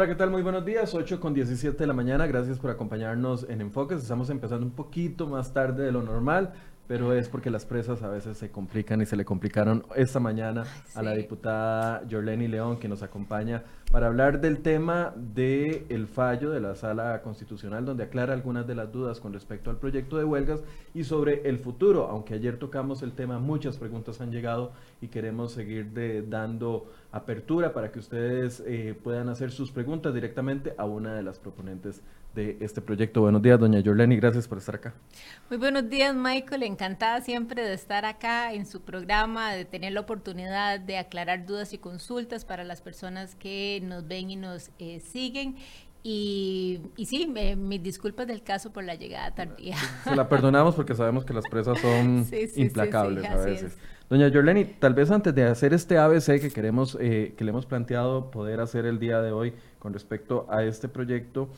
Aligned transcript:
Hola, 0.00 0.08
¿qué 0.08 0.14
tal? 0.14 0.30
Muy 0.30 0.40
buenos 0.40 0.64
días, 0.64 0.94
8 0.94 1.20
con 1.20 1.34
17 1.34 1.76
de 1.76 1.86
la 1.86 1.92
mañana. 1.92 2.26
Gracias 2.26 2.58
por 2.58 2.70
acompañarnos 2.70 3.44
en 3.50 3.60
Enfoques. 3.60 4.00
Estamos 4.00 4.30
empezando 4.30 4.64
un 4.64 4.72
poquito 4.72 5.26
más 5.26 5.52
tarde 5.52 5.84
de 5.84 5.92
lo 5.92 6.00
normal, 6.00 6.54
pero 6.90 7.12
es 7.12 7.28
porque 7.28 7.50
las 7.50 7.66
presas 7.66 8.02
a 8.02 8.08
veces 8.08 8.36
se 8.36 8.50
complican 8.50 9.00
y 9.00 9.06
se 9.06 9.14
le 9.14 9.24
complicaron 9.24 9.84
esta 9.94 10.18
mañana 10.18 10.64
a 10.96 11.02
la 11.02 11.14
diputada 11.14 12.02
Jorleni 12.10 12.48
León, 12.48 12.80
que 12.80 12.88
nos 12.88 13.04
acompaña 13.04 13.62
para 13.92 14.08
hablar 14.08 14.40
del 14.40 14.58
tema 14.58 15.14
del 15.14 15.86
el 15.88 16.08
fallo 16.08 16.50
de 16.50 16.58
la 16.58 16.74
Sala 16.74 17.22
Constitucional, 17.22 17.84
donde 17.84 18.02
aclara 18.02 18.32
algunas 18.32 18.66
de 18.66 18.74
las 18.74 18.90
dudas 18.90 19.20
con 19.20 19.32
respecto 19.32 19.70
al 19.70 19.76
proyecto 19.76 20.18
de 20.18 20.24
huelgas 20.24 20.64
y 20.92 21.04
sobre 21.04 21.48
el 21.48 21.60
futuro. 21.60 22.08
Aunque 22.08 22.34
ayer 22.34 22.58
tocamos 22.58 23.04
el 23.04 23.12
tema, 23.12 23.38
muchas 23.38 23.78
preguntas 23.78 24.20
han 24.20 24.32
llegado 24.32 24.72
y 25.00 25.06
queremos 25.06 25.52
seguir 25.52 25.92
de, 25.92 26.22
dando 26.22 26.90
apertura 27.12 27.72
para 27.72 27.92
que 27.92 28.00
ustedes 28.00 28.64
eh, 28.66 28.98
puedan 29.00 29.28
hacer 29.28 29.52
sus 29.52 29.70
preguntas 29.70 30.12
directamente 30.12 30.74
a 30.76 30.86
una 30.86 31.14
de 31.14 31.22
las 31.22 31.38
proponentes 31.38 32.02
de 32.34 32.58
este 32.60 32.80
proyecto. 32.80 33.20
Buenos 33.20 33.42
días, 33.42 33.58
doña 33.58 33.82
Jorleni, 33.84 34.16
gracias 34.16 34.46
por 34.46 34.58
estar 34.58 34.76
acá. 34.76 34.94
Muy 35.48 35.58
buenos 35.58 35.88
días, 35.88 36.14
Michael. 36.14 36.62
Encantada 36.62 37.20
siempre 37.20 37.62
de 37.62 37.74
estar 37.74 38.04
acá 38.04 38.52
en 38.52 38.66
su 38.66 38.82
programa, 38.82 39.52
de 39.52 39.64
tener 39.64 39.92
la 39.92 40.00
oportunidad 40.00 40.80
de 40.80 40.98
aclarar 40.98 41.46
dudas 41.46 41.72
y 41.72 41.78
consultas 41.78 42.44
para 42.44 42.64
las 42.64 42.82
personas 42.82 43.34
que 43.34 43.80
nos 43.82 44.06
ven 44.06 44.30
y 44.30 44.36
nos 44.36 44.70
eh, 44.78 45.00
siguen. 45.00 45.56
Y, 46.02 46.80
y 46.96 47.06
sí, 47.06 47.26
mis 47.26 47.82
disculpas 47.82 48.26
del 48.26 48.42
caso 48.42 48.72
por 48.72 48.84
la 48.84 48.94
llegada 48.94 49.34
tardía. 49.34 49.76
Se 50.04 50.16
la 50.16 50.28
perdonamos 50.28 50.74
porque 50.74 50.94
sabemos 50.94 51.24
que 51.24 51.34
las 51.34 51.46
presas 51.46 51.78
son 51.78 52.26
implacables 52.56 53.24
a 53.24 53.36
veces. 53.36 53.76
Doña 54.08 54.28
Jorleni, 54.32 54.64
tal 54.64 54.94
vez 54.94 55.10
antes 55.10 55.32
de 55.34 55.44
hacer 55.44 55.72
este 55.72 55.96
ABC 55.96 56.40
que 56.40 56.50
queremos, 56.50 56.96
eh, 57.00 57.34
que 57.36 57.44
le 57.44 57.50
hemos 57.50 57.66
planteado 57.66 58.30
poder 58.32 58.60
hacer 58.60 58.86
el 58.86 58.98
día 58.98 59.20
de 59.20 59.30
hoy 59.30 59.52
con 59.78 59.92
respecto 59.92 60.46
a 60.50 60.64
este 60.64 60.88
proyecto, 60.88 61.48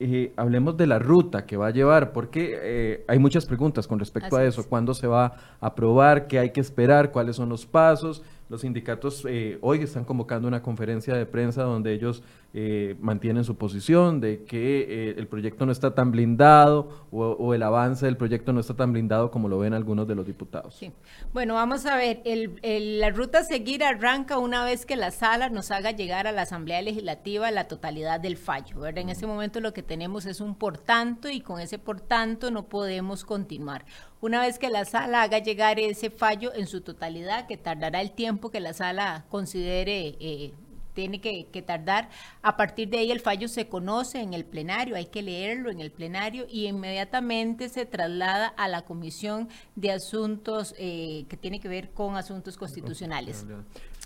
eh, 0.00 0.32
hablemos 0.36 0.76
de 0.76 0.86
la 0.86 0.98
ruta 0.98 1.44
que 1.44 1.56
va 1.56 1.68
a 1.68 1.70
llevar, 1.70 2.12
porque 2.12 2.58
eh, 2.62 3.04
hay 3.08 3.18
muchas 3.18 3.46
preguntas 3.46 3.86
con 3.88 3.98
respecto 3.98 4.36
a 4.36 4.44
eso. 4.44 4.68
¿Cuándo 4.68 4.94
se 4.94 5.06
va 5.06 5.24
a 5.60 5.66
aprobar? 5.66 6.26
¿Qué 6.28 6.38
hay 6.38 6.50
que 6.50 6.60
esperar? 6.60 7.10
¿Cuáles 7.10 7.36
son 7.36 7.48
los 7.48 7.66
pasos? 7.66 8.22
Los 8.48 8.62
sindicatos 8.62 9.26
eh, 9.28 9.58
hoy 9.60 9.82
están 9.82 10.04
convocando 10.04 10.48
una 10.48 10.62
conferencia 10.62 11.14
de 11.14 11.26
prensa 11.26 11.64
donde 11.64 11.92
ellos 11.92 12.22
eh, 12.54 12.96
mantienen 12.98 13.44
su 13.44 13.56
posición 13.56 14.22
de 14.22 14.44
que 14.44 15.10
eh, 15.10 15.14
el 15.18 15.26
proyecto 15.26 15.66
no 15.66 15.72
está 15.72 15.94
tan 15.94 16.12
blindado 16.12 17.06
o, 17.10 17.52
el 17.52 17.62
avance 17.62 18.06
del 18.06 18.16
proyecto 18.16 18.54
no 18.54 18.60
está 18.60 18.74
tan 18.74 18.92
blindado 18.92 19.30
como 19.30 19.48
lo 19.48 19.58
ven 19.58 19.74
algunos 19.74 20.08
de 20.08 20.14
los 20.14 20.26
diputados. 20.26 20.74
Sí. 20.74 20.90
Bueno, 21.34 21.54
vamos 21.54 21.84
a 21.84 21.96
ver, 21.96 22.22
la 22.62 23.10
ruta 23.10 23.40
a 23.40 23.44
seguir 23.44 23.84
arranca 23.84 24.38
una 24.38 24.64
vez 24.64 24.86
que 24.86 24.96
la 24.96 25.10
sala 25.10 25.50
nos 25.50 25.70
haga 25.70 25.90
llegar 25.90 26.26
a 26.26 26.32
la 26.32 26.42
Asamblea 26.42 26.80
Legislativa 26.80 27.50
la 27.50 27.68
totalidad 27.68 28.18
del 28.18 28.38
fallo. 28.38 28.80
¿verdad? 28.80 29.02
En 29.02 29.10
ese 29.10 29.26
momento 29.26 29.60
lo 29.60 29.74
que 29.74 29.82
tenemos 29.82 30.24
es 30.24 30.40
un 30.40 30.54
por 30.54 30.78
tanto 30.78 31.28
y 31.28 31.42
con 31.42 31.60
ese 31.60 31.78
por 31.78 32.00
tanto 32.00 32.50
no 32.50 32.64
podemos 32.64 33.26
continuar. 33.26 33.84
Una 34.20 34.40
vez 34.40 34.58
que 34.58 34.68
la 34.68 34.84
sala 34.84 35.22
haga 35.22 35.38
llegar 35.38 35.78
ese 35.78 36.10
fallo 36.10 36.52
en 36.54 36.66
su 36.66 36.80
totalidad, 36.80 37.46
que 37.46 37.56
tardará 37.56 38.00
el 38.00 38.12
tiempo 38.12 38.50
que 38.50 38.60
la 38.60 38.72
sala 38.72 39.24
considere 39.28 40.16
eh, 40.18 40.52
tiene 40.98 41.20
que, 41.20 41.62
tardar. 41.62 42.08
A 42.42 42.56
partir 42.56 42.88
de 42.88 42.98
ahí 42.98 43.12
el 43.12 43.20
fallo 43.20 43.46
se 43.46 43.68
conoce 43.68 44.20
en 44.20 44.34
el 44.34 44.44
plenario, 44.44 44.96
hay 44.96 45.06
que 45.06 45.22
leerlo 45.22 45.70
en 45.70 45.78
el 45.80 45.92
plenario 45.92 46.46
y 46.50 46.66
inmediatamente 46.66 47.68
se 47.68 47.86
traslada 47.86 48.48
a 48.48 48.66
la 48.66 48.82
Comisión 48.82 49.48
de 49.76 49.92
Asuntos 49.92 50.74
eh, 50.76 51.24
que 51.28 51.36
tiene 51.36 51.60
que 51.60 51.68
ver 51.68 51.90
con 51.90 52.16
asuntos 52.16 52.56
constitucionales. 52.56 53.46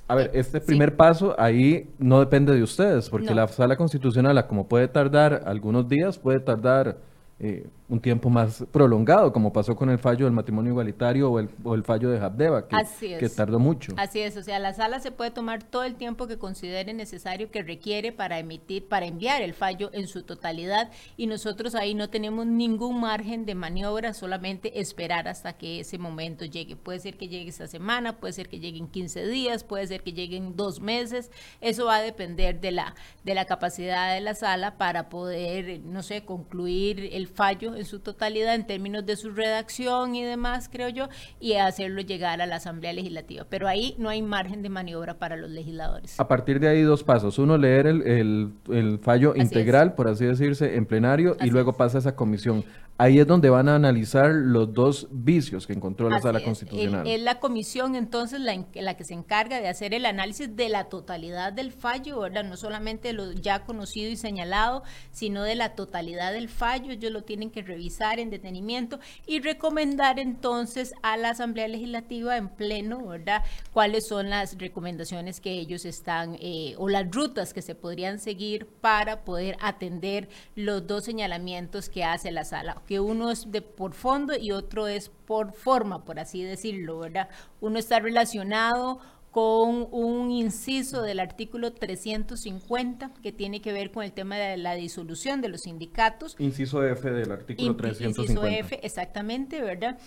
A 0.06 0.14
ver, 0.14 0.30
este 0.34 0.60
primer 0.60 0.94
paso 0.94 1.34
ahí 1.38 1.88
no 1.98 2.20
depende 2.20 2.54
de 2.54 2.62
ustedes, 2.62 3.08
porque 3.08 3.34
la 3.34 3.48
sala 3.48 3.76
constitucional, 3.76 4.46
como 4.46 4.68
puede 4.68 4.88
tardar 4.88 5.44
algunos 5.46 5.88
días, 5.88 6.18
puede 6.18 6.40
tardar 6.40 6.98
eh, 7.38 7.70
un 7.92 8.00
tiempo 8.00 8.30
más 8.30 8.64
prolongado, 8.72 9.34
como 9.34 9.52
pasó 9.52 9.76
con 9.76 9.90
el 9.90 9.98
fallo 9.98 10.24
del 10.24 10.32
matrimonio 10.32 10.70
igualitario 10.70 11.30
o 11.30 11.38
el, 11.38 11.50
o 11.62 11.74
el 11.74 11.84
fallo 11.84 12.08
de 12.08 12.18
Habdeba, 12.18 12.66
que, 12.66 13.18
que, 13.18 13.28
tardó 13.28 13.58
mucho. 13.58 13.92
Así 13.98 14.20
es, 14.20 14.34
o 14.38 14.42
sea, 14.42 14.58
la 14.58 14.72
sala 14.72 14.98
se 14.98 15.12
puede 15.12 15.30
tomar 15.30 15.62
todo 15.62 15.84
el 15.84 15.96
tiempo 15.96 16.26
que 16.26 16.38
considere 16.38 16.94
necesario 16.94 17.50
que 17.50 17.62
requiere 17.62 18.10
para 18.10 18.38
emitir, 18.38 18.88
para 18.88 19.04
enviar 19.04 19.42
el 19.42 19.52
fallo 19.52 19.90
en 19.92 20.06
su 20.06 20.22
totalidad 20.22 20.90
y 21.18 21.26
nosotros 21.26 21.74
ahí 21.74 21.92
no 21.92 22.08
tenemos 22.08 22.46
ningún 22.46 22.98
margen 22.98 23.44
de 23.44 23.54
maniobra, 23.54 24.14
solamente 24.14 24.80
esperar 24.80 25.28
hasta 25.28 25.52
que 25.52 25.80
ese 25.80 25.98
momento 25.98 26.46
llegue. 26.46 26.76
Puede 26.76 26.98
ser 26.98 27.18
que 27.18 27.28
llegue 27.28 27.50
esa 27.50 27.66
semana, 27.66 28.16
puede 28.16 28.32
ser 28.32 28.48
que 28.48 28.58
llegue 28.58 28.78
en 28.78 28.88
15 28.88 29.26
días, 29.26 29.64
puede 29.64 29.86
ser 29.86 30.02
que 30.02 30.14
llegue 30.14 30.38
en 30.38 30.56
dos 30.56 30.80
meses, 30.80 31.30
eso 31.60 31.84
va 31.84 31.96
a 31.96 32.02
depender 32.02 32.58
de 32.58 32.70
la, 32.70 32.94
de 33.22 33.34
la 33.34 33.44
capacidad 33.44 34.14
de 34.14 34.22
la 34.22 34.34
sala 34.34 34.78
para 34.78 35.10
poder, 35.10 35.80
no 35.80 36.02
sé, 36.02 36.24
concluir 36.24 37.10
el 37.12 37.28
fallo 37.28 37.81
en 37.82 37.86
su 37.86 37.98
totalidad 37.98 38.54
en 38.54 38.66
términos 38.66 39.04
de 39.04 39.16
su 39.16 39.30
redacción 39.30 40.14
y 40.14 40.22
demás, 40.22 40.68
creo 40.72 40.88
yo, 40.88 41.08
y 41.40 41.54
hacerlo 41.54 42.00
llegar 42.00 42.40
a 42.40 42.46
la 42.46 42.56
Asamblea 42.56 42.92
Legislativa. 42.92 43.44
Pero 43.48 43.68
ahí 43.68 43.94
no 43.98 44.08
hay 44.08 44.22
margen 44.22 44.62
de 44.62 44.68
maniobra 44.68 45.18
para 45.18 45.36
los 45.36 45.50
legisladores. 45.50 46.18
A 46.18 46.28
partir 46.28 46.60
de 46.60 46.68
ahí, 46.68 46.82
dos 46.82 47.02
pasos. 47.02 47.38
Uno, 47.38 47.58
leer 47.58 47.86
el, 47.86 48.52
el, 48.70 48.98
fallo 49.02 49.34
integral, 49.36 49.94
por 49.94 50.08
así 50.08 50.24
decirse, 50.24 50.76
en 50.76 50.86
plenario, 50.86 51.36
y 51.40 51.50
luego 51.50 51.72
pasa 51.72 51.98
a 51.98 52.00
esa 52.00 52.16
comisión. 52.16 52.64
Ahí 53.02 53.18
es 53.18 53.26
donde 53.26 53.50
van 53.50 53.68
a 53.68 53.74
analizar 53.74 54.30
los 54.30 54.72
dos 54.72 55.08
vicios 55.10 55.66
que 55.66 55.72
encontró 55.72 56.08
la 56.08 56.20
Sala 56.20 56.40
Constitucional. 56.40 57.04
Es, 57.04 57.20
la 57.20 57.40
comisión 57.40 57.96
entonces 57.96 58.38
la, 58.38 58.64
la, 58.74 58.96
que 58.96 59.02
se 59.02 59.12
encarga 59.12 59.60
de 59.60 59.66
hacer 59.66 59.92
el 59.92 60.06
análisis 60.06 60.54
de 60.54 60.68
la 60.68 60.84
totalidad 60.84 61.52
del 61.52 61.72
fallo, 61.72 62.20
¿verdad? 62.20 62.44
No 62.44 62.56
solamente 62.56 63.12
lo 63.12 63.32
ya 63.32 63.64
conocido 63.64 64.08
y 64.08 64.14
señalado, 64.14 64.84
sino 65.10 65.42
de 65.42 65.56
la 65.56 65.74
totalidad 65.74 66.32
del 66.32 66.48
fallo. 66.48 66.92
Ellos 66.92 67.10
lo 67.10 67.24
tienen 67.24 67.50
que 67.50 67.62
revisar 67.62 68.20
en 68.20 68.30
detenimiento 68.30 69.00
y 69.26 69.40
recomendar 69.40 70.20
entonces 70.20 70.94
a 71.02 71.16
la 71.16 71.30
Asamblea 71.30 71.66
Legislativa 71.66 72.36
en 72.36 72.50
pleno, 72.50 73.04
¿verdad? 73.04 73.42
Cuáles 73.72 74.06
son 74.06 74.30
las 74.30 74.56
recomendaciones 74.58 75.40
que 75.40 75.50
ellos 75.54 75.86
están 75.86 76.36
eh, 76.40 76.76
o 76.78 76.88
las 76.88 77.10
rutas 77.10 77.52
que 77.52 77.62
se 77.62 77.74
podrían 77.74 78.20
seguir 78.20 78.68
para 78.80 79.24
poder 79.24 79.56
atender 79.60 80.28
los 80.54 80.86
dos 80.86 81.04
señalamientos 81.04 81.88
que 81.88 82.04
hace 82.04 82.30
la 82.30 82.44
sala 82.44 82.76
que 82.92 83.00
uno 83.00 83.30
es 83.30 83.50
de 83.50 83.62
por 83.62 83.94
fondo 83.94 84.36
y 84.36 84.52
otro 84.52 84.86
es 84.86 85.08
por 85.08 85.54
forma, 85.54 86.04
por 86.04 86.20
así 86.20 86.42
decirlo, 86.42 86.98
¿verdad? 86.98 87.30
Uno 87.62 87.78
está 87.78 88.00
relacionado 88.00 88.98
con 89.30 89.88
un 89.90 90.30
inciso 90.30 91.00
del 91.00 91.18
artículo 91.18 91.72
350 91.72 93.12
que 93.22 93.32
tiene 93.32 93.62
que 93.62 93.72
ver 93.72 93.92
con 93.92 94.04
el 94.04 94.12
tema 94.12 94.36
de 94.36 94.58
la 94.58 94.74
disolución 94.74 95.40
de 95.40 95.48
los 95.48 95.62
sindicatos. 95.62 96.36
Inciso 96.38 96.84
F 96.84 97.10
del 97.10 97.32
artículo 97.32 97.74
350. 97.76 98.20
Inciso 98.20 98.46
F, 98.46 98.86
exactamente, 98.86 99.62
¿verdad? 99.62 99.98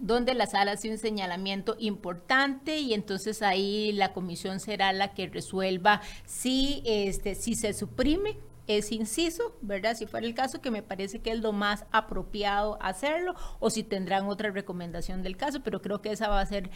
donde 0.00 0.32
la 0.32 0.46
sala 0.46 0.72
hace 0.72 0.90
un 0.90 0.96
señalamiento 0.96 1.76
importante 1.78 2.78
y 2.78 2.94
entonces 2.94 3.42
ahí 3.42 3.92
la 3.92 4.14
comisión 4.14 4.58
será 4.60 4.94
la 4.94 5.12
que 5.12 5.26
resuelva 5.26 6.00
si 6.24 6.82
este 6.84 7.34
si 7.34 7.54
se 7.54 7.72
suprime 7.72 8.36
es 8.66 8.92
inciso, 8.92 9.56
¿verdad? 9.62 9.94
Si 9.96 10.06
fuera 10.06 10.26
el 10.26 10.34
caso, 10.34 10.60
que 10.60 10.70
me 10.70 10.82
parece 10.82 11.20
que 11.20 11.30
es 11.30 11.40
lo 11.40 11.52
más 11.52 11.84
apropiado 11.92 12.78
hacerlo, 12.80 13.34
o 13.60 13.70
si 13.70 13.82
tendrán 13.82 14.26
otra 14.26 14.50
recomendación 14.50 15.22
del 15.22 15.36
caso, 15.36 15.60
pero 15.62 15.80
creo 15.82 16.02
que 16.02 16.12
esa 16.12 16.28
va 16.28 16.40
a 16.40 16.46
ser 16.46 16.70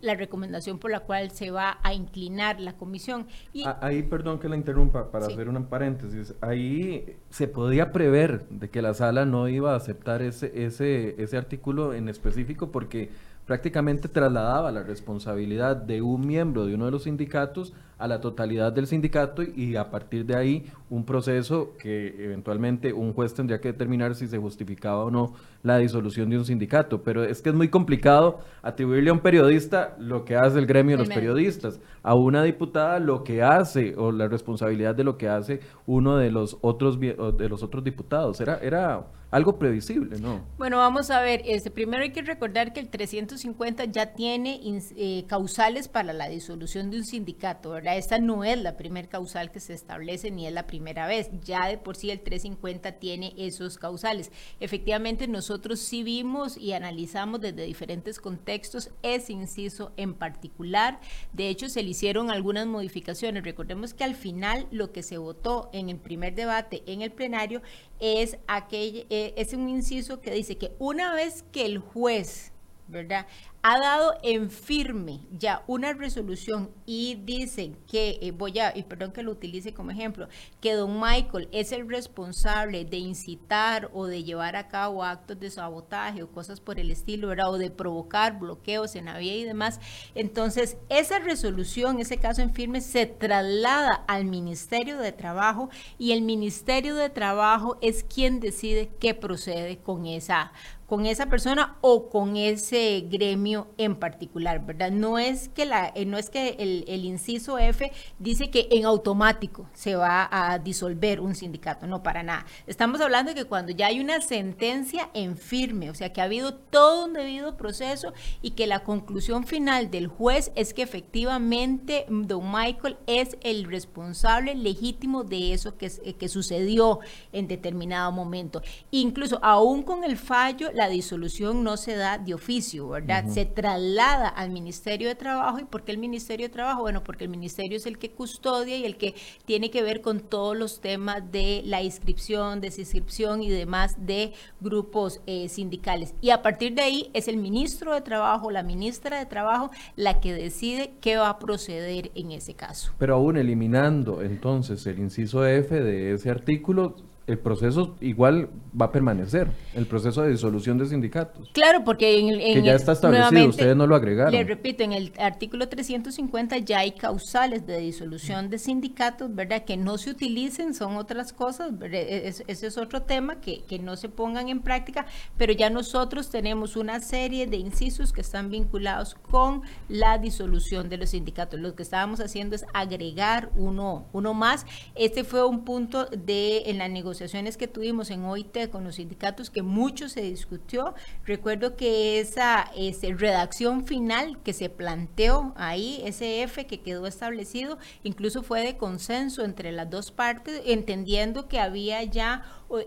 la 0.00 0.14
recomendación 0.14 0.78
por 0.78 0.90
la 0.90 1.00
cual 1.00 1.30
se 1.30 1.50
va 1.50 1.78
a 1.82 1.94
inclinar 1.94 2.60
la 2.60 2.76
comisión. 2.76 3.26
Y, 3.52 3.64
ahí, 3.80 4.02
perdón 4.02 4.38
que 4.38 4.48
la 4.48 4.56
interrumpa, 4.56 5.10
para 5.10 5.26
hacer 5.26 5.48
un 5.48 5.64
paréntesis, 5.66 6.34
ahí 6.40 7.16
se 7.30 7.48
podía 7.48 7.92
prever 7.92 8.48
de 8.48 8.70
que 8.70 8.82
la 8.82 8.94
sala 8.94 9.24
no 9.24 9.48
iba 9.48 9.72
a 9.72 9.76
aceptar 9.76 10.22
ese, 10.22 10.64
ese, 10.64 11.20
ese 11.22 11.36
artículo 11.36 11.94
en 11.94 12.08
específico 12.08 12.70
porque 12.70 13.10
prácticamente 13.46 14.08
trasladaba 14.08 14.72
la 14.72 14.82
responsabilidad 14.82 15.76
de 15.76 16.02
un 16.02 16.26
miembro 16.26 16.66
de 16.66 16.74
uno 16.74 16.86
de 16.86 16.90
los 16.90 17.04
sindicatos 17.04 17.74
a 18.04 18.08
la 18.08 18.20
totalidad 18.20 18.72
del 18.72 18.86
sindicato 18.86 19.42
y 19.42 19.76
a 19.76 19.90
partir 19.90 20.26
de 20.26 20.36
ahí 20.36 20.66
un 20.90 21.04
proceso 21.04 21.72
que 21.78 22.14
eventualmente 22.24 22.92
un 22.92 23.12
juez 23.12 23.34
tendría 23.34 23.60
que 23.60 23.72
determinar 23.72 24.14
si 24.14 24.26
se 24.26 24.38
justificaba 24.38 25.04
o 25.04 25.10
no 25.10 25.34
la 25.62 25.78
disolución 25.78 26.28
de 26.30 26.38
un 26.38 26.44
sindicato. 26.44 27.02
Pero 27.02 27.24
es 27.24 27.40
que 27.40 27.48
es 27.48 27.54
muy 27.54 27.68
complicado 27.68 28.40
atribuirle 28.62 29.10
a 29.10 29.12
un 29.12 29.20
periodista 29.20 29.96
lo 29.98 30.24
que 30.24 30.36
hace 30.36 30.58
el 30.58 30.66
gremio 30.66 30.96
de 30.96 31.04
los 31.04 31.14
periodistas, 31.14 31.80
a 32.02 32.14
una 32.14 32.42
diputada 32.42 32.98
lo 32.98 33.24
que 33.24 33.42
hace 33.42 33.94
o 33.96 34.12
la 34.12 34.28
responsabilidad 34.28 34.94
de 34.94 35.04
lo 35.04 35.16
que 35.16 35.28
hace 35.28 35.60
uno 35.86 36.16
de 36.16 36.30
los 36.30 36.58
otros 36.60 37.00
de 37.00 37.48
los 37.48 37.62
otros 37.62 37.82
diputados. 37.82 38.40
Era 38.40 38.58
era 38.58 39.06
algo 39.30 39.58
previsible, 39.58 40.20
¿no? 40.20 40.44
Bueno, 40.58 40.76
vamos 40.76 41.10
a 41.10 41.20
ver, 41.20 41.42
este 41.44 41.68
primero 41.68 42.04
hay 42.04 42.12
que 42.12 42.22
recordar 42.22 42.72
que 42.72 42.78
el 42.78 42.88
350 42.88 43.44
350 43.54 43.84
ya 43.86 44.14
tiene 44.14 44.60
eh, 44.96 45.24
causales 45.26 45.88
para 45.88 46.12
la 46.12 46.28
disolución 46.28 46.90
de 46.90 46.98
un 46.98 47.04
sindicato, 47.04 47.70
¿verdad? 47.70 47.93
Esta 47.96 48.18
no 48.18 48.44
es 48.44 48.58
la 48.58 48.76
primer 48.76 49.08
causal 49.08 49.52
que 49.52 49.60
se 49.60 49.72
establece 49.72 50.30
ni 50.30 50.46
es 50.46 50.52
la 50.52 50.66
primera 50.66 51.06
vez. 51.06 51.30
Ya 51.44 51.68
de 51.68 51.78
por 51.78 51.96
sí 51.96 52.10
el 52.10 52.20
350 52.20 52.92
tiene 52.92 53.34
esos 53.36 53.78
causales. 53.78 54.32
Efectivamente, 54.60 55.28
nosotros 55.28 55.78
sí 55.80 56.02
vimos 56.02 56.56
y 56.56 56.72
analizamos 56.72 57.40
desde 57.40 57.64
diferentes 57.64 58.18
contextos 58.18 58.90
ese 59.02 59.32
inciso 59.32 59.92
en 59.96 60.14
particular. 60.14 61.00
De 61.32 61.48
hecho, 61.48 61.68
se 61.68 61.82
le 61.82 61.90
hicieron 61.90 62.30
algunas 62.30 62.66
modificaciones. 62.66 63.44
Recordemos 63.44 63.94
que 63.94 64.04
al 64.04 64.14
final 64.14 64.66
lo 64.70 64.92
que 64.92 65.02
se 65.02 65.18
votó 65.18 65.70
en 65.72 65.88
el 65.88 65.98
primer 65.98 66.34
debate 66.34 66.82
en 66.86 67.02
el 67.02 67.12
plenario 67.12 67.62
es 68.00 68.38
aquel, 68.46 69.06
eh, 69.10 69.34
es 69.36 69.52
un 69.52 69.68
inciso 69.68 70.20
que 70.20 70.32
dice 70.32 70.56
que 70.56 70.72
una 70.78 71.14
vez 71.14 71.44
que 71.52 71.64
el 71.64 71.78
juez 71.78 72.50
¿verdad? 72.86 73.26
Ha 73.66 73.78
dado 73.78 74.12
en 74.22 74.50
firme 74.50 75.20
ya 75.30 75.64
una 75.66 75.94
resolución 75.94 76.68
y 76.84 77.14
dice 77.24 77.72
que, 77.90 78.18
eh, 78.20 78.30
voy 78.30 78.58
a, 78.58 78.76
y 78.76 78.82
perdón 78.82 79.10
que 79.10 79.22
lo 79.22 79.32
utilice 79.32 79.72
como 79.72 79.90
ejemplo, 79.90 80.28
que 80.60 80.74
don 80.74 81.00
Michael 81.00 81.48
es 81.50 81.72
el 81.72 81.88
responsable 81.88 82.84
de 82.84 82.98
incitar 82.98 83.90
o 83.94 84.04
de 84.04 84.22
llevar 84.22 84.54
a 84.56 84.68
cabo 84.68 85.02
actos 85.02 85.40
de 85.40 85.48
sabotaje 85.48 86.22
o 86.22 86.30
cosas 86.30 86.60
por 86.60 86.78
el 86.78 86.90
estilo, 86.90 87.28
¿verdad? 87.28 87.54
O 87.54 87.56
de 87.56 87.70
provocar 87.70 88.38
bloqueos 88.38 88.96
en 88.96 89.06
la 89.06 89.16
vía 89.16 89.34
y 89.34 89.44
demás, 89.44 89.80
entonces 90.14 90.76
esa 90.90 91.18
resolución, 91.20 92.00
ese 92.00 92.18
caso 92.18 92.42
en 92.42 92.52
firme, 92.52 92.82
se 92.82 93.06
traslada 93.06 94.04
al 94.08 94.26
Ministerio 94.26 94.98
de 94.98 95.12
Trabajo 95.12 95.70
y 95.98 96.12
el 96.12 96.20
Ministerio 96.20 96.96
de 96.96 97.08
Trabajo 97.08 97.78
es 97.80 98.04
quien 98.04 98.40
decide 98.40 98.90
qué 99.00 99.14
procede 99.14 99.78
con 99.78 100.04
esa 100.04 100.52
con 100.86 101.06
esa 101.06 101.26
persona 101.26 101.76
o 101.80 102.10
con 102.10 102.36
ese 102.36 103.06
gremio 103.08 103.53
en 103.78 103.96
particular, 103.96 104.64
¿verdad? 104.64 104.90
No 104.90 105.18
es 105.18 105.48
que, 105.48 105.64
la, 105.64 105.92
eh, 105.94 106.04
no 106.04 106.18
es 106.18 106.30
que 106.30 106.56
el, 106.58 106.84
el, 106.88 107.04
inciso 107.04 107.58
F 107.58 107.90
dice 108.18 108.50
que 108.50 108.68
en 108.70 108.84
automático 108.84 109.68
se 109.72 109.96
va 109.96 110.28
a 110.30 110.58
disolver 110.58 111.20
un 111.20 111.34
sindicato, 111.34 111.86
no 111.86 112.02
para 112.02 112.22
nada. 112.22 112.46
Estamos 112.66 113.00
hablando 113.00 113.32
de 113.32 113.36
que 113.36 113.44
cuando 113.44 113.72
ya 113.72 113.86
hay 113.86 114.00
una 114.00 114.20
sentencia 114.20 115.10
en 115.14 115.36
firme, 115.36 115.90
o 115.90 115.94
sea, 115.94 116.12
que 116.12 116.20
ha 116.20 116.24
habido 116.24 116.54
todo 116.54 117.06
un 117.06 117.12
debido 117.12 117.56
proceso 117.56 118.12
y 118.42 118.52
que 118.52 118.66
la 118.66 118.80
conclusión 118.80 119.46
final 119.46 119.90
del 119.90 120.06
juez 120.06 120.52
es 120.54 120.74
que 120.74 120.82
efectivamente 120.82 122.06
don 122.08 122.50
Michael 122.50 122.96
es 123.06 123.36
el 123.42 123.64
responsable 123.64 124.54
legítimo 124.54 125.24
de 125.24 125.52
eso 125.52 125.76
que, 125.76 125.90
que 126.18 126.28
sucedió 126.28 127.00
en 127.32 127.48
determinado 127.48 128.12
momento. 128.12 128.62
Incluso 128.90 129.38
aún 129.42 129.82
con 129.82 130.04
el 130.04 130.16
fallo, 130.16 130.70
la 130.72 130.88
disolución 130.88 131.64
no 131.64 131.76
se 131.76 131.96
da 131.96 132.18
de 132.18 132.34
oficio, 132.34 132.88
¿verdad? 132.88 133.26
Se 133.28 133.43
traslada 133.44 134.28
al 134.28 134.50
Ministerio 134.50 135.08
de 135.08 135.14
Trabajo. 135.14 135.58
¿Y 135.58 135.64
por 135.64 135.84
qué 135.84 135.92
el 135.92 135.98
Ministerio 135.98 136.46
de 136.46 136.52
Trabajo? 136.52 136.82
Bueno, 136.82 137.02
porque 137.02 137.24
el 137.24 137.30
Ministerio 137.30 137.76
es 137.76 137.86
el 137.86 137.98
que 137.98 138.10
custodia 138.10 138.76
y 138.76 138.84
el 138.84 138.96
que 138.96 139.14
tiene 139.44 139.70
que 139.70 139.82
ver 139.82 140.00
con 140.00 140.20
todos 140.20 140.56
los 140.56 140.80
temas 140.80 141.30
de 141.30 141.62
la 141.64 141.82
inscripción, 141.82 142.60
desinscripción 142.60 143.42
y 143.42 143.50
demás 143.50 144.06
de 144.06 144.32
grupos 144.60 145.20
eh, 145.26 145.48
sindicales. 145.48 146.14
Y 146.20 146.30
a 146.30 146.42
partir 146.42 146.74
de 146.74 146.82
ahí 146.82 147.10
es 147.14 147.28
el 147.28 147.36
ministro 147.36 147.94
de 147.94 148.00
Trabajo, 148.00 148.50
la 148.50 148.62
ministra 148.62 149.18
de 149.18 149.26
Trabajo, 149.26 149.70
la 149.96 150.20
que 150.20 150.32
decide 150.32 150.94
qué 151.00 151.16
va 151.16 151.28
a 151.28 151.38
proceder 151.38 152.10
en 152.14 152.32
ese 152.32 152.54
caso. 152.54 152.92
Pero 152.98 153.14
aún 153.14 153.36
eliminando 153.36 154.22
entonces 154.22 154.86
el 154.86 154.98
inciso 154.98 155.46
F 155.46 155.80
de 155.80 156.14
ese 156.14 156.30
artículo, 156.30 156.96
el 157.26 157.38
proceso 157.38 157.96
igual 158.00 158.50
va 158.78 158.86
a 158.86 158.92
permanecer, 158.92 159.50
el 159.74 159.86
proceso 159.86 160.22
de 160.22 160.30
disolución 160.30 160.76
de 160.76 160.86
sindicatos. 160.86 161.48
Claro, 161.52 161.82
porque 161.82 162.18
en, 162.18 162.38
que 162.38 162.62
ya 162.62 162.74
está 162.74 162.92
establecido, 162.92 163.48
ustedes 163.48 163.74
no 163.74 163.86
lo 163.86 163.96
agregaron. 163.96 164.32
Le 164.32 164.44
repito, 164.44 164.82
en 164.82 164.92
el 164.92 165.12
artículo 165.18 165.68
350 165.68 166.58
ya 166.58 166.80
hay 166.80 166.92
causales 166.92 167.66
de 167.66 167.78
disolución 167.78 168.50
de 168.50 168.58
sindicatos, 168.58 169.34
¿verdad? 169.34 169.64
Que 169.64 169.78
no 169.78 169.96
se 169.96 170.10
utilicen, 170.10 170.74
son 170.74 170.96
otras 170.96 171.32
cosas, 171.32 171.72
e, 171.82 172.34
ese 172.46 172.66
es 172.66 172.76
otro 172.76 173.02
tema, 173.02 173.40
que, 173.40 173.64
que 173.64 173.78
no 173.78 173.96
se 173.96 174.10
pongan 174.10 174.48
en 174.48 174.60
práctica, 174.60 175.06
pero 175.38 175.54
ya 175.54 175.70
nosotros 175.70 176.28
tenemos 176.28 176.76
una 176.76 177.00
serie 177.00 177.46
de 177.46 177.56
incisos 177.56 178.12
que 178.12 178.20
están 178.20 178.50
vinculados 178.50 179.14
con 179.14 179.62
la 179.88 180.18
disolución 180.18 180.90
de 180.90 180.98
los 180.98 181.10
sindicatos. 181.10 181.58
Lo 181.58 181.74
que 181.74 181.84
estábamos 181.84 182.20
haciendo 182.20 182.54
es 182.54 182.66
agregar 182.74 183.50
uno, 183.56 184.08
uno 184.12 184.34
más. 184.34 184.66
Este 184.94 185.24
fue 185.24 185.46
un 185.46 185.64
punto 185.64 186.04
de 186.04 186.64
en 186.66 186.78
la 186.78 186.88
negociación 186.88 187.13
negociaciones 187.14 187.56
que 187.56 187.68
tuvimos 187.68 188.10
en 188.10 188.24
OIT 188.24 188.70
con 188.70 188.82
los 188.82 188.96
sindicatos, 188.96 189.48
que 189.48 189.62
mucho 189.62 190.08
se 190.08 190.20
discutió. 190.22 190.94
Recuerdo 191.24 191.76
que 191.76 192.18
esa 192.18 192.72
ese, 192.76 193.14
redacción 193.14 193.86
final 193.86 194.38
que 194.42 194.52
se 194.52 194.68
planteó 194.68 195.52
ahí, 195.56 196.02
ese 196.04 196.42
F 196.42 196.66
que 196.66 196.80
quedó 196.80 197.06
establecido, 197.06 197.78
incluso 198.02 198.42
fue 198.42 198.62
de 198.62 198.76
consenso 198.76 199.44
entre 199.44 199.70
las 199.70 199.88
dos 199.90 200.10
partes, 200.10 200.60
entendiendo 200.66 201.46
que 201.46 201.60
había 201.60 202.02
ya 202.02 202.42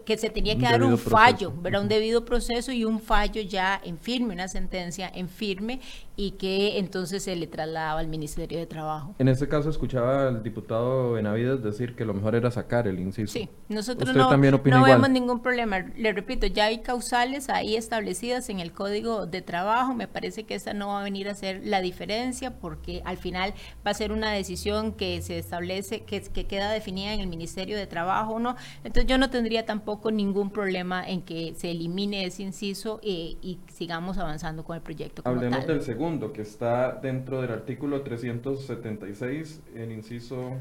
que 0.05 0.17
se 0.17 0.29
tenía 0.29 0.57
que 0.57 0.63
dar 0.63 0.83
un 0.83 0.97
fallo, 0.97 1.53
¿verdad? 1.61 1.81
Un 1.81 1.89
debido 1.89 2.25
proceso 2.25 2.71
y 2.71 2.85
un 2.85 2.99
fallo 2.99 3.41
ya 3.41 3.79
en 3.83 3.97
firme, 3.97 4.33
una 4.33 4.47
sentencia 4.47 5.11
en 5.13 5.29
firme 5.29 5.79
y 6.15 6.31
que 6.31 6.79
entonces 6.79 7.23
se 7.23 7.35
le 7.35 7.45
trasladaba 7.45 7.99
al 7.99 8.07
Ministerio 8.07 8.57
de 8.57 8.65
Trabajo. 8.65 9.15
En 9.19 9.27
este 9.27 9.47
caso 9.47 9.69
escuchaba 9.69 10.29
al 10.29 10.41
diputado 10.41 11.11
Benavides 11.13 11.61
decir 11.61 11.95
que 11.95 12.05
lo 12.05 12.15
mejor 12.15 12.33
era 12.33 12.49
sacar 12.49 12.87
el 12.87 12.99
inciso. 12.99 13.31
Sí, 13.31 13.49
nosotros 13.69 14.15
no, 14.15 14.31
no 14.31 14.83
vemos 14.83 15.09
ningún 15.09 15.41
problema. 15.41 15.79
Le 15.95 16.13
repito, 16.13 16.47
ya 16.47 16.65
hay 16.65 16.79
causales 16.79 17.49
ahí 17.49 17.75
establecidas 17.75 18.49
en 18.49 18.59
el 18.59 18.71
Código 18.71 19.27
de 19.27 19.43
Trabajo. 19.43 19.93
Me 19.93 20.07
parece 20.07 20.43
que 20.43 20.55
esa 20.55 20.73
no 20.73 20.87
va 20.87 21.01
a 21.01 21.03
venir 21.03 21.29
a 21.29 21.35
ser 21.35 21.61
la 21.63 21.81
diferencia 21.81 22.59
porque 22.59 23.03
al 23.05 23.17
final 23.17 23.53
va 23.85 23.91
a 23.91 23.93
ser 23.93 24.11
una 24.11 24.31
decisión 24.31 24.93
que 24.93 25.21
se 25.21 25.37
establece, 25.37 26.01
que, 26.01 26.21
que 26.21 26.45
queda 26.45 26.71
definida 26.71 27.13
en 27.13 27.19
el 27.19 27.27
Ministerio 27.27 27.77
de 27.77 27.85
Trabajo, 27.85 28.39
¿no? 28.39 28.55
Entonces 28.83 29.05
yo 29.05 29.19
no 29.19 29.29
tendría 29.29 29.67
tampoco 29.77 30.09
ningún 30.09 30.49
problema 30.49 31.07
en 31.07 31.21
que 31.21 31.53
se 31.55 31.69
elimine 31.69 32.25
ese 32.25 32.41
inciso 32.41 32.99
eh, 33.03 33.35
y 33.41 33.59
sigamos 33.71 34.17
avanzando 34.17 34.63
con 34.63 34.75
el 34.75 34.81
proyecto. 34.81 35.21
Hablemos 35.23 35.67
del 35.67 35.83
segundo, 35.83 36.33
que 36.33 36.41
está 36.41 36.93
dentro 36.93 37.41
del 37.41 37.51
artículo 37.51 38.01
376, 38.01 39.61
el 39.75 39.91
inciso... 39.91 40.53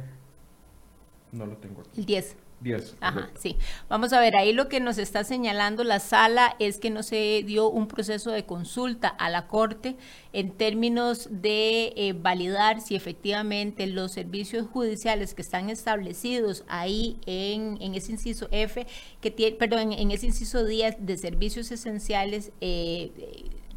No 1.33 1.47
lo 1.47 1.57
tengo 1.57 1.81
aquí. 1.81 2.01
El 2.01 2.07
10. 2.07 2.37
10. 2.61 2.97
Ajá, 3.01 3.31
sí. 3.39 3.57
Vamos 3.89 4.13
a 4.13 4.21
ver, 4.21 4.35
ahí 4.35 4.53
lo 4.53 4.69
que 4.69 4.81
nos 4.81 4.99
está 4.99 5.25
señalando 5.25 5.85
la 5.85 6.01
sala 6.01 6.57
es 6.59 6.79
que 6.79 6.91
no 6.91 7.03
se 7.03 7.43
dio 7.45 7.69
un 7.69 7.87
proceso 7.87 8.31
de 8.31 8.47
consulta 8.47 9.09
a 9.09 9.29
la 9.29 9.47
Corte 9.47 9.97
en 10.33 10.53
términos 10.53 11.29
de 11.31 11.93
eh, 11.97 12.15
validar 12.15 12.81
si 12.81 12.97
efectivamente 12.97 13.87
los 13.87 14.13
servicios 14.13 14.67
judiciales 14.67 15.35
que 15.35 15.43
están 15.43 15.69
establecidos 15.69 16.65
ahí 16.69 17.19
en, 17.27 17.79
en 17.81 17.95
ese 17.95 18.13
inciso 18.13 18.49
F, 18.51 18.87
que 19.21 19.31
tiene, 19.31 19.57
perdón, 19.57 19.93
en, 19.93 20.11
ese 20.11 20.27
inciso 20.27 20.65
10 20.65 20.97
de 21.01 21.19
servicios 21.19 21.71
esenciales, 21.71 22.53
eh, 22.61 23.11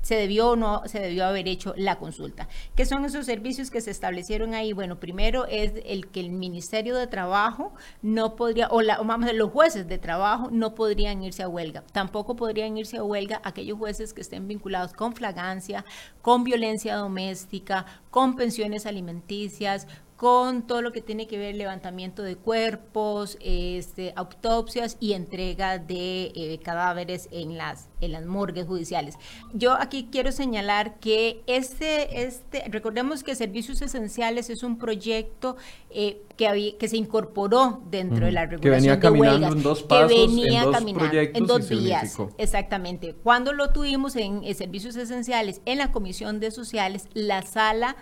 se 0.09 0.15
debió 0.15 0.49
o 0.49 0.55
no 0.55 0.81
se 0.87 0.99
debió 0.99 1.23
haber 1.23 1.47
hecho 1.47 1.75
la 1.77 1.99
consulta. 1.99 2.47
¿Qué 2.75 2.83
son 2.83 3.05
esos 3.05 3.27
servicios 3.27 3.69
que 3.69 3.79
se 3.79 3.91
establecieron 3.91 4.55
ahí? 4.55 4.73
Bueno, 4.73 4.99
primero 4.99 5.45
es 5.45 5.73
el 5.85 6.07
que 6.07 6.19
el 6.19 6.31
Ministerio 6.31 6.95
de 6.95 7.05
Trabajo 7.05 7.75
no 8.01 8.35
podría, 8.35 8.69
o, 8.71 8.81
vamos 9.05 9.31
los 9.33 9.51
jueces 9.51 9.87
de 9.87 9.99
trabajo 9.99 10.49
no 10.51 10.73
podrían 10.73 11.21
irse 11.21 11.43
a 11.43 11.47
huelga. 11.47 11.83
Tampoco 11.93 12.35
podrían 12.35 12.75
irse 12.75 12.97
a 12.97 13.03
huelga 13.03 13.39
aquellos 13.43 13.77
jueces 13.77 14.15
que 14.15 14.21
estén 14.21 14.47
vinculados 14.47 14.93
con 14.93 15.13
flagancia, 15.13 15.85
con 16.23 16.43
violencia 16.43 16.95
doméstica, 16.95 17.85
con 18.09 18.35
pensiones 18.35 18.87
alimenticias, 18.87 19.85
con 20.19 20.63
todo 20.63 20.81
lo 20.81 20.91
que 20.91 21.01
tiene 21.01 21.27
que 21.27 21.38
ver 21.38 21.55
levantamiento 21.55 22.23
de 22.23 22.35
cuerpos, 22.35 23.38
este, 23.39 24.11
autopsias 24.17 24.97
y 24.99 25.13
entrega 25.13 25.77
de 25.77 26.33
eh, 26.35 26.59
cadáveres 26.61 27.29
en 27.31 27.57
las, 27.57 27.88
en 28.01 28.11
las 28.11 28.25
morgues 28.25 28.67
judiciales. 28.67 29.15
Yo 29.53 29.79
aquí 29.79 30.09
quiero 30.11 30.33
señalar 30.33 30.99
que 30.99 31.41
este, 31.47 32.25
este, 32.25 32.65
recordemos 32.67 33.23
que 33.23 33.33
Servicios 33.33 33.81
Esenciales 33.81 34.49
es 34.49 34.61
un 34.61 34.77
proyecto 34.77 35.55
eh, 35.89 36.21
que, 36.35 36.75
que 36.77 36.88
se 36.89 36.97
incorporó 36.97 37.81
dentro 37.89 38.25
de 38.25 38.33
la 38.33 38.45
regulación 38.45 38.61
que 38.61 38.69
venía 38.71 38.99
caminando 38.99 39.55
en 39.55 39.63
dos 39.63 39.83
pasos, 39.83 40.11
que 40.11 40.19
venía 40.19 40.63
en 40.63 40.65
dos 40.65 40.75
caminando 40.75 41.17
en 41.17 41.45
dos 41.45 41.69
días. 41.69 42.17
Exactamente. 42.38 43.15
Cuando 43.23 43.53
lo 43.53 43.69
tuvimos 43.69 44.17
en, 44.17 44.43
en 44.43 44.53
Servicios 44.53 44.97
Esenciales, 44.97 45.61
en 45.63 45.77
la 45.77 45.93
Comisión 45.93 46.41
de 46.41 46.51
Sociales, 46.51 47.07
la 47.13 47.41
sala 47.43 47.95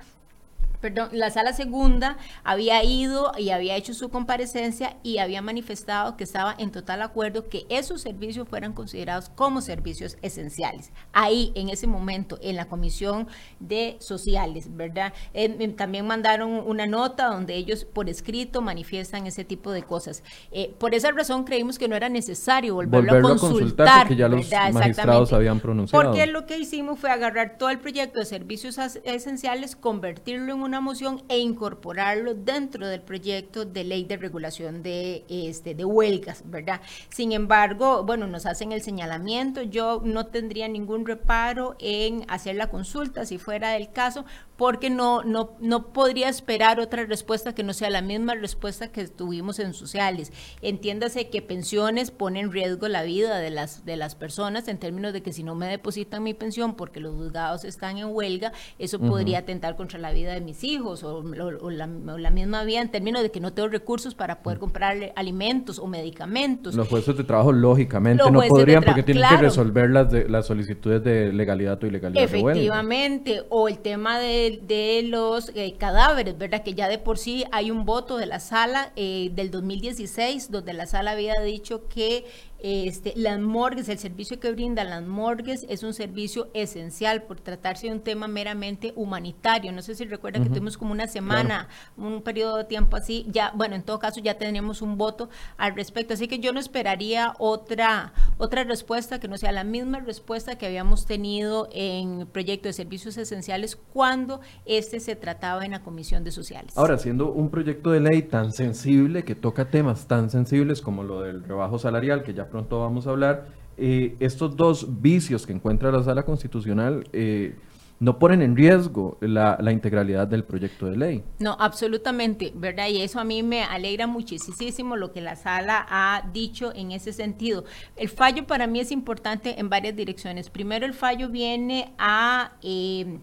perdón, 0.81 1.09
la 1.11 1.29
sala 1.31 1.53
segunda 1.53 2.17
había 2.43 2.83
ido 2.83 3.31
y 3.37 3.49
había 3.49 3.75
hecho 3.75 3.93
su 3.93 4.09
comparecencia 4.09 4.97
y 5.03 5.17
había 5.17 5.41
manifestado 5.41 6.17
que 6.17 6.23
estaba 6.23 6.55
en 6.57 6.71
total 6.71 7.01
acuerdo 7.01 7.49
que 7.49 7.65
esos 7.69 8.01
servicios 8.01 8.47
fueran 8.47 8.73
considerados 8.73 9.29
como 9.29 9.61
servicios 9.61 10.17
esenciales. 10.21 10.91
Ahí, 11.13 11.51
en 11.55 11.69
ese 11.69 11.87
momento, 11.87 12.37
en 12.41 12.55
la 12.55 12.65
Comisión 12.65 13.27
de 13.59 13.97
Sociales, 13.99 14.75
¿verdad? 14.75 15.13
Eh, 15.33 15.73
también 15.77 16.05
mandaron 16.05 16.51
una 16.51 16.85
nota 16.85 17.27
donde 17.27 17.55
ellos 17.55 17.85
por 17.85 18.09
escrito 18.09 18.61
manifiestan 18.61 19.27
ese 19.27 19.43
tipo 19.43 19.71
de 19.71 19.83
cosas. 19.83 20.23
Eh, 20.51 20.73
por 20.77 20.93
esa 20.93 21.11
razón 21.11 21.43
creímos 21.43 21.77
que 21.77 21.87
no 21.87 21.95
era 21.95 22.09
necesario 22.09 22.75
volverlo, 22.75 23.17
a 23.17 23.21
consultar. 23.37 24.07
porque 24.07 24.15
ya 24.15 24.27
los 24.27 24.49
magistrados 24.73 25.33
habían 25.33 25.59
pronunciado. 25.59 26.03
Porque 26.03 26.27
lo 26.27 26.45
que 26.45 26.57
hicimos 26.57 26.99
fue 26.99 27.09
agarrar 27.09 27.57
todo 27.57 27.69
el 27.69 27.79
proyecto 27.79 28.19
de 28.19 28.25
servicios 28.25 28.77
esenciales, 29.03 29.75
convertirlo 29.75 30.53
en 30.53 30.61
una 30.67 30.81
moción 30.81 31.23
e 31.29 31.39
incorporarlo 31.39 32.35
dentro 32.35 32.87
del 32.87 33.01
proyecto 33.01 33.65
de 33.65 33.83
ley 33.83 34.03
de 34.03 34.17
regulación 34.17 34.83
de, 34.83 35.25
este, 35.29 35.73
de 35.73 35.85
huelgas, 35.85 36.43
¿verdad? 36.45 36.81
Sin 37.09 37.31
embargo, 37.31 38.03
bueno, 38.03 38.27
nos 38.27 38.45
hacen 38.45 38.71
el 38.71 38.81
señalamiento, 38.81 39.61
yo 39.61 40.01
no 40.03 40.27
tendría 40.27 40.67
ningún 40.67 41.05
reparo 41.05 41.75
en 41.79 42.25
hacer 42.27 42.55
la 42.55 42.69
consulta 42.69 43.25
si 43.25 43.37
fuera 43.37 43.71
del 43.71 43.91
caso, 43.91 44.25
porque 44.57 44.89
no, 44.89 45.23
no, 45.23 45.51
no 45.59 45.93
podría 45.93 46.29
esperar 46.29 46.79
otra 46.79 47.05
respuesta 47.05 47.53
que 47.53 47.63
no 47.63 47.73
sea 47.73 47.89
la 47.89 48.01
misma 48.01 48.35
respuesta 48.35 48.91
que 48.91 49.07
tuvimos 49.07 49.59
en 49.59 49.73
sociales. 49.73 50.33
Entiéndase 50.61 51.29
que 51.29 51.41
pensiones 51.41 52.11
ponen 52.11 52.37
en 52.37 52.51
riesgo 52.51 52.87
la 52.87 53.03
vida 53.03 53.39
de 53.39 53.49
las, 53.49 53.85
de 53.85 53.95
las 53.97 54.15
personas 54.15 54.67
en 54.67 54.77
términos 54.77 55.13
de 55.13 55.21
que 55.21 55.33
si 55.33 55.43
no 55.43 55.55
me 55.55 55.67
depositan 55.67 56.23
mi 56.23 56.33
pensión 56.33 56.75
porque 56.75 56.99
los 56.99 57.15
juzgados 57.15 57.63
están 57.63 57.97
en 57.97 58.07
huelga, 58.07 58.51
eso 58.79 58.99
podría 58.99 59.39
atentar 59.39 59.75
contra 59.75 59.99
la 59.99 60.11
vida 60.11 60.33
de 60.33 60.41
mis 60.41 60.63
hijos 60.63 61.03
o, 61.03 61.23
la, 61.71 61.87
misma 61.87 62.63
vida 62.63 62.81
en 62.81 62.89
términos 62.89 63.21
de 63.21 63.31
que 63.31 63.39
no 63.39 63.53
tengo 63.53 63.69
recursos 63.69 64.15
para 64.15 64.41
poder 64.41 64.59
comprarle 64.59 65.13
alimentos 65.15 65.79
o 65.79 65.87
medicamentos. 65.87 66.75
Los 66.75 66.87
jueces 66.87 67.17
de 67.17 67.23
trabajo, 67.23 67.51
lógicamente, 67.51 68.23
no 68.29 68.41
podrían 68.41 68.83
porque 68.83 69.03
tienen 69.03 69.23
que 69.29 69.37
resolver 69.37 69.89
las, 69.89 70.11
de, 70.11 70.27
las 70.29 70.45
solicitudes 70.45 71.03
de 71.03 71.31
legalidad 71.31 71.83
o 71.83 71.87
ilegalidad. 71.87 72.23
Efectivamente, 72.23 73.43
o 73.49 73.67
el 73.67 73.79
tema 73.79 74.19
de 74.19 74.46
de, 74.49 75.03
los 75.03 75.51
eh, 75.55 75.75
cadáveres, 75.77 76.37
¿verdad? 76.37 76.63
Que 76.63 76.73
ya 76.73 76.87
de 76.87 76.97
por 76.97 77.17
sí 77.17 77.45
hay 77.51 77.71
un 77.71 77.85
voto 77.85 78.17
de 78.17 78.25
la 78.25 78.39
sala 78.39 78.91
eh, 78.95 79.29
del 79.33 79.51
2016 79.51 80.51
donde 80.51 80.73
la 80.73 80.85
sala 80.85 81.11
había 81.11 81.35
dicho 81.41 81.87
que 81.87 82.25
este, 82.59 83.13
las 83.15 83.39
morgues, 83.39 83.87
el 83.89 83.99
servicio 83.99 84.39
que 84.39 84.51
brindan 84.51 84.89
las 84.89 85.03
morgues 85.03 85.65
es 85.69 85.83
un 85.83 85.93
servicio 85.93 86.49
esencial 86.53 87.23
por 87.23 87.39
tratarse 87.39 87.87
de 87.87 87.93
un 87.93 87.99
tema 87.99 88.27
meramente 88.27 88.93
humanitario. 88.95 89.71
No 89.71 89.81
sé 89.81 89.95
si 89.95 90.05
recuerdan 90.05 90.43
que 90.43 90.49
tuvimos 90.49 90.77
como 90.77 90.91
una 90.91 91.07
semana, 91.07 91.67
un 91.97 92.21
periodo 92.21 92.57
de 92.57 92.63
tiempo 92.63 92.97
así. 92.97 93.27
Ya, 93.29 93.51
bueno, 93.55 93.75
en 93.75 93.83
todo 93.83 93.99
caso 93.99 94.19
ya 94.19 94.37
tenemos 94.37 94.81
un 94.81 94.97
voto 94.97 95.29
al 95.57 95.75
respecto. 95.75 96.13
Así 96.13 96.27
que 96.27 96.39
yo 96.39 96.51
no 96.51 96.59
esperaría 96.59 97.33
otra, 97.37 98.13
otra 98.37 98.63
respuesta 98.63 99.19
que 99.19 99.27
no 99.27 99.37
sea 99.37 99.51
la 99.51 99.63
misma 99.63 99.99
respuesta 99.99 100.57
que 100.57 100.65
habíamos 100.65 101.05
tenido 101.05 101.69
en 101.71 102.21
el 102.21 102.27
proyecto 102.27 102.67
de 102.69 102.73
servicios 102.73 103.17
esenciales 103.17 103.75
cuando 103.75 104.41
este 104.65 104.99
se 104.99 105.15
trataba 105.15 105.65
en 105.65 105.71
la 105.71 105.81
Comisión 105.83 106.23
de 106.23 106.31
Sociales. 106.31 106.77
Ahora, 106.77 106.97
siendo 106.97 107.31
un 107.31 107.49
proyecto 107.49 107.91
de 107.91 107.99
ley 107.99 108.23
tan 108.23 108.51
sensible 108.51 109.23
que 109.23 109.35
toca 109.35 109.69
temas 109.69 110.07
tan 110.07 110.29
sensibles 110.29 110.81
como 110.81 111.03
lo 111.03 111.21
del 111.21 111.43
rebajo 111.43 111.77
salarial, 111.77 112.23
que 112.23 112.33
ya 112.33 112.46
pronto 112.47 112.79
vamos 112.79 113.07
a 113.07 113.11
hablar, 113.11 113.47
eh, 113.77 114.15
estos 114.19 114.55
dos 114.55 115.01
vicios 115.01 115.45
que 115.45 115.53
encuentra 115.53 115.91
la 115.91 116.03
sala 116.03 116.23
constitucional 116.23 117.07
eh, 117.13 117.55
no 117.99 118.19
ponen 118.19 118.41
en 118.41 118.55
riesgo 118.55 119.17
la, 119.21 119.57
la, 119.59 119.71
integralidad 119.71 120.27
del 120.27 120.43
proyecto 120.43 120.85
de 120.87 120.97
ley. 120.97 121.23
No, 121.39 121.57
absolutamente, 121.59 122.53
¿verdad? 122.55 122.87
Y 122.89 123.01
eso 123.01 123.19
a 123.19 123.23
mí 123.23 123.41
me 123.41 123.63
alegra 123.63 124.05
muchísimo 124.05 124.95
lo 124.95 125.11
que 125.11 125.21
la 125.21 125.35
sala 125.35 125.85
ha 125.89 126.29
dicho 126.31 126.71
en 126.75 126.91
ese 126.91 127.11
sentido. 127.11 127.65
El 127.95 128.09
fallo 128.09 128.45
para 128.45 128.67
mí 128.67 128.79
es 128.79 128.91
importante 128.91 129.59
en 129.59 129.69
varias 129.69 129.95
direcciones. 129.95 130.49
Primero, 130.49 130.85
el 130.85 130.93
fallo 130.93 131.29
viene 131.29 131.93
a... 131.97 132.53
Eh, 132.61 133.19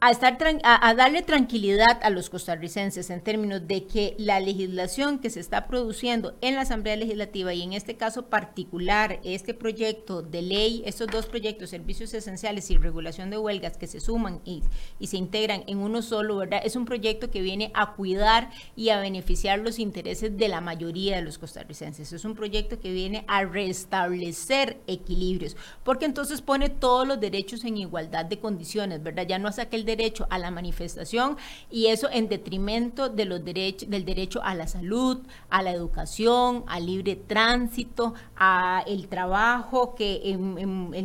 a, 0.00 0.12
estar 0.12 0.38
a, 0.62 0.94
darle 0.94 1.22
tranquilidad 1.22 1.98
a 2.02 2.10
los 2.10 2.30
costarricenses 2.30 3.10
en 3.10 3.20
términos 3.20 3.66
de 3.66 3.84
que 3.84 4.14
la 4.18 4.38
legislación 4.38 5.18
que 5.18 5.28
se 5.28 5.40
está 5.40 5.66
produciendo 5.66 6.36
en 6.40 6.54
la 6.54 6.60
Asamblea 6.60 6.94
Legislativa 6.94 7.52
y 7.52 7.62
en 7.62 7.72
este 7.72 7.96
caso 7.96 8.26
particular, 8.26 9.18
este 9.24 9.54
proyecto 9.54 10.22
de 10.22 10.42
ley, 10.42 10.82
estos 10.86 11.08
dos 11.08 11.26
proyectos, 11.26 11.70
servicios 11.70 12.14
esenciales 12.14 12.70
y 12.70 12.76
regulación 12.76 13.30
de 13.30 13.38
huelgas 13.38 13.76
que 13.76 13.88
se 13.88 13.98
suman 13.98 14.40
y, 14.44 14.62
y 15.00 15.08
se 15.08 15.16
integran 15.16 15.64
en 15.66 15.78
uno 15.78 16.00
solo, 16.00 16.36
¿verdad? 16.36 16.60
Es 16.64 16.76
un 16.76 16.84
proyecto 16.84 17.30
que 17.30 17.42
viene 17.42 17.72
a 17.74 17.94
cuidar 17.94 18.50
y 18.76 18.90
a 18.90 19.00
beneficiar 19.00 19.58
los 19.58 19.80
intereses 19.80 20.36
de 20.36 20.48
la 20.48 20.60
mayoría 20.60 21.16
de 21.16 21.22
los 21.22 21.38
costarricenses. 21.38 22.12
Es 22.12 22.24
un 22.24 22.36
proyecto 22.36 22.78
que 22.78 22.92
viene 22.92 23.24
a 23.26 23.44
restablecer 23.44 24.78
equilibrios, 24.86 25.56
porque 25.82 26.04
entonces 26.04 26.40
pone 26.40 26.68
todos 26.68 27.06
los 27.06 27.18
derechos 27.18 27.64
en 27.64 27.78
igualdad 27.78 28.26
de 28.26 28.38
condiciones, 28.38 29.02
¿verdad? 29.02 29.26
Ya 29.26 29.40
no 29.40 29.48
hace 29.48 29.62
aquel 29.62 29.87
derecho 29.88 30.26
a 30.30 30.38
la 30.38 30.52
manifestación 30.52 31.36
y 31.70 31.86
eso 31.86 32.08
en 32.12 32.28
detrimento 32.28 33.08
de 33.08 33.24
los 33.24 33.44
derechos, 33.44 33.90
del 33.90 34.04
derecho 34.04 34.40
a 34.44 34.54
la 34.54 34.68
salud, 34.68 35.18
a 35.50 35.62
la 35.62 35.72
educación, 35.72 36.64
al 36.68 36.86
libre 36.86 37.16
tránsito, 37.16 38.14
a 38.36 38.84
el 38.86 39.08
trabajo, 39.08 39.94
que 39.94 40.36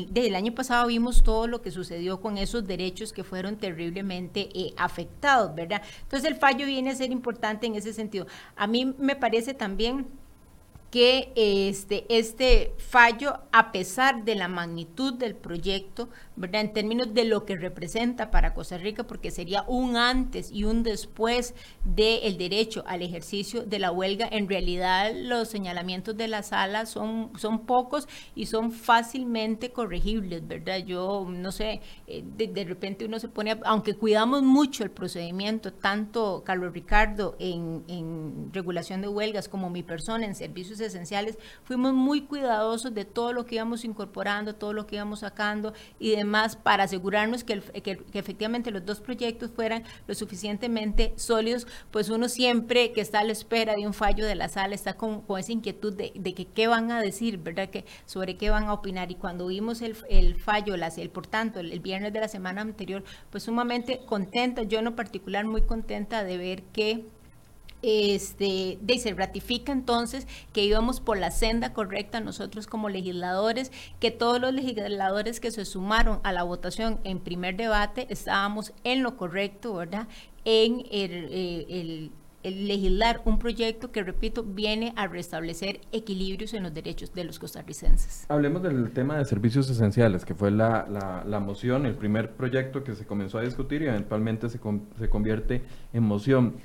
desde 0.10 0.28
el 0.28 0.36
año 0.36 0.54
pasado 0.54 0.88
vimos 0.88 1.24
todo 1.24 1.48
lo 1.48 1.62
que 1.62 1.72
sucedió 1.72 2.22
con 2.22 2.38
esos 2.38 2.68
derechos 2.68 3.14
que 3.14 3.24
fueron 3.24 3.56
terriblemente 3.56 4.50
eh, 4.54 4.74
afectados, 4.78 5.56
¿verdad? 5.56 5.82
Entonces 6.04 6.30
el 6.30 6.36
fallo 6.36 6.66
viene 6.66 6.92
a 6.92 6.96
ser 6.96 7.12
importante 7.12 7.66
en 7.66 7.76
ese 7.76 7.94
sentido. 7.94 8.28
A 8.56 8.68
mí 8.68 8.94
me 8.98 9.16
parece 9.16 9.54
también 9.54 10.08
que 10.94 11.34
este, 11.36 12.06
este 12.08 12.76
fallo, 12.78 13.40
a 13.52 13.72
pesar 13.72 14.26
de 14.26 14.36
la 14.36 14.48
magnitud 14.48 15.16
del 15.16 15.34
proyecto, 15.34 16.08
¿verdad? 16.36 16.62
En 16.62 16.74
términos 16.74 17.16
de 17.16 17.26
lo 17.26 17.46
que 17.46 17.56
representa 17.56 18.30
para 18.30 18.54
Costa 18.54 18.78
Rica, 18.78 19.04
porque 19.04 19.32
sería 19.32 19.64
un 19.68 19.98
antes 19.98 20.52
y 20.52 20.66
un 20.66 20.84
después 20.84 21.56
del 21.84 22.38
derecho 22.38 22.84
al 22.86 23.02
ejercicio 23.02 23.64
de 23.64 23.80
la 23.80 23.92
huelga. 23.92 24.28
En 24.32 24.48
realidad, 24.48 25.14
los 25.16 25.48
señalamientos 25.48 26.16
de 26.16 26.28
la 26.28 26.44
sala 26.44 26.86
son, 26.86 27.32
son 27.40 27.66
pocos 27.66 28.08
y 28.36 28.46
son 28.46 28.72
fácilmente 28.72 29.72
corregibles, 29.72 30.48
¿verdad? 30.48 30.78
Yo 30.86 31.26
no 31.28 31.52
sé, 31.52 31.82
eh, 32.06 32.24
de, 32.24 32.66
repente 32.66 33.06
uno 33.06 33.18
se 33.18 33.30
pone, 33.30 33.60
aunque 33.66 33.96
cuidamos 33.96 34.44
mucho 34.44 34.84
el 34.84 34.92
procedimiento, 34.92 35.74
tanto 35.74 36.44
Carlos 36.46 36.72
Ricardo 36.72 37.36
en, 37.40 37.84
en 37.88 38.52
regulación 38.54 39.02
de 39.02 39.08
huelgas 39.08 39.50
como 39.50 39.72
mi 39.72 39.82
persona 39.82 40.28
en 40.28 40.36
servicios 40.36 40.83
esenciales, 40.84 41.38
fuimos 41.64 41.94
muy 41.94 42.22
cuidadosos 42.22 42.94
de 42.94 43.06
todo 43.06 43.34
lo 43.34 43.46
que 43.46 43.56
íbamos 43.56 43.86
incorporando, 43.86 44.56
todo 44.56 44.74
lo 44.74 44.86
que 44.86 44.96
íbamos 44.96 45.20
sacando 45.20 45.74
y 46.00 46.16
de 46.16 46.24
más 46.24 46.56
para 46.56 46.84
asegurarnos 46.84 47.44
que, 47.44 47.62
efectivamente 48.14 48.72
los 48.72 48.86
dos 48.86 49.00
proyectos 49.00 49.52
fueran 49.52 49.84
lo 50.08 50.16
suficientemente 50.16 51.14
sólidos, 51.16 51.68
pues 51.92 52.10
uno 52.10 52.30
siempre 52.30 52.92
que 52.92 53.02
está 53.02 53.20
a 53.20 53.24
la 53.24 53.32
espera 53.32 53.76
de 53.76 53.88
un 53.88 53.94
fallo 53.94 54.26
de 54.26 54.36
la 54.36 54.50
sala 54.50 54.76
está 54.76 54.96
con, 54.96 55.24
esa 55.38 55.52
inquietud 55.52 55.94
de, 55.94 56.12
que 56.34 56.46
qué 56.46 56.68
van 56.68 56.92
a 56.92 57.02
decir, 57.02 57.38
¿verdad? 57.38 57.70
Que 57.70 57.86
sobre 58.06 58.36
qué 58.36 58.50
van 58.50 58.66
a 58.66 58.74
opinar. 58.74 59.12
Y 59.12 59.16
cuando 59.16 59.48
vimos 59.48 59.82
el, 59.82 59.96
fallo, 59.96 60.76
el, 60.76 61.10
por 61.10 61.28
tanto, 61.28 61.60
el, 61.60 61.80
viernes 61.80 62.14
de 62.14 62.20
la 62.20 62.28
semana 62.28 62.62
anterior, 62.62 63.04
pues 63.30 63.44
sumamente 63.44 64.02
contenta, 64.06 64.64
yo 64.64 64.80
en 64.80 64.94
particular 64.96 65.46
muy 65.46 65.62
contenta 65.62 66.24
de 66.24 66.38
ver 66.38 66.64
que 66.64 67.06
este, 67.84 68.80
de, 68.82 68.98
se 68.98 69.14
ratifica 69.14 69.72
entonces 69.72 70.26
que 70.54 70.64
íbamos 70.64 71.02
por 71.02 71.18
la 71.18 71.32
senda 71.32 71.74
correcta 71.74 72.22
nosotros 72.22 72.66
como 72.66 72.90
legisladores, 72.90 73.72
que 74.00 74.10
todos 74.10 74.40
los 74.40 74.54
legisladores 74.54 75.40
que 75.40 75.52
se 75.52 75.66
sumaron 75.66 76.20
a 76.24 76.32
la 76.32 76.44
votación 76.44 77.00
en 77.04 77.20
primer 77.20 77.58
debate 77.58 78.08
estábamos 78.10 78.74
en 78.84 79.04
lo 79.04 79.18
correcto, 79.18 79.76
¿verdad? 79.76 80.08
En 80.46 80.86
el, 80.92 81.28
eh, 81.30 82.10
legislar 82.44 83.22
un 83.26 83.40
proyecto 83.40 83.92
que, 83.92 84.04
repito, 84.04 84.44
viene 84.44 84.94
a 84.96 85.08
restablecer 85.08 85.80
equilibrios 85.92 86.54
en 86.54 86.64
los 86.64 86.74
derechos 86.74 87.14
de 87.14 87.24
los 87.24 87.40
costarricenses. 87.40 88.26
Hablemos 88.30 88.62
del 88.64 88.92
tema 88.92 89.18
de 89.18 89.26
servicios 89.26 89.70
esenciales, 89.70 90.26
que 90.26 90.36
fue 90.36 90.52
la, 90.52 91.24
la, 91.26 91.40
moción, 91.40 91.86
el 91.86 91.96
primer 91.96 92.32
proyecto 92.32 92.84
que 92.84 92.96
se 92.96 93.06
comenzó 93.06 93.38
a 93.38 93.42
discutir 93.42 93.82
y 93.82 93.88
eventualmente 93.88 94.50
se, 94.50 94.60
se 95.00 95.10
convierte 95.10 95.64
en 95.94 96.04
moción. 96.04 96.56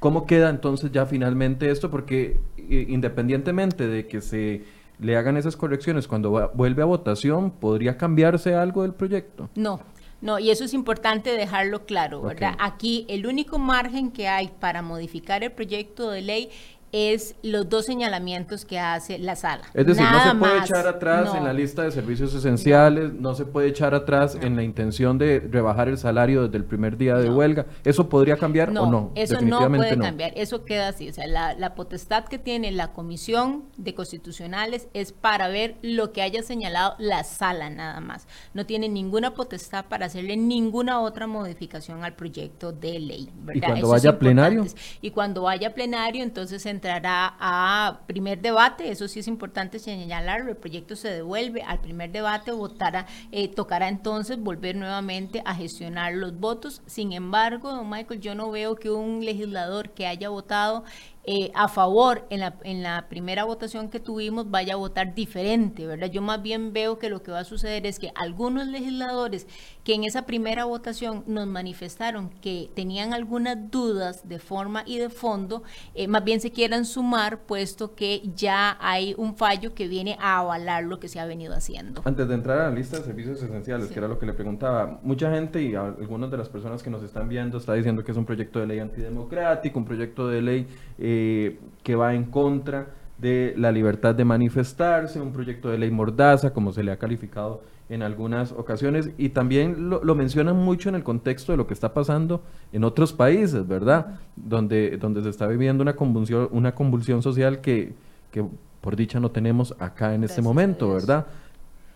¿Cómo 0.00 0.26
queda 0.26 0.50
entonces 0.50 0.92
ya 0.92 1.06
finalmente 1.06 1.70
esto? 1.70 1.90
Porque 1.90 2.40
eh, 2.56 2.86
independientemente 2.88 3.86
de 3.86 4.06
que 4.06 4.20
se 4.20 4.64
le 4.98 5.16
hagan 5.16 5.36
esas 5.36 5.56
correcciones 5.56 6.08
cuando 6.08 6.50
vuelve 6.54 6.82
a 6.82 6.86
votación, 6.86 7.50
¿podría 7.50 7.96
cambiarse 7.96 8.54
algo 8.54 8.82
del 8.82 8.94
proyecto? 8.94 9.48
No, 9.54 9.80
no, 10.20 10.38
y 10.38 10.50
eso 10.50 10.64
es 10.64 10.74
importante 10.74 11.30
dejarlo 11.30 11.86
claro, 11.86 12.22
¿verdad? 12.22 12.56
Aquí 12.58 13.06
el 13.08 13.26
único 13.26 13.58
margen 13.58 14.10
que 14.10 14.26
hay 14.26 14.48
para 14.48 14.82
modificar 14.82 15.44
el 15.44 15.52
proyecto 15.52 16.10
de 16.10 16.22
ley 16.22 16.50
es 16.92 17.34
los 17.42 17.68
dos 17.68 17.86
señalamientos 17.86 18.64
que 18.64 18.78
hace 18.78 19.18
la 19.18 19.36
sala. 19.36 19.64
Es 19.74 19.86
decir, 19.86 20.04
no 20.10 20.22
se 20.22 20.34
puede 20.34 20.58
echar 20.58 20.86
atrás 20.86 21.34
en 21.34 21.44
la 21.44 21.52
lista 21.52 21.82
de 21.82 21.90
servicios 21.90 22.34
esenciales, 22.34 23.12
no, 23.12 23.34
se 23.34 23.44
puede 23.44 23.68
echar 23.68 23.94
atrás 23.94 24.36
en 24.40 24.56
la 24.56 24.62
intención 24.62 25.18
de 25.18 25.40
rebajar 25.40 25.88
el 25.88 25.98
salario 25.98 26.44
desde 26.44 26.58
el 26.58 26.64
primer 26.64 26.96
día 26.96 27.16
de 27.16 27.30
huelga. 27.30 27.66
¿Eso 27.84 28.08
podría 28.08 28.36
cambiar 28.36 28.70
o 28.70 28.86
no? 28.86 29.12
Eso 29.14 29.40
no 29.40 29.68
puede 29.68 29.98
cambiar, 29.98 30.32
eso 30.36 30.64
queda 30.64 30.88
así. 30.88 31.08
O 31.08 31.12
sea, 31.12 31.26
la, 31.26 31.54
la, 31.54 31.74
potestad 31.74 32.24
que 32.24 32.38
tiene 32.38 32.72
la 32.72 32.92
Comisión 32.92 33.64
de 33.76 33.94
Constitucionales 33.94 34.88
es 34.94 35.12
para 35.12 35.48
ver 35.48 35.76
lo 35.82 36.12
que 36.12 36.22
haya 36.22 36.42
señalado 36.42 36.94
la 36.98 37.24
sala 37.24 37.70
nada 37.70 38.00
más. 38.00 38.26
No 38.54 38.66
tiene 38.66 38.88
ninguna 38.88 39.34
potestad 39.34 39.86
para 39.86 40.06
hacerle 40.06 40.36
ninguna 40.36 41.00
otra 41.00 41.26
modificación 41.26 42.04
al 42.04 42.14
proyecto 42.14 42.72
de 42.72 42.98
ley. 42.98 43.30
¿Y 43.54 43.60
cuando 43.60 43.88
vaya 43.88 44.10
a 44.10 44.18
plenario? 44.18 44.64
Y 45.00 45.10
cuando 45.10 45.42
vaya 45.42 45.68
a 45.68 45.74
plenario, 45.74 46.22
entonces 46.22 46.66
entrará 46.78 47.34
a 47.40 48.02
primer 48.06 48.40
debate, 48.40 48.90
eso 48.90 49.08
sí 49.08 49.18
es 49.18 49.26
importante 49.26 49.80
señalarlo, 49.80 50.50
el 50.50 50.56
proyecto 50.56 50.94
se 50.94 51.10
devuelve 51.10 51.62
al 51.62 51.80
primer 51.80 52.12
debate, 52.12 52.52
votará, 52.52 53.06
eh, 53.32 53.48
tocará 53.48 53.88
entonces 53.88 54.38
volver 54.38 54.76
nuevamente 54.76 55.42
a 55.44 55.54
gestionar 55.56 56.14
los 56.14 56.38
votos. 56.38 56.82
Sin 56.86 57.12
embargo, 57.12 57.72
don 57.72 57.90
Michael, 57.90 58.20
yo 58.20 58.34
no 58.36 58.50
veo 58.52 58.76
que 58.76 58.90
un 58.90 59.24
legislador 59.24 59.90
que 59.90 60.06
haya 60.06 60.28
votado 60.28 60.84
eh, 61.30 61.50
a 61.54 61.68
favor 61.68 62.24
en 62.30 62.40
la, 62.40 62.54
en 62.64 62.82
la 62.82 63.06
primera 63.10 63.44
votación 63.44 63.90
que 63.90 64.00
tuvimos 64.00 64.50
vaya 64.50 64.72
a 64.72 64.76
votar 64.76 65.14
diferente, 65.14 65.86
¿verdad? 65.86 66.10
Yo 66.10 66.22
más 66.22 66.40
bien 66.40 66.72
veo 66.72 66.98
que 66.98 67.10
lo 67.10 67.22
que 67.22 67.30
va 67.30 67.40
a 67.40 67.44
suceder 67.44 67.84
es 67.84 67.98
que 67.98 68.10
algunos 68.14 68.66
legisladores 68.66 69.46
que 69.84 69.92
en 69.92 70.04
esa 70.04 70.24
primera 70.24 70.64
votación 70.64 71.24
nos 71.26 71.46
manifestaron 71.46 72.30
que 72.40 72.70
tenían 72.74 73.12
algunas 73.12 73.70
dudas 73.70 74.26
de 74.26 74.38
forma 74.38 74.84
y 74.86 74.96
de 74.96 75.10
fondo, 75.10 75.64
eh, 75.94 76.08
más 76.08 76.24
bien 76.24 76.40
se 76.40 76.50
quieran 76.50 76.86
sumar, 76.86 77.40
puesto 77.40 77.94
que 77.94 78.22
ya 78.34 78.78
hay 78.80 79.14
un 79.18 79.36
fallo 79.36 79.74
que 79.74 79.86
viene 79.86 80.16
a 80.20 80.38
avalar 80.38 80.84
lo 80.84 80.98
que 80.98 81.08
se 81.08 81.20
ha 81.20 81.26
venido 81.26 81.52
haciendo. 81.52 82.00
Antes 82.06 82.26
de 82.26 82.34
entrar 82.36 82.58
a 82.58 82.70
la 82.70 82.74
lista 82.74 83.00
de 83.00 83.04
servicios 83.04 83.42
esenciales, 83.42 83.88
que 83.88 83.98
era 83.98 84.08
lo 84.08 84.18
que 84.18 84.24
le 84.24 84.32
preguntaba, 84.32 84.98
mucha 85.02 85.30
gente 85.30 85.60
y 85.60 85.74
algunas 85.74 86.30
de 86.30 86.38
las 86.38 86.48
personas 86.48 86.82
que 86.82 86.88
nos 86.88 87.02
están 87.02 87.28
viendo 87.28 87.58
está 87.58 87.74
diciendo 87.74 88.02
que 88.02 88.12
es 88.12 88.16
un 88.16 88.24
proyecto 88.24 88.60
de 88.60 88.66
ley 88.66 88.78
antidemocrático, 88.78 89.78
un 89.78 89.84
proyecto 89.84 90.26
de 90.26 90.40
ley... 90.40 90.66
Eh, 90.98 91.17
eh, 91.18 91.58
que 91.82 91.96
va 91.96 92.14
en 92.14 92.24
contra 92.24 92.86
de 93.18 93.54
la 93.56 93.72
libertad 93.72 94.14
de 94.14 94.24
manifestarse, 94.24 95.20
un 95.20 95.32
proyecto 95.32 95.68
de 95.68 95.78
ley 95.78 95.90
mordaza, 95.90 96.52
como 96.52 96.72
se 96.72 96.84
le 96.84 96.92
ha 96.92 96.98
calificado 96.98 97.62
en 97.88 98.02
algunas 98.02 98.52
ocasiones, 98.52 99.10
y 99.18 99.30
también 99.30 99.90
lo, 99.90 100.14
mencionan 100.14 100.56
mucho 100.56 100.88
en 100.90 100.94
el 100.94 101.02
contexto 101.02 101.52
de 101.52 101.56
lo 101.56 101.66
que 101.66 101.74
está 101.74 101.92
pasando 101.92 102.42
en 102.72 102.84
otros 102.84 103.12
países, 103.12 103.66
¿verdad? 103.66 104.18
Donde, 104.36 104.96
donde 104.98 105.22
se 105.22 105.30
está 105.30 105.46
viviendo 105.48 105.82
una 105.82 105.96
convulsión, 105.96 106.48
una 106.52 106.74
convulsión 106.74 107.22
social 107.22 107.60
que, 107.60 107.94
que 108.30 108.44
por 108.80 108.94
dicha 108.94 109.18
no 109.18 109.30
tenemos 109.30 109.74
acá 109.80 110.14
en 110.14 110.22
este 110.22 110.40
momento, 110.42 110.92
¿verdad? 110.92 111.26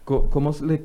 ¿Cómo, 0.05 0.53
le 0.65 0.83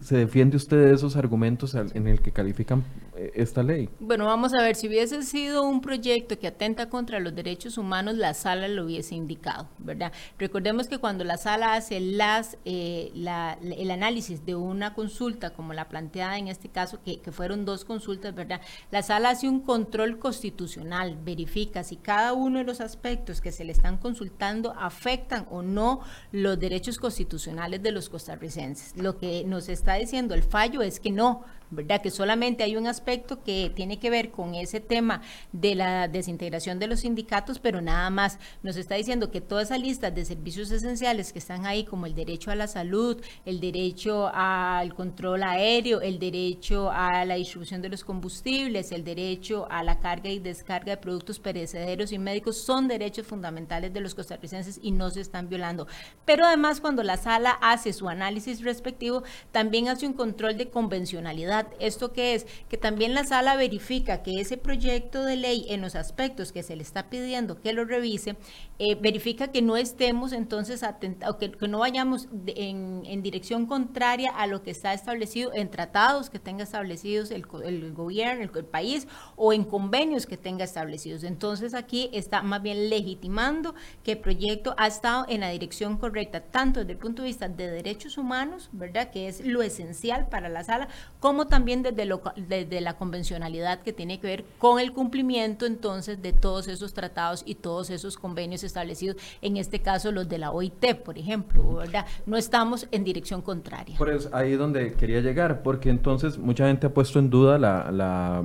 se 0.00 0.16
defiende 0.16 0.56
usted 0.56 0.76
de 0.76 0.94
esos 0.94 1.16
argumentos 1.16 1.74
en 1.74 2.08
el 2.08 2.20
que 2.22 2.32
califican 2.32 2.84
eh, 3.16 3.32
esta 3.34 3.62
ley? 3.62 3.88
Bueno, 4.00 4.24
vamos 4.24 4.54
a 4.54 4.62
ver, 4.62 4.76
si 4.76 4.88
hubiese 4.88 5.22
sido 5.22 5.62
un 5.62 5.80
proyecto 5.80 6.38
que 6.38 6.46
atenta 6.46 6.88
contra 6.88 7.20
los 7.20 7.34
derechos 7.34 7.76
humanos, 7.78 8.16
la 8.16 8.34
sala 8.34 8.66
lo 8.66 8.86
hubiese 8.86 9.14
indicado, 9.14 9.68
¿verdad? 9.78 10.12
Recordemos 10.38 10.88
que 10.88 10.98
cuando 10.98 11.22
la 11.22 11.36
sala 11.36 11.74
hace 11.74 12.00
las, 12.00 12.56
eh, 12.64 13.12
el 13.14 13.90
análisis 13.90 14.44
de 14.46 14.54
una 14.54 14.94
consulta, 14.94 15.50
como 15.50 15.74
la 15.74 15.88
planteada 15.88 16.38
en 16.38 16.48
este 16.48 16.70
caso, 16.70 17.02
que, 17.04 17.20
que 17.20 17.30
fueron 17.30 17.64
dos 17.64 17.84
consultas, 17.84 18.34
¿verdad? 18.34 18.60
La 18.90 19.02
sala 19.02 19.30
hace 19.30 19.48
un 19.48 19.60
control 19.60 20.18
constitucional, 20.18 21.18
verifica 21.22 21.84
si 21.84 21.96
cada 21.96 22.32
uno 22.32 22.58
de 22.58 22.64
los 22.64 22.80
aspectos 22.80 23.40
que 23.40 23.52
se 23.52 23.64
le 23.64 23.72
están 23.72 23.98
consultando 23.98 24.72
afectan 24.78 25.46
o 25.50 25.62
no 25.62 26.00
los 26.32 26.58
derechos 26.58 26.98
constitucionales 26.98 27.82
de 27.82 27.92
los 27.92 28.08
costarricenses. 28.08 28.96
Lo 28.96 29.18
que 29.18 29.44
nos 29.44 29.68
está 29.74 29.94
diciendo 29.94 30.34
el 30.34 30.42
fallo 30.42 30.82
es 30.82 31.00
que 31.00 31.10
no, 31.10 31.44
¿verdad? 31.74 32.00
Que 32.02 32.10
solamente 32.10 32.62
hay 32.62 32.76
un 32.76 32.86
aspecto 32.86 33.42
que 33.42 33.70
tiene 33.74 33.98
que 33.98 34.10
ver 34.10 34.30
con 34.30 34.54
ese 34.54 34.80
tema 34.80 35.22
de 35.52 35.74
la 35.74 36.08
desintegración 36.08 36.78
de 36.78 36.86
los 36.86 37.00
sindicatos, 37.00 37.58
pero 37.58 37.80
nada 37.80 38.10
más. 38.10 38.38
Nos 38.62 38.76
está 38.76 38.94
diciendo 38.94 39.30
que 39.30 39.40
toda 39.40 39.62
esa 39.62 39.78
lista 39.78 40.10
de 40.10 40.24
servicios 40.24 40.70
esenciales 40.70 41.32
que 41.32 41.38
están 41.38 41.66
ahí, 41.66 41.84
como 41.84 42.06
el 42.06 42.14
derecho 42.14 42.50
a 42.50 42.54
la 42.54 42.66
salud, 42.66 43.20
el 43.44 43.60
derecho 43.60 44.30
al 44.32 44.94
control 44.94 45.42
aéreo, 45.42 46.00
el 46.00 46.18
derecho 46.18 46.90
a 46.90 47.24
la 47.24 47.34
distribución 47.34 47.82
de 47.82 47.88
los 47.88 48.04
combustibles, 48.04 48.92
el 48.92 49.04
derecho 49.04 49.66
a 49.70 49.82
la 49.82 50.00
carga 50.00 50.30
y 50.30 50.38
descarga 50.38 50.92
de 50.92 50.96
productos 50.96 51.38
perecederos 51.38 52.12
y 52.12 52.18
médicos, 52.18 52.58
son 52.58 52.88
derechos 52.88 53.26
fundamentales 53.26 53.92
de 53.92 54.00
los 54.00 54.14
costarricenses 54.14 54.78
y 54.82 54.90
no 54.90 55.10
se 55.10 55.20
están 55.20 55.48
violando. 55.48 55.86
Pero 56.24 56.46
además, 56.46 56.80
cuando 56.80 57.02
la 57.02 57.16
sala 57.16 57.58
hace 57.60 57.92
su 57.92 58.08
análisis 58.08 58.62
respectivo, 58.62 59.22
también 59.52 59.88
hace 59.88 60.06
un 60.06 60.12
control 60.12 60.56
de 60.56 60.68
convencionalidad 60.68 61.63
¿Esto 61.78 62.12
qué 62.12 62.34
es? 62.34 62.46
Que 62.68 62.76
también 62.76 63.14
la 63.14 63.24
sala 63.24 63.56
verifica 63.56 64.22
que 64.22 64.40
ese 64.40 64.56
proyecto 64.56 65.24
de 65.24 65.36
ley 65.36 65.66
en 65.68 65.80
los 65.80 65.94
aspectos 65.94 66.52
que 66.52 66.62
se 66.62 66.76
le 66.76 66.82
está 66.82 67.08
pidiendo 67.10 67.60
que 67.60 67.72
lo 67.72 67.84
revise, 67.84 68.36
eh, 68.78 68.96
verifica 68.96 69.48
que 69.48 69.62
no 69.62 69.76
estemos 69.76 70.32
entonces 70.32 70.82
atentados, 70.82 71.36
que, 71.36 71.52
que, 71.52 71.68
no 71.68 71.78
vayamos 71.78 72.28
en, 72.46 73.22
dirección 73.22 73.66
contraria 73.66 74.30
a 74.30 74.46
lo 74.46 74.62
que 74.62 74.70
está 74.70 74.92
establecido 74.92 75.52
en 75.54 75.70
tratados 75.70 76.28
que 76.28 76.38
tenga 76.38 76.64
establecidos 76.64 77.30
el, 77.30 77.46
gobierno, 77.46 78.42
el, 78.42 78.50
el, 78.54 78.64
país 78.64 79.06
o 79.36 79.52
en 79.52 79.64
convenios 79.64 80.26
que 80.26 80.36
tenga 80.36 80.64
establecidos. 80.64 81.24
Entonces 81.24 81.74
aquí 81.74 82.10
está 82.12 82.42
más 82.42 82.62
bien 82.62 82.90
legitimando 82.90 83.74
que 84.02 84.12
el 84.12 84.18
proyecto 84.18 84.74
ha 84.76 84.86
estado 84.86 85.24
en 85.28 85.40
la 85.40 85.50
dirección 85.50 85.96
correcta, 85.96 86.40
tanto 86.40 86.80
desde 86.80 86.92
el 86.92 86.98
punto 86.98 87.22
de 87.22 87.28
vista 87.28 87.48
de 87.48 87.70
derechos 87.70 88.18
humanos, 88.18 88.68
¿verdad? 88.72 89.10
Que 89.10 89.28
es 89.28 89.44
lo 89.44 89.62
esencial 89.62 90.28
para 90.28 90.48
la 90.48 90.64
sala, 90.64 90.88
como 91.20 91.46
también 91.46 91.53
desde, 91.64 92.04
lo, 92.04 92.22
desde 92.36 92.80
la 92.80 92.96
convencionalidad 92.96 93.80
que 93.80 93.92
tiene 93.92 94.18
que 94.18 94.26
ver 94.26 94.44
con 94.58 94.80
el 94.80 94.92
cumplimiento 94.92 95.66
entonces 95.66 96.20
de 96.20 96.32
todos 96.32 96.68
esos 96.68 96.94
tratados 96.94 97.42
y 97.46 97.54
todos 97.54 97.90
esos 97.90 98.16
convenios 98.16 98.64
establecidos, 98.64 99.16
en 99.40 99.56
este 99.56 99.80
caso 99.80 100.10
los 100.10 100.28
de 100.28 100.38
la 100.38 100.50
OIT, 100.50 100.96
por 101.04 101.18
ejemplo, 101.18 101.76
¿verdad? 101.76 102.06
No 102.26 102.36
estamos 102.36 102.88
en 102.90 103.04
dirección 103.04 103.42
contraria. 103.42 103.96
Por 103.96 104.10
eso, 104.10 104.28
ahí 104.32 104.52
es 104.52 104.58
donde 104.58 104.94
quería 104.94 105.20
llegar, 105.20 105.62
porque 105.62 105.90
entonces 105.90 106.38
mucha 106.38 106.66
gente 106.66 106.86
ha 106.86 106.94
puesto 106.94 107.18
en 107.18 107.30
duda 107.30 107.58
la 107.58 108.44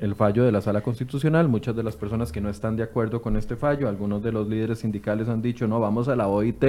el 0.00 0.14
fallo 0.14 0.44
de 0.44 0.52
la 0.52 0.60
Sala 0.60 0.80
Constitucional. 0.80 1.48
Muchas 1.48 1.76
de 1.76 1.82
las 1.82 1.96
personas 1.96 2.32
que 2.32 2.40
no 2.40 2.48
están 2.48 2.76
de 2.76 2.82
acuerdo 2.82 3.22
con 3.22 3.36
este 3.36 3.56
fallo, 3.56 3.88
algunos 3.88 4.22
de 4.22 4.32
los 4.32 4.48
líderes 4.48 4.80
sindicales 4.80 5.28
han 5.28 5.42
dicho, 5.42 5.68
no, 5.68 5.78
vamos 5.78 6.08
a 6.08 6.16
la 6.16 6.28
OIT, 6.28 6.64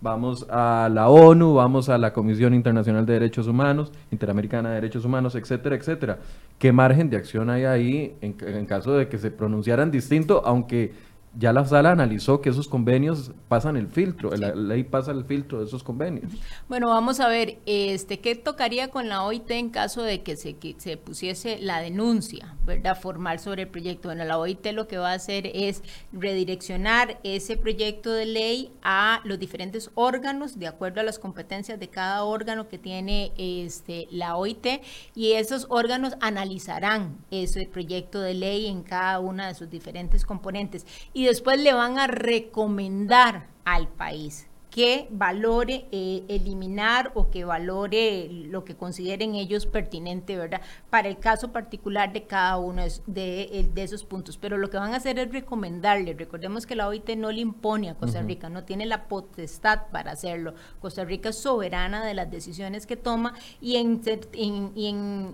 vamos 0.00 0.46
a 0.50 0.88
la 0.92 1.08
ONU, 1.08 1.54
vamos 1.54 1.88
a 1.88 1.98
la 1.98 2.12
Comisión 2.12 2.54
Internacional 2.54 3.06
de 3.06 3.14
Derechos 3.14 3.46
Humanos, 3.46 3.92
Interamericana 4.10 4.68
de 4.68 4.74
Derechos 4.76 5.04
Humanos, 5.04 5.34
etcétera, 5.34 5.76
etcétera. 5.76 6.18
¿Qué 6.58 6.72
margen 6.72 7.10
de 7.10 7.16
acción 7.16 7.50
hay 7.50 7.64
ahí 7.64 8.16
en, 8.20 8.36
en 8.40 8.66
caso 8.66 8.92
de 8.92 9.08
que 9.08 9.18
se 9.18 9.30
pronunciaran 9.30 9.90
distinto, 9.90 10.42
aunque 10.44 10.92
ya 11.36 11.52
la 11.52 11.64
sala 11.64 11.90
analizó 11.90 12.40
que 12.40 12.50
esos 12.50 12.68
convenios 12.68 13.32
pasan 13.48 13.76
el 13.76 13.88
filtro, 13.88 14.30
la 14.36 14.54
ley 14.54 14.84
pasa 14.84 15.10
el 15.10 15.24
filtro 15.24 15.58
de 15.58 15.66
esos 15.66 15.82
convenios. 15.82 16.32
Bueno, 16.68 16.88
vamos 16.88 17.20
a 17.20 17.28
ver, 17.28 17.58
este, 17.66 18.20
¿qué 18.20 18.34
tocaría 18.34 18.88
con 18.88 19.08
la 19.08 19.24
OIT 19.24 19.50
en 19.50 19.70
caso 19.70 20.02
de 20.02 20.22
que 20.22 20.36
se, 20.36 20.54
que 20.54 20.76
se 20.78 20.96
pusiese 20.96 21.58
la 21.58 21.80
denuncia, 21.80 22.54
verdad, 22.64 22.98
formal 23.00 23.40
sobre 23.40 23.62
el 23.62 23.68
proyecto? 23.68 24.08
Bueno, 24.08 24.24
la 24.24 24.38
OIT 24.38 24.66
lo 24.72 24.86
que 24.86 24.98
va 24.98 25.10
a 25.10 25.14
hacer 25.14 25.50
es 25.52 25.82
redireccionar 26.12 27.18
ese 27.24 27.56
proyecto 27.56 28.12
de 28.12 28.26
ley 28.26 28.72
a 28.82 29.20
los 29.24 29.38
diferentes 29.38 29.90
órganos, 29.94 30.58
de 30.58 30.68
acuerdo 30.68 31.00
a 31.00 31.04
las 31.04 31.18
competencias 31.18 31.80
de 31.80 31.88
cada 31.88 32.24
órgano 32.24 32.68
que 32.68 32.78
tiene 32.78 33.32
este, 33.36 34.06
la 34.10 34.36
OIT, 34.36 34.66
y 35.14 35.32
esos 35.32 35.66
órganos 35.68 36.14
analizarán 36.20 37.18
ese 37.30 37.66
proyecto 37.66 38.20
de 38.20 38.34
ley 38.34 38.66
en 38.66 38.82
cada 38.82 39.18
una 39.18 39.48
de 39.48 39.54
sus 39.54 39.68
diferentes 39.68 40.24
componentes. 40.24 40.86
Y 41.12 41.23
y 41.24 41.26
después 41.26 41.58
le 41.58 41.72
van 41.72 41.98
a 41.98 42.06
recomendar 42.06 43.46
al 43.64 43.88
país 43.88 44.46
que 44.74 45.06
valore 45.12 45.86
eh, 45.92 46.24
eliminar 46.26 47.12
o 47.14 47.30
que 47.30 47.44
valore 47.44 48.28
lo 48.28 48.64
que 48.64 48.74
consideren 48.74 49.36
ellos 49.36 49.66
pertinente, 49.66 50.36
¿verdad? 50.36 50.62
Para 50.90 51.06
el 51.06 51.20
caso 51.20 51.52
particular 51.52 52.12
de 52.12 52.24
cada 52.24 52.56
uno 52.56 52.82
de, 53.06 53.70
esos 53.76 54.02
puntos. 54.02 54.36
Pero 54.36 54.58
lo 54.58 54.70
que 54.70 54.76
van 54.76 54.92
a 54.92 54.96
hacer 54.96 55.20
es 55.20 55.30
recomendarle. 55.30 56.14
Recordemos 56.14 56.66
que 56.66 56.74
la 56.74 56.88
OIT 56.88 57.10
no 57.10 57.30
le 57.30 57.42
impone 57.42 57.88
a 57.88 57.94
Costa 57.94 58.20
Rica, 58.22 58.48
no 58.48 58.64
tiene 58.64 58.84
la 58.84 59.06
potestad 59.06 59.82
para 59.92 60.10
hacerlo. 60.10 60.54
Costa 60.80 61.04
Rica 61.04 61.28
es 61.28 61.38
soberana 61.38 62.04
de 62.04 62.14
las 62.14 62.28
decisiones 62.28 62.84
que 62.84 62.96
toma 62.96 63.34
y 63.60 63.76
en, 63.76 64.02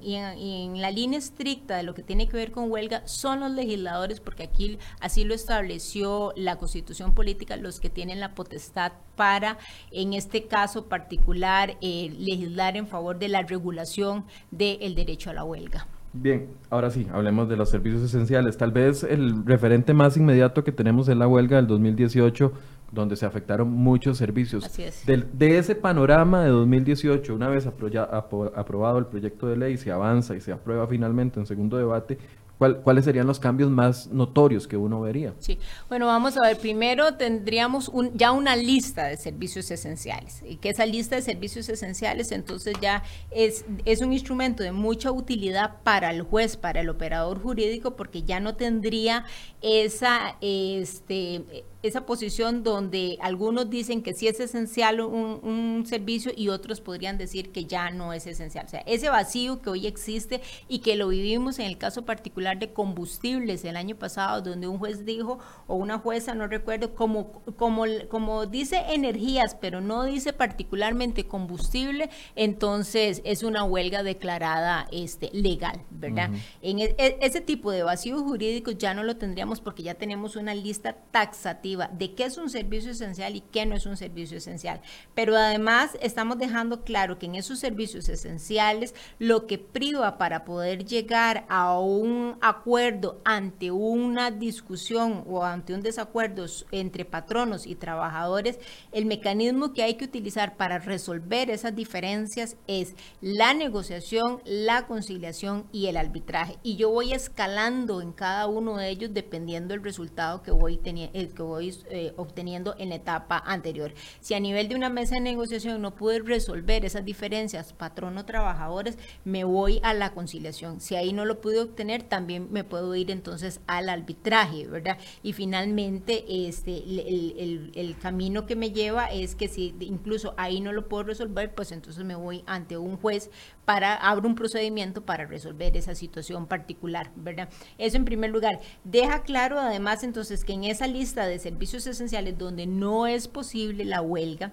en 0.03 0.81
la 0.83 0.91
línea 0.91 1.19
estricta 1.19 1.79
de 1.79 1.83
lo 1.83 1.95
que 1.95 2.03
tiene 2.03 2.29
que 2.29 2.37
ver 2.37 2.53
con 2.53 2.71
huelga 2.71 3.09
son 3.09 3.41
los 3.41 3.53
legisladores, 3.53 4.21
porque 4.21 4.43
aquí 4.43 4.79
así 5.01 5.25
lo 5.25 5.33
estableció 5.33 6.35
la 6.37 6.57
constitución 6.57 7.15
política, 7.15 7.57
los 7.57 7.81
que 7.81 7.89
tienen 7.89 8.21
la 8.21 8.35
potestad 8.35 8.93
para 9.21 9.59
en 9.93 10.15
este 10.15 10.47
caso 10.47 10.87
particular, 10.87 11.77
eh, 11.83 12.11
legislar 12.19 12.79
en 12.79 12.87
favor 12.87 13.19
de 13.19 13.29
la 13.29 13.43
regulación 13.43 14.25
del 14.51 14.95
derecho 14.95 15.29
a 15.29 15.35
la 15.35 15.45
huelga. 15.45 15.87
Bien, 16.15 16.49
ahora 16.71 16.89
sí, 16.89 17.07
hablemos 17.13 17.47
de 17.47 17.59
los 17.59 17.69
servicios 17.69 18.03
esenciales. 18.03 18.57
Tal 18.57 18.73
vez 18.73 19.03
el 19.03 19.45
referente 19.45 19.93
más 19.93 20.17
inmediato 20.17 20.65
que 20.65 20.73
tenemos 20.73 21.07
es 21.11 21.19
la 21.19 21.29
huelga 21.29 21.59
del 21.59 21.67
2018, 21.67 22.51
donde 22.93 23.15
se 23.15 23.27
afectaron 23.27 23.71
muchos 23.71 24.17
servicios. 24.17 24.65
Así 24.65 24.85
es. 24.85 25.05
de 25.05 25.59
ese 25.59 25.75
panorama 25.75 26.43
de 26.43 26.49
2018, 26.49 27.35
una 27.35 27.49
vez 27.49 27.67
aprobado 27.67 28.99
el 28.99 29.07
proyecto 29.07 29.49
de 29.49 29.59
ley, 29.59 29.77
se 29.77 29.93
avanza 29.93 30.35
y 30.35 30.41
se 30.41 30.51
aprueba 30.51 30.87
finalmente 30.87 31.39
en 31.39 31.45
segundo 31.45 31.77
debate, 31.77 32.17
¿Cuáles 32.61 33.07
serían 33.07 33.27
los 33.27 33.41
cambios 33.41 33.71
más 33.71 34.09
notorios 34.09 34.69
que 34.69 34.77
uno 34.77 35.01
vería? 35.01 35.33
Sí, 35.39 35.59
bueno, 35.89 36.07
vamos 36.07 36.37
a 36.37 36.47
ver, 36.47 36.59
primero 36.59 37.15
tendríamos 37.15 37.89
un, 37.89 38.13
ya 38.15 38.33
una 38.33 38.55
lista 38.55 39.07
de 39.07 39.17
servicios 39.17 39.71
esenciales, 39.71 40.43
y 40.47 40.57
que 40.57 40.69
esa 40.69 40.85
lista 40.85 41.17
de 41.17 41.23
servicios 41.23 41.71
esenciales 41.71 42.33
entonces 42.33 42.75
ya 42.83 43.03
es, 43.31 43.65
es 43.87 44.03
un 44.03 44.13
instrumento 44.13 44.63
de 44.63 44.73
mucha 44.73 45.11
utilidad 45.11 45.77
para 45.85 46.11
el 46.11 46.21
juez, 46.21 46.59
para 46.59 46.83
el 46.83 46.91
operador 46.91 47.41
jurídico, 47.41 47.97
porque 47.97 48.25
ya 48.25 48.41
no 48.41 48.55
tendría 48.57 49.25
esa, 49.63 50.37
este, 50.43 51.65
esa 51.83 52.05
posición 52.05 52.63
donde 52.63 53.17
algunos 53.21 53.71
dicen 53.71 54.03
que 54.03 54.13
sí 54.13 54.29
es 54.29 54.39
esencial 54.39 55.01
un, 55.01 55.41
servicio 55.87 56.31
y 56.37 56.49
otros 56.51 56.81
podrían 56.81 57.17
decir 57.17 57.53
que 57.53 57.65
ya 57.65 57.91
no 57.91 58.13
es 58.13 58.27
esencial. 58.27 58.67
O 58.67 58.69
sea, 58.69 58.81
ese 58.81 59.09
vacío 59.09 59.63
que 59.63 59.71
hoy 59.71 59.87
existe 59.87 60.43
y 60.69 60.81
que 60.81 60.95
lo 60.95 61.09
vivimos 61.09 61.59
en 61.59 61.67
el 61.67 61.79
caso 61.79 62.05
particular 62.05 62.59
de 62.59 62.73
combustibles 62.73 63.65
el 63.65 63.77
año 63.77 63.97
pasado, 63.97 64.43
donde 64.43 64.69
un 64.69 64.79
juez 64.79 65.07
dijo, 65.07 65.39
o 65.67 65.77
una 65.77 65.99
jueza, 65.99 66.35
no 66.35 66.47
recuerdo, 66.49 66.95
como, 66.95 67.43
como, 67.57 67.85
como 68.09 68.47
dice 68.47 68.83
energías, 68.91 69.55
pero 69.55 69.81
no 69.81 70.05
dice 70.05 70.33
particularmente 70.33 71.27
combustible, 71.27 72.11
entonces 72.37 73.23
es 73.25 73.43
una 73.43 73.65
huelga 73.65 74.03
declarada 74.03 74.87
este, 74.93 75.31
legal, 75.33 75.81
¿verdad? 75.91 76.31
En 76.61 76.81
e, 76.81 76.95
e, 76.99 77.19
ese 77.23 77.41
tipo 77.41 77.71
de 77.71 77.83
vacíos 77.83 78.21
jurídicos 78.21 78.77
ya 78.77 78.93
no 78.93 79.03
lo 79.03 79.17
tendríamos 79.17 79.61
porque 79.61 79.83
ya 79.83 79.95
tenemos 79.95 80.37
una 80.37 80.55
lista 80.55 80.95
taxativa 81.11 81.70
de 81.77 82.15
qué 82.15 82.25
es 82.25 82.39
un 82.39 82.51
servicio 82.51 82.91
esencial 82.91 83.37
y 83.37 83.41
qué 83.41 83.67
no 83.67 83.77
es 83.77 83.87
un 83.87 83.97
servicio 83.97 84.39
esencial. 84.39 84.81
Pero 85.15 85.37
además 85.37 85.97
estamos 86.01 86.39
dejando 86.39 86.83
claro 86.83 87.19
que 87.19 87.27
en 87.27 87.35
esos 87.35 87.59
servicios 87.59 88.09
esenciales 88.09 88.95
lo 89.19 89.47
que 89.47 89.59
priva 89.59 90.19
para 90.19 90.45
poder 90.45 90.85
llegar 90.85 91.45
a 91.49 91.79
un 91.79 92.37
acuerdo 92.41 93.21
ante 93.25 93.71
una 93.71 94.31
discusión 94.31 95.25
o 95.27 95.45
ante 95.45 95.75
un 95.75 95.83
desacuerdo 95.83 96.47
entre 96.71 97.05
patronos 97.05 97.67
y 97.67 97.75
trabajadores, 97.75 98.59
el 98.93 99.07
mecanismo 99.07 99.73
que 99.73 99.83
hay 99.83 99.95
que 99.95 100.05
utilizar 100.05 100.57
para 100.57 100.79
resolver 100.79 101.51
esas 101.51 101.75
diferencias 101.75 102.57
es 102.67 102.95
la 103.21 103.55
negociación, 103.55 104.41
la 104.45 104.87
conciliación 104.87 105.67
y 105.73 105.87
el 105.87 105.97
arbitraje. 105.97 106.59
Y 106.63 106.77
yo 106.77 106.91
voy 106.91 107.13
escalando 107.13 108.01
en 108.01 108.13
cada 108.13 108.47
uno 108.47 108.77
de 108.77 108.89
ellos 108.89 109.11
dependiendo 109.13 109.75
del 109.75 109.83
resultado 109.83 110.43
que 110.43 110.51
voy, 110.51 110.81
eh, 110.85 111.29
que 111.35 111.43
voy 111.43 111.60
eh, 111.61 112.13
obteniendo 112.17 112.75
en 112.79 112.89
la 112.91 112.97
etapa 112.97 113.43
anterior. 113.45 113.93
Si 114.21 114.35
a 114.35 114.41
nivel 114.41 114.69
de 114.69 114.75
una 114.75 114.89
mesa 114.89 115.17
de 115.17 115.21
negociación 115.21 115.83
no 115.83 115.95
pude 115.95 116.21
resolver 116.21 116.85
esas 116.85 117.05
diferencias 117.05 117.73
patrono-trabajadores, 117.73 118.99
me 119.25 119.45
voy 119.45 119.81
a 119.83 119.95
la 119.95 120.13
conciliación. 120.13 120.81
Si 120.81 120.97
ahí 120.97 121.13
no 121.13 121.25
lo 121.25 121.41
pude 121.41 121.61
obtener, 121.61 122.03
también 122.03 122.49
me 122.51 122.65
puedo 122.65 122.95
ir 122.95 123.11
entonces 123.11 123.61
al 123.67 123.89
arbitraje, 123.89 124.67
¿verdad? 124.67 124.99
Y 125.23 125.33
finalmente, 125.33 126.25
este, 126.49 126.77
el, 126.79 127.73
el 127.75 127.99
camino 127.99 128.47
que 128.47 128.57
me 128.57 128.73
lleva 128.73 129.07
es 129.07 129.35
que 129.35 129.49
si 129.49 129.75
incluso 129.81 130.35
ahí 130.37 130.61
no 130.61 130.73
lo 130.73 130.89
puedo 130.89 131.05
resolver, 131.05 131.55
pues 131.55 131.73
entonces 131.73 132.05
me 132.05 132.15
voy 132.15 132.43
ante 132.47 132.77
un 132.77 132.97
juez 132.97 133.31
para, 133.65 133.95
abro 133.95 134.29
un 134.29 134.35
procedimiento 134.35 135.05
para 135.05 135.27
resolver 135.27 135.77
esa 135.77 135.95
situación 135.95 136.47
particular, 136.47 137.13
¿verdad? 137.15 137.49
Eso 137.79 137.97
en 137.97 138.05
primer 138.05 138.31
lugar. 138.31 138.61
Deja 138.85 139.23
claro 139.23 139.61
además 139.61 140.03
entonces 140.03 140.45
que 140.45 140.55
en 140.55 140.65
esa 140.65 140.87
lista 140.87 141.27
de 141.27 141.39
esenciales 141.87 142.39
donde 142.39 142.67
no 142.67 143.07
es 143.07 143.29
posible 143.29 143.85
la 143.85 144.03
huelga, 144.03 144.53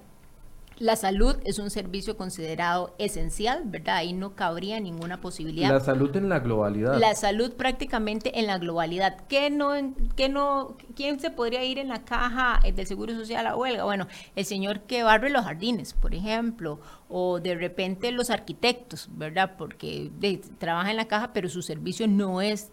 la 0.79 0.95
salud 0.95 1.35
es 1.43 1.57
un 1.57 1.71
servicio 1.71 2.17
considerado 2.17 2.93
esencial, 2.99 3.63
¿verdad? 3.65 3.95
Ahí 3.95 4.13
no 4.13 4.35
cabría 4.35 4.79
ninguna 4.79 5.19
posibilidad. 5.21 5.71
La 5.71 5.79
salud 5.79 6.15
en 6.15 6.29
la 6.29 6.39
globalidad. 6.39 6.99
La 6.99 7.15
salud 7.15 7.53
prácticamente 7.53 8.39
en 8.39 8.45
la 8.45 8.59
globalidad. 8.59 9.25
¿Qué 9.27 9.49
no, 9.49 9.71
qué 10.15 10.29
no, 10.29 10.77
¿Quién 10.95 11.19
se 11.19 11.31
podría 11.31 11.63
ir 11.63 11.79
en 11.79 11.87
la 11.87 12.03
caja 12.03 12.59
del 12.63 12.85
Seguro 12.85 13.15
Social 13.15 13.47
a 13.47 13.55
huelga? 13.55 13.85
Bueno, 13.85 14.07
el 14.35 14.45
señor 14.45 14.81
que 14.81 15.01
barre 15.01 15.31
los 15.31 15.45
jardines, 15.45 15.93
por 15.93 16.13
ejemplo, 16.13 16.79
o 17.09 17.39
de 17.39 17.55
repente 17.55 18.11
los 18.11 18.29
arquitectos, 18.29 19.07
¿verdad? 19.11 19.53
Porque 19.57 20.11
trabaja 20.57 20.91
en 20.91 20.97
la 20.97 21.07
caja, 21.07 21.31
pero 21.33 21.47
su 21.47 21.61
servicio 21.61 22.07
no 22.07 22.41
es, 22.41 22.69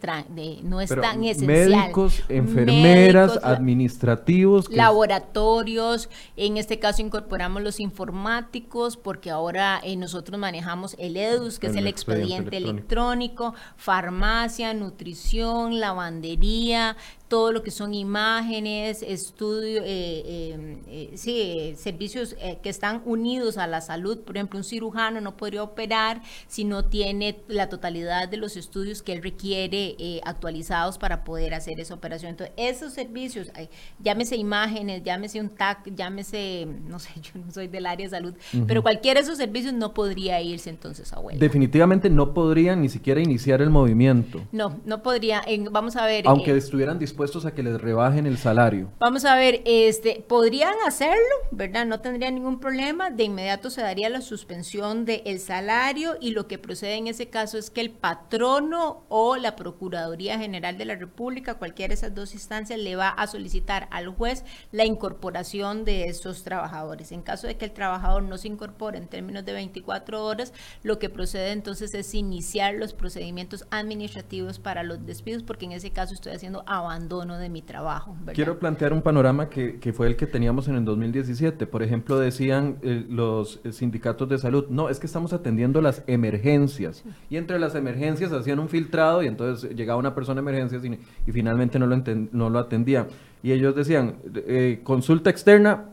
no 0.62 0.80
es 0.80 0.90
tan 0.90 1.22
esencial. 1.24 1.70
Médicos, 1.70 2.22
enfermeras, 2.28 3.38
administrativos. 3.42 4.68
Laboratorios, 4.70 6.08
en 6.36 6.56
este 6.56 6.80
caso 6.80 7.00
incorporamos 7.00 7.62
los 7.62 7.78
informáticos, 7.78 8.96
porque 8.96 9.30
ahora 9.30 9.80
eh, 9.84 9.96
nosotros 9.96 10.38
manejamos 10.38 10.96
el 10.98 11.16
EDUS, 11.16 11.60
que 11.60 11.68
es 11.68 11.76
el 11.76 11.86
expediente, 11.86 12.56
electrónico, 12.56 13.54
farmacia, 13.76 14.74
nutrición, 14.74 15.78
lavandería, 15.78 16.96
todo 17.34 17.50
lo 17.50 17.64
que 17.64 17.72
son 17.72 17.94
imágenes, 17.94 19.02
estudios, 19.02 19.82
eh, 19.84 20.52
em, 20.54 20.78
eh, 20.86 21.10
sí, 21.16 21.74
servicios 21.76 22.36
eh, 22.38 22.58
que 22.62 22.68
están 22.68 23.02
unidos 23.06 23.58
a 23.58 23.66
la 23.66 23.80
salud. 23.80 24.20
Por 24.20 24.36
ejemplo, 24.36 24.56
un 24.56 24.62
cirujano 24.62 25.20
no 25.20 25.36
podría 25.36 25.64
operar 25.64 26.22
si 26.46 26.62
no 26.62 26.84
tiene 26.84 27.40
la 27.48 27.68
totalidad 27.68 28.28
de 28.28 28.36
los 28.36 28.56
estudios 28.56 29.02
que 29.02 29.14
él 29.14 29.20
requiere 29.20 29.96
actualizados 30.24 30.96
para 30.96 31.24
poder 31.24 31.54
hacer 31.54 31.80
esa 31.80 31.94
operación. 31.94 32.30
Entonces, 32.30 32.54
esos 32.56 32.92
servicios, 32.92 33.50
llámese 33.98 34.36
imágenes, 34.36 35.02
llámese 35.02 35.40
un 35.40 35.48
TAC, 35.48 35.92
llámese, 35.92 36.68
no 36.86 37.00
sé, 37.00 37.10
yo 37.20 37.32
no 37.44 37.50
soy 37.50 37.66
del 37.66 37.86
área 37.86 38.06
de 38.06 38.10
salud, 38.10 38.34
pero 38.68 38.80
cualquiera 38.80 39.18
de 39.18 39.24
esos 39.24 39.38
servicios 39.38 39.74
no 39.74 39.92
podría 39.92 40.40
irse 40.40 40.70
entonces 40.70 41.12
a 41.12 41.18
huelga. 41.18 41.40
Definitivamente 41.40 42.08
no 42.10 42.32
podrían 42.32 42.80
ni 42.80 42.88
siquiera 42.88 43.20
iniciar 43.20 43.60
el 43.60 43.70
movimiento. 43.70 44.40
No, 44.52 44.78
no 44.84 45.02
podría. 45.02 45.42
vamos 45.72 45.96
a 45.96 46.06
ver. 46.06 46.28
Aunque 46.28 46.56
estuvieran 46.56 46.96
dispuestos 46.96 47.23
dispuestos 47.24 47.46
a 47.46 47.54
que 47.54 47.62
les 47.62 47.80
rebajen 47.80 48.26
el 48.26 48.36
salario? 48.36 48.90
Vamos 48.98 49.24
a 49.24 49.34
ver, 49.34 49.62
este, 49.64 50.22
podrían 50.28 50.74
hacerlo, 50.86 51.16
¿verdad? 51.50 51.86
No 51.86 52.00
tendría 52.00 52.30
ningún 52.30 52.60
problema. 52.60 53.10
De 53.10 53.24
inmediato 53.24 53.70
se 53.70 53.80
daría 53.80 54.10
la 54.10 54.20
suspensión 54.20 55.06
del 55.06 55.40
salario 55.40 56.16
y 56.20 56.32
lo 56.32 56.46
que 56.46 56.58
procede 56.58 56.96
en 56.96 57.06
ese 57.06 57.28
caso 57.28 57.56
es 57.56 57.70
que 57.70 57.80
el 57.80 57.90
patrono 57.90 59.04
o 59.08 59.36
la 59.36 59.56
Procuraduría 59.56 60.38
General 60.38 60.76
de 60.76 60.84
la 60.84 60.96
República, 60.96 61.54
cualquiera 61.54 61.92
de 61.92 61.94
esas 61.94 62.14
dos 62.14 62.34
instancias, 62.34 62.78
le 62.78 62.94
va 62.94 63.08
a 63.08 63.26
solicitar 63.26 63.88
al 63.90 64.08
juez 64.08 64.44
la 64.70 64.84
incorporación 64.84 65.84
de 65.84 66.04
esos 66.04 66.44
trabajadores. 66.44 67.10
En 67.10 67.22
caso 67.22 67.46
de 67.46 67.56
que 67.56 67.64
el 67.64 67.72
trabajador 67.72 68.22
no 68.22 68.36
se 68.36 68.48
incorpore 68.48 68.98
en 68.98 69.08
términos 69.08 69.44
de 69.46 69.52
24 69.54 70.24
horas, 70.24 70.52
lo 70.82 70.98
que 70.98 71.08
procede 71.08 71.52
entonces 71.52 71.94
es 71.94 72.14
iniciar 72.14 72.74
los 72.74 72.92
procedimientos 72.92 73.66
administrativos 73.70 74.58
para 74.58 74.82
los 74.82 75.06
despidos, 75.06 75.42
porque 75.42 75.64
en 75.64 75.72
ese 75.72 75.90
caso 75.90 76.12
estoy 76.12 76.32
haciendo 76.32 76.64
abandono 76.66 77.03
abandono 77.04 77.38
de 77.38 77.48
mi 77.50 77.60
trabajo. 77.62 78.16
Quiero 78.32 78.58
plantear 78.58 78.92
un 78.92 79.02
panorama 79.02 79.48
que, 79.50 79.78
que, 79.78 79.92
fue 79.92 80.06
el 80.06 80.16
que 80.16 80.26
teníamos 80.26 80.68
en 80.68 80.76
el 80.76 80.84
2017. 80.84 81.66
Por 81.66 81.82
ejemplo, 81.82 82.18
decían 82.18 82.78
eh, 82.82 83.04
los 83.08 83.60
eh, 83.64 83.72
sindicatos 83.72 84.28
de 84.28 84.38
salud, 84.38 84.66
no, 84.70 84.88
es 84.88 84.98
que 84.98 85.06
estamos 85.06 85.32
atendiendo 85.32 85.82
las 85.82 86.02
emergencias. 86.06 87.04
Y 87.28 87.36
entre 87.36 87.58
las 87.58 87.74
emergencias 87.74 88.32
hacían 88.32 88.58
un 88.58 88.68
filtrado 88.68 89.22
y 89.22 89.26
entonces 89.26 89.74
llegaba 89.74 89.98
una 89.98 90.14
persona 90.14 90.40
a 90.40 90.42
emergencias 90.42 90.84
y, 90.84 90.98
y 91.26 91.32
finalmente 91.32 91.78
no 91.78 91.86
lo, 91.86 92.02
no 92.32 92.50
lo 92.50 92.58
atendía. 92.58 93.06
Y 93.42 93.52
ellos 93.52 93.76
decían, 93.76 94.16
eh, 94.34 94.80
consulta 94.82 95.28
externa, 95.28 95.90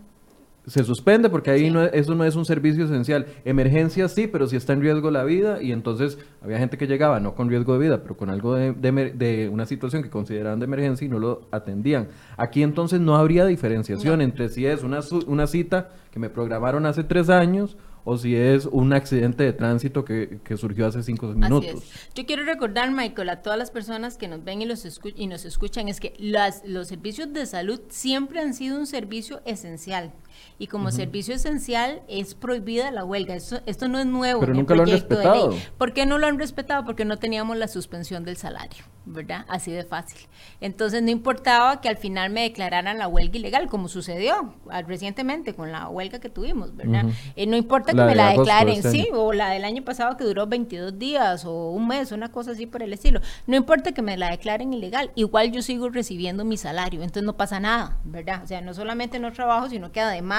se 0.72 0.86
suspende 0.86 1.30
porque 1.30 1.52
ahí 1.52 1.70
no, 1.70 1.84
eso 1.84 2.16
no 2.16 2.24
es 2.24 2.38
un 2.38 2.46
servicio 2.46 2.86
esencial. 2.86 3.26
Emergencias 3.44 4.14
sí, 4.14 4.28
pero 4.28 4.48
si 4.48 4.56
está 4.56 4.72
en 4.72 4.80
riesgo 4.80 5.12
la 5.12 5.26
vida 5.26 5.62
y 5.62 5.74
entonces 5.74 6.18
había 6.42 6.60
gente 6.60 6.78
que 6.78 6.88
llegaba 6.88 7.20
no 7.20 7.36
con 7.36 7.50
riesgo 7.50 7.74
de 7.74 7.80
vida, 7.80 8.02
pero 8.04 8.16
con 8.16 8.30
algo 8.30 8.56
de, 8.56 8.72
de, 8.72 9.50
una 9.50 9.66
situación 9.66 10.02
que 10.02 10.10
consideraban 10.10 10.60
de 10.60 10.66
emergencia 10.66 11.04
y 11.04 11.10
no 11.10 11.20
lo 11.20 11.42
atendían. 11.52 12.08
Aquí 12.38 12.64
entonces 12.64 13.02
no 13.02 13.18
habría 13.18 13.46
diferenciación 13.46 14.22
entre 14.22 14.48
si 14.48 14.66
es 14.66 14.82
una, 14.84 15.02
una 15.28 15.46
cita 15.46 15.90
que 16.10 16.20
me 16.20 16.30
programaron 16.30 16.86
hace 16.86 17.04
tres 17.04 17.30
años 17.30 17.76
o 18.04 18.18
si 18.18 18.36
es 18.36 18.66
un 18.66 18.94
accidente 18.94 19.44
de 19.44 19.54
tránsito 19.54 20.06
que, 20.06 20.40
surgió 20.58 20.88
hace 20.88 21.04
cinco 21.04 21.28
minutos. 21.28 21.84
Yo 22.16 22.26
quiero 22.26 22.44
recordar, 22.46 22.92
Michael, 22.92 23.30
a 23.30 23.42
todas 23.42 23.60
las 23.60 23.72
personas 23.72 24.18
que 24.18 24.28
nos 24.28 24.44
ven 24.44 24.62
y, 24.62 24.66
los 24.66 24.88
y 25.16 25.28
nos 25.28 25.46
escuchan, 25.46 25.88
es 25.88 26.00
que 26.00 26.14
las, 26.18 26.64
los 26.66 26.88
servicios 26.88 27.32
de 27.34 27.46
salud 27.46 27.80
siempre 27.90 28.40
han 28.40 28.54
sido 28.54 28.78
un 28.80 28.88
servicio 28.88 29.42
esencial. 29.46 30.14
Y 30.60 30.68
como 30.68 30.92
servicio 30.92 31.34
esencial 31.34 32.02
es 32.08 32.36
prohibida 32.36 32.92
la 32.92 33.04
huelga. 33.04 33.36
Esto, 33.36 33.62
esto 33.66 33.88
no 33.88 34.00
es 34.00 34.06
nuevo. 34.06 34.40
Pero 34.40 34.54
nunca 34.54 34.76
lo 34.76 34.84
han 34.84 34.90
respetado. 34.90 35.56
¿Por 35.78 35.94
qué 35.94 36.06
no 36.06 36.18
lo 36.18 36.28
han 36.28 36.38
respetado? 36.38 36.86
Porque 36.86 37.06
no 37.06 37.18
teníamos 37.18 37.58
la 37.58 37.68
suspensión 37.68 38.24
del 38.24 38.38
salario, 38.38 38.84
¿verdad? 39.06 39.46
Así 39.48 39.72
de 39.72 39.84
fácil. 39.84 40.28
Entonces 40.60 41.02
no 41.02 41.10
importaba 41.10 41.82
que 41.82 41.90
al 41.90 41.98
final 41.98 42.30
me 42.30 42.44
declararan 42.44 42.98
la 42.98 43.08
huelga 43.08 43.38
ilegal, 43.38 43.68
como 43.68 43.88
sucedió 43.88 44.54
recientemente 44.88 45.54
con 45.54 45.72
la 45.72 45.88
huelga 45.90 46.20
que 46.20 46.30
tuvimos, 46.30 46.76
¿verdad? 46.76 47.06
Eh, 47.36 47.48
no 47.48 47.56
importa 47.58 47.94
que 47.94 48.02
me 48.02 48.16
la 48.16 48.30
declaren, 48.30 48.76
este 48.76 48.92
sí, 48.92 49.08
o 49.14 49.34
la 49.34 49.50
del 49.50 49.66
año 49.66 49.84
pasado 49.84 50.18
que 50.18 50.24
duró 50.24 50.48
22 50.48 50.98
días 51.00 51.46
o 51.46 51.72
un 51.72 51.88
mes, 51.88 52.12
una 52.12 52.32
cosa 52.32 52.52
así 52.52 52.66
por 52.66 52.84
el 52.84 52.94
estilo. 52.94 53.20
No 53.48 53.56
importa 53.56 53.92
que 53.92 54.02
me 54.02 54.18
la 54.18 54.30
declaren 54.30 54.74
ilegal, 54.74 55.12
igual 55.16 55.52
yo 55.52 55.62
sigo 55.62 55.90
recibiendo 55.90 56.46
mi 56.46 56.58
salario, 56.58 57.02
entonces 57.02 57.24
no 57.24 57.38
pasa 57.38 57.60
nada, 57.60 57.98
¿verdad? 58.04 58.44
O 58.44 58.48
sea, 58.48 58.62
no 58.62 58.74
solamente 58.74 59.20
no 59.20 59.32
trabajo, 59.34 59.70
sino 59.70 59.92
que 59.92 60.02
además 60.02 60.31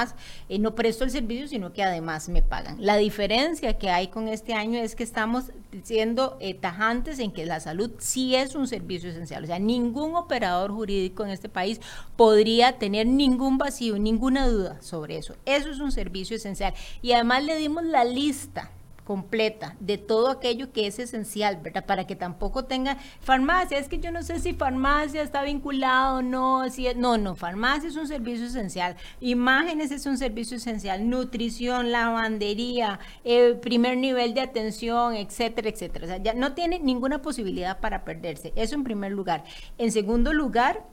eh, 0.49 0.59
no 0.59 0.75
presto 0.75 1.05
el 1.05 1.11
servicio, 1.11 1.49
sino 1.49 1.73
que 1.73 1.83
además 1.83 2.29
me 2.29 2.43
pagan. 2.43 2.77
La 2.79 2.97
diferencia 2.97 3.79
que 3.79 3.91
hay 3.91 4.09
con 4.09 4.29
este 4.29 4.55
año 4.55 4.79
es 4.79 4.95
que 4.95 5.03
estamos 5.03 5.53
siendo 5.83 6.37
eh, 6.41 6.55
tajantes 6.55 7.19
en 7.19 7.33
que 7.33 7.47
la 7.47 7.61
salud 7.61 7.91
sí 7.99 8.35
es 8.35 8.55
un 8.55 8.67
servicio 8.67 9.11
esencial. 9.11 9.45
O 9.45 9.47
sea, 9.47 9.59
ningún 9.59 10.17
operador 10.17 10.73
jurídico 10.73 11.25
en 11.25 11.31
este 11.31 11.49
país 11.49 11.81
podría 12.17 12.79
tener 12.79 13.07
ningún 13.07 13.59
vacío, 13.59 13.99
ninguna 13.99 14.47
duda 14.47 14.81
sobre 14.81 15.19
eso. 15.19 15.35
Eso 15.47 15.71
es 15.71 15.81
un 15.81 15.93
servicio 15.93 16.37
esencial. 16.37 16.75
Y 17.01 17.13
además 17.13 17.45
le 17.45 17.57
dimos 17.57 17.85
la 17.85 18.05
lista 18.05 18.71
completa 19.05 19.77
de 19.81 19.99
todo 19.99 20.31
aquello 20.31 20.73
que 20.73 20.87
es 20.87 20.99
esencial, 20.99 21.59
¿verdad? 21.63 21.85
Para 21.87 22.07
que 22.07 22.17
tampoco 22.17 22.65
tenga 22.65 22.97
farmacia. 23.21 23.79
Es 23.79 23.89
que 23.89 23.99
yo 23.99 24.11
no 24.11 24.23
sé 24.23 24.39
si 24.39 24.53
farmacia 24.53 25.23
está 25.23 25.43
vinculado 25.43 26.19
o 26.19 26.23
no. 26.23 26.69
Si 26.71 26.87
no, 26.95 27.19
no, 27.19 27.35
farmacia 27.35 27.89
es 27.89 27.97
un 27.97 28.07
servicio 28.07 28.47
esencial. 28.47 28.97
Imágenes 29.21 29.91
es 29.91 30.07
un 30.07 30.19
servicio 30.19 30.57
esencial. 30.57 31.09
Nutrición, 31.09 31.91
lavandería, 31.91 33.01
eh, 33.25 33.59
primer 33.61 33.97
nivel 33.97 34.35
de 34.35 34.41
atención, 34.41 35.15
etcétera, 35.15 35.69
etcétera. 35.69 36.05
O 36.05 36.09
sea, 36.09 36.19
ya 36.19 36.35
no 36.35 36.55
tiene 36.55 36.79
ninguna 36.79 37.23
posibilidad 37.23 37.81
para 37.81 38.05
perderse. 38.05 38.53
Eso 38.57 38.75
en 38.75 38.85
primer 38.85 39.13
lugar. 39.13 39.45
En 39.79 39.91
segundo 39.93 40.33
lugar, 40.33 40.85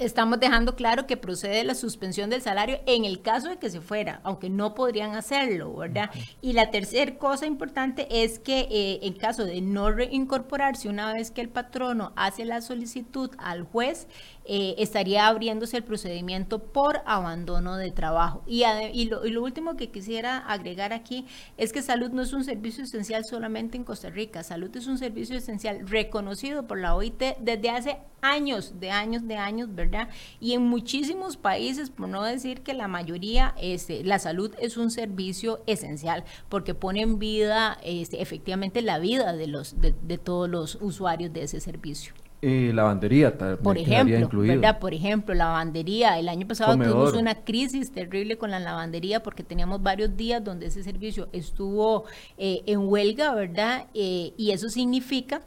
estamos 0.00 0.40
dejando 0.40 0.74
claro 0.74 1.06
que 1.06 1.16
procede 1.16 1.62
la 1.62 1.74
suspensión 1.74 2.30
del 2.30 2.42
salario 2.42 2.80
en 2.86 3.04
el 3.04 3.20
caso 3.20 3.48
de 3.48 3.58
que 3.58 3.70
se 3.70 3.80
fuera, 3.80 4.20
aunque 4.24 4.48
no 4.48 4.74
podrían 4.74 5.14
hacerlo, 5.14 5.74
¿verdad? 5.76 6.10
Y 6.40 6.54
la 6.54 6.70
tercera 6.70 7.16
cosa 7.16 7.46
importante 7.46 8.08
es 8.10 8.38
que 8.38 8.66
eh, 8.70 9.00
en 9.02 9.12
caso 9.12 9.44
de 9.44 9.60
no 9.60 9.90
reincorporarse 9.90 10.88
una 10.88 11.12
vez 11.12 11.30
que 11.30 11.42
el 11.42 11.50
patrono 11.50 12.12
hace 12.16 12.44
la 12.44 12.62
solicitud 12.62 13.30
al 13.38 13.64
juez, 13.64 14.08
eh, 14.52 14.74
estaría 14.78 15.28
abriéndose 15.28 15.76
el 15.76 15.84
procedimiento 15.84 16.58
por 16.58 17.02
abandono 17.06 17.76
de 17.76 17.92
trabajo. 17.92 18.42
Y, 18.48 18.64
y, 18.92 19.04
lo, 19.04 19.24
y, 19.24 19.30
lo, 19.30 19.44
último 19.44 19.76
que 19.76 19.92
quisiera 19.92 20.38
agregar 20.38 20.92
aquí 20.92 21.24
es 21.56 21.72
que 21.72 21.82
salud 21.82 22.10
no 22.10 22.20
es 22.20 22.32
un 22.32 22.42
servicio 22.42 22.82
esencial 22.82 23.24
solamente 23.24 23.76
en 23.76 23.84
Costa 23.84 24.10
Rica, 24.10 24.42
salud 24.42 24.76
es 24.76 24.88
un 24.88 24.98
servicio 24.98 25.36
esencial 25.36 25.86
reconocido 25.86 26.66
por 26.66 26.80
la 26.80 26.96
OIT 26.96 27.22
desde 27.38 27.70
hace 27.70 27.98
años, 28.22 28.80
de 28.80 28.90
años, 28.90 29.28
de 29.28 29.36
años, 29.36 29.72
¿verdad? 29.72 30.08
Y 30.40 30.54
en 30.54 30.62
muchísimos 30.62 31.36
países, 31.36 31.90
por 31.90 32.08
no 32.08 32.24
decir 32.24 32.62
que 32.62 32.74
la 32.74 32.88
mayoría, 32.88 33.54
este, 33.56 34.02
la 34.02 34.18
salud 34.18 34.52
es 34.58 34.76
un 34.76 34.90
servicio 34.90 35.62
esencial 35.68 36.24
porque 36.48 36.74
pone 36.74 37.02
en 37.02 37.20
vida 37.20 37.78
este, 37.84 38.20
efectivamente 38.20 38.82
la 38.82 38.98
vida 38.98 39.32
de, 39.32 39.46
los, 39.46 39.80
de, 39.80 39.94
de 40.02 40.18
todos 40.18 40.50
los 40.50 40.76
usuarios 40.80 41.32
de 41.32 41.44
ese 41.44 41.60
servicio. 41.60 42.14
Eh, 42.42 42.72
lavandería, 42.72 43.36
por 43.62 43.76
ejemplo, 43.76 44.40
¿verdad? 44.40 44.78
Por 44.78 44.94
ejemplo, 44.94 45.34
lavandería. 45.34 46.18
El 46.18 46.26
año 46.26 46.48
pasado 46.48 46.74
tuvimos 46.74 47.12
una 47.12 47.34
crisis 47.34 47.92
terrible 47.92 48.38
con 48.38 48.50
la 48.50 48.58
lavandería 48.58 49.22
porque 49.22 49.42
teníamos 49.42 49.82
varios 49.82 50.16
días 50.16 50.42
donde 50.42 50.66
ese 50.66 50.82
servicio 50.82 51.28
estuvo 51.32 52.04
eh, 52.38 52.62
en 52.64 52.88
huelga, 52.88 53.34
¿verdad? 53.34 53.88
Eh, 53.92 54.32
y 54.38 54.52
eso 54.52 54.70
significa 54.70 55.42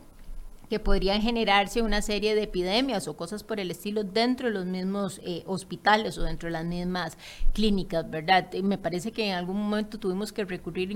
que 0.74 0.80
podrían 0.80 1.22
generarse 1.22 1.84
una 1.84 2.02
serie 2.02 2.34
de 2.34 2.42
epidemias 2.42 3.08
o 3.08 3.16
cosas 3.16 3.44
por 3.44 3.60
el 3.60 3.70
estilo 3.70 4.04
dentro 4.04 4.48
de 4.48 4.56
los 4.56 4.66
mismos 4.66 5.22
eh, 5.24 5.44
hospitales 5.46 6.18
o 6.18 6.24
dentro 6.24 6.48
de 6.48 6.54
las 6.54 6.66
mismas 6.66 7.16
clínicas, 7.54 8.10
¿verdad? 8.10 8.52
me 8.64 8.80
parece 8.80 9.12
que 9.12 9.30
en 9.30 9.36
algún 9.36 9.62
momento 9.62 10.00
tuvimos 10.00 10.34
que 10.34 10.44
recurrir 10.46 10.90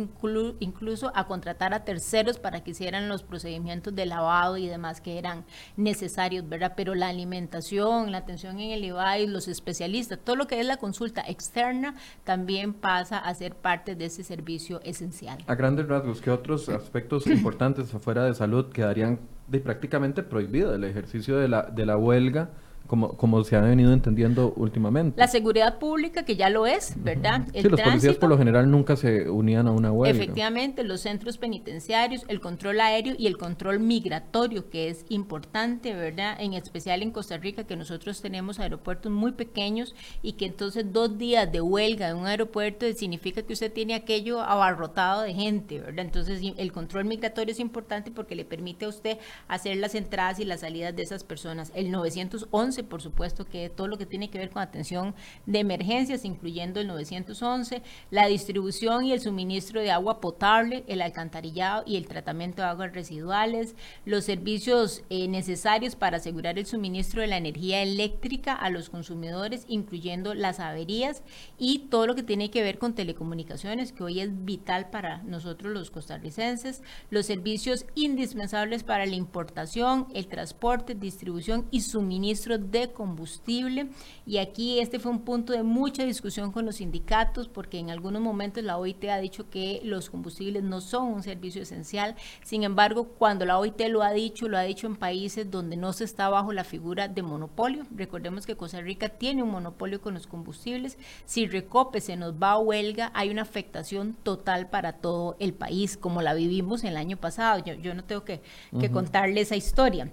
incluso 0.60 1.12
a 1.14 1.28
contratar 1.28 1.76
a 1.76 1.86
terceros 1.86 2.40
para 2.40 2.64
que 2.64 2.72
hicieran 2.72 3.08
los 3.08 3.22
procedimientos 3.22 3.94
de 3.94 4.08
lavado 4.08 4.58
y 4.58 4.66
demás 4.66 5.00
que 5.00 5.20
eran 5.20 5.46
necesarios, 5.76 6.50
¿verdad? 6.50 6.74
Pero 6.76 6.96
la 6.96 7.10
alimentación, 7.10 8.12
la 8.12 8.18
atención 8.18 8.60
en 8.60 8.72
el 8.72 8.84
IVAI, 8.84 9.28
los 9.28 9.48
especialistas, 9.48 10.18
todo 10.24 10.36
lo 10.36 10.48
que 10.48 10.60
es 10.60 10.66
la 10.66 10.78
consulta 10.78 11.22
externa 11.28 11.94
también 12.24 12.74
pasa 12.74 13.20
a 13.20 13.32
ser 13.36 13.54
parte 13.54 13.94
de 13.94 14.06
ese 14.06 14.24
servicio 14.24 14.82
esencial. 14.82 15.38
A 15.46 15.54
grandes 15.54 15.88
rasgos, 15.88 16.20
¿qué 16.20 16.32
otros 16.32 16.68
aspectos 16.68 17.28
importantes 17.28 17.94
afuera 17.94 18.24
de 18.24 18.34
salud 18.34 18.72
quedarían 18.72 19.20
de 19.48 19.60
prácticamente 19.60 20.24
prohibido 20.24 20.76
el 20.76 20.84
ejercicio 20.84 21.38
de 21.38 21.48
la, 21.48 21.64
de 21.64 21.86
la 21.86 21.98
huelga 21.98 22.50
como, 22.88 23.16
como 23.18 23.44
se 23.44 23.56
ha 23.56 23.62
venido 23.62 23.94
entendiendo 23.94 24.54
últimamente. 24.56 25.20
La 25.20 25.28
seguridad 25.28 25.78
pública, 25.80 26.24
que 26.24 26.36
ya 26.36 26.50
lo 26.50 26.66
es, 26.66 26.94
¿verdad? 27.04 27.46
sí, 27.54 27.62
los 27.64 27.80
policías 27.80 28.16
por 28.16 28.30
lo 28.30 28.38
general 28.38 28.70
nunca 28.72 28.96
se 28.96 29.30
unían 29.30 29.68
a 29.68 29.72
una 29.72 29.92
huelga. 29.92 30.18
Efectivamente, 30.18 30.84
los 30.84 31.02
centros 31.02 31.38
penitenciarios, 31.38 32.24
el 32.28 32.40
control 32.40 32.80
aéreo 32.82 33.16
y 33.18 33.28
el 33.28 33.38
control 33.38 33.80
migratorio, 33.80 34.70
que 34.70 34.90
es 34.90 35.06
importante, 35.10 35.94
¿verdad? 35.94 36.38
En 36.40 36.54
especial 36.54 37.02
en 37.02 37.12
Costa 37.12 37.38
Rica, 37.38 37.66
que 37.66 37.76
nosotros 37.76 38.22
tenemos 38.22 38.60
aeropuertos 38.60 39.12
muy 39.12 39.34
pequeños 39.34 39.96
y 40.22 40.34
que 40.34 40.46
entonces 40.46 40.92
dos 40.92 41.18
días 41.18 41.52
de 41.52 41.62
huelga 41.62 42.10
en 42.10 42.18
un 42.18 42.28
aeropuerto 42.28 42.86
significa 42.94 43.42
que 43.42 43.54
usted 43.54 43.72
tiene 43.72 43.94
aquello 43.94 44.42
abarrotado 44.42 45.22
de 45.22 45.34
gente, 45.34 45.80
¿verdad? 45.80 46.06
Entonces, 46.06 46.42
el 46.58 46.72
control 46.72 47.06
migratorio 47.06 47.52
es 47.52 47.60
importante 47.60 48.12
porque 48.12 48.36
le 48.36 48.46
permite 48.46 48.86
a 48.86 48.90
usted 48.90 49.18
hacer 49.48 49.78
las 49.78 49.96
entradas 49.96 50.40
y 50.40 50.46
las 50.46 50.62
salidas 50.62 50.96
de 50.96 51.04
esas 51.04 51.24
personas. 51.24 51.72
El 51.76 51.92
911 51.92 52.77
por 52.84 53.02
supuesto 53.02 53.46
que 53.46 53.70
todo 53.70 53.88
lo 53.88 53.98
que 53.98 54.06
tiene 54.06 54.30
que 54.30 54.38
ver 54.38 54.50
con 54.50 54.62
atención 54.62 55.16
de 55.46 55.60
emergencias, 55.60 56.26
incluyendo 56.26 56.80
el 56.80 56.88
911, 56.88 57.82
la 58.12 58.28
distribución 58.28 59.06
y 59.06 59.14
el 59.14 59.22
suministro 59.22 59.82
de 59.82 59.92
agua 59.92 60.22
potable, 60.22 60.84
el 60.88 61.02
alcantarillado 61.02 61.84
y 61.86 61.98
el 61.98 62.08
tratamiento 62.08 62.62
de 62.62 62.68
aguas 62.70 62.94
residuales, 62.94 63.76
los 64.06 64.26
servicios 64.26 65.04
eh, 65.10 65.28
necesarios 65.28 65.96
para 65.96 66.18
asegurar 66.18 66.58
el 66.58 66.66
suministro 66.66 67.22
de 67.22 67.28
la 67.28 67.38
energía 67.38 67.82
eléctrica 67.82 68.54
a 68.54 68.70
los 68.70 68.90
consumidores, 68.90 69.66
incluyendo 69.68 70.34
las 70.34 70.60
averías 70.60 71.24
y 71.58 71.80
todo 71.90 72.08
lo 72.08 72.16
que 72.16 72.24
tiene 72.24 72.50
que 72.50 72.64
ver 72.64 72.78
con 72.78 72.96
telecomunicaciones, 72.96 73.92
que 73.92 74.04
hoy 74.04 74.20
es 74.20 74.46
vital 74.46 74.90
para 74.90 75.24
nosotros 75.24 75.74
los 75.74 75.92
costarricenses, 75.92 76.82
los 77.10 77.26
servicios 77.26 77.86
indispensables 77.96 78.84
para 78.84 79.06
la 79.06 79.16
importación, 79.16 80.08
el 80.14 80.28
transporte, 80.28 80.96
distribución 80.96 81.68
y 81.72 81.82
suministro 81.82 82.58
de 82.72 82.92
combustible. 82.92 83.90
Y 84.26 84.38
aquí 84.38 84.80
este 84.80 85.00
fue 85.00 85.12
un 85.12 85.22
punto 85.22 85.54
de 85.54 85.64
mucha 85.64 86.04
discusión 86.04 86.52
con 86.52 86.66
los 86.66 86.78
sindicatos 86.78 87.48
porque 87.48 87.80
en 87.80 87.90
algunos 87.90 88.22
momentos 88.22 88.64
la 88.64 88.78
OIT 88.78 89.06
ha 89.06 89.18
dicho 89.18 89.50
que 89.50 89.82
los 89.84 90.10
combustibles 90.10 90.64
no 90.64 90.82
son 90.82 91.14
un 91.14 91.24
servicio 91.24 91.62
esencial. 91.62 92.16
Sin 92.44 92.64
embargo, 92.64 93.06
cuando 93.18 93.46
la 93.46 93.58
OIT 93.58 93.82
lo 93.90 94.04
ha 94.04 94.12
dicho, 94.12 94.48
lo 94.48 94.58
ha 94.58 94.62
dicho 94.62 94.88
en 94.88 94.96
países 94.96 95.50
donde 95.50 95.78
no 95.78 95.94
se 95.94 96.04
está 96.04 96.30
bajo 96.30 96.54
la 96.54 96.64
figura 96.64 97.08
de 97.08 97.22
monopolio. 97.22 97.86
Recordemos 97.96 98.46
que 98.46 98.56
Costa 98.56 98.82
Rica 98.82 99.10
tiene 99.10 99.44
un 99.44 99.52
monopolio 99.52 100.02
con 100.02 100.14
los 100.14 100.28
combustibles. 100.28 100.98
Si 101.26 101.48
Recope 101.48 102.02
se 102.02 102.16
nos 102.16 102.34
va 102.34 102.52
a 102.52 102.60
huelga, 102.60 103.12
hay 103.14 103.30
una 103.30 103.44
afectación 103.44 104.16
total 104.24 104.70
para 104.70 104.94
todo 104.94 105.36
el 105.40 105.54
país, 105.54 105.98
como 105.98 106.22
la 106.22 106.34
vivimos 106.34 106.84
el 106.84 106.98
año 106.98 107.18
pasado. 107.18 107.64
Yo, 107.64 107.94
no 107.94 108.04
tengo 108.04 108.24
que, 108.24 108.42
que 108.80 108.92
contarle 108.92 109.42
esa 109.42 109.56
historia 109.56 110.12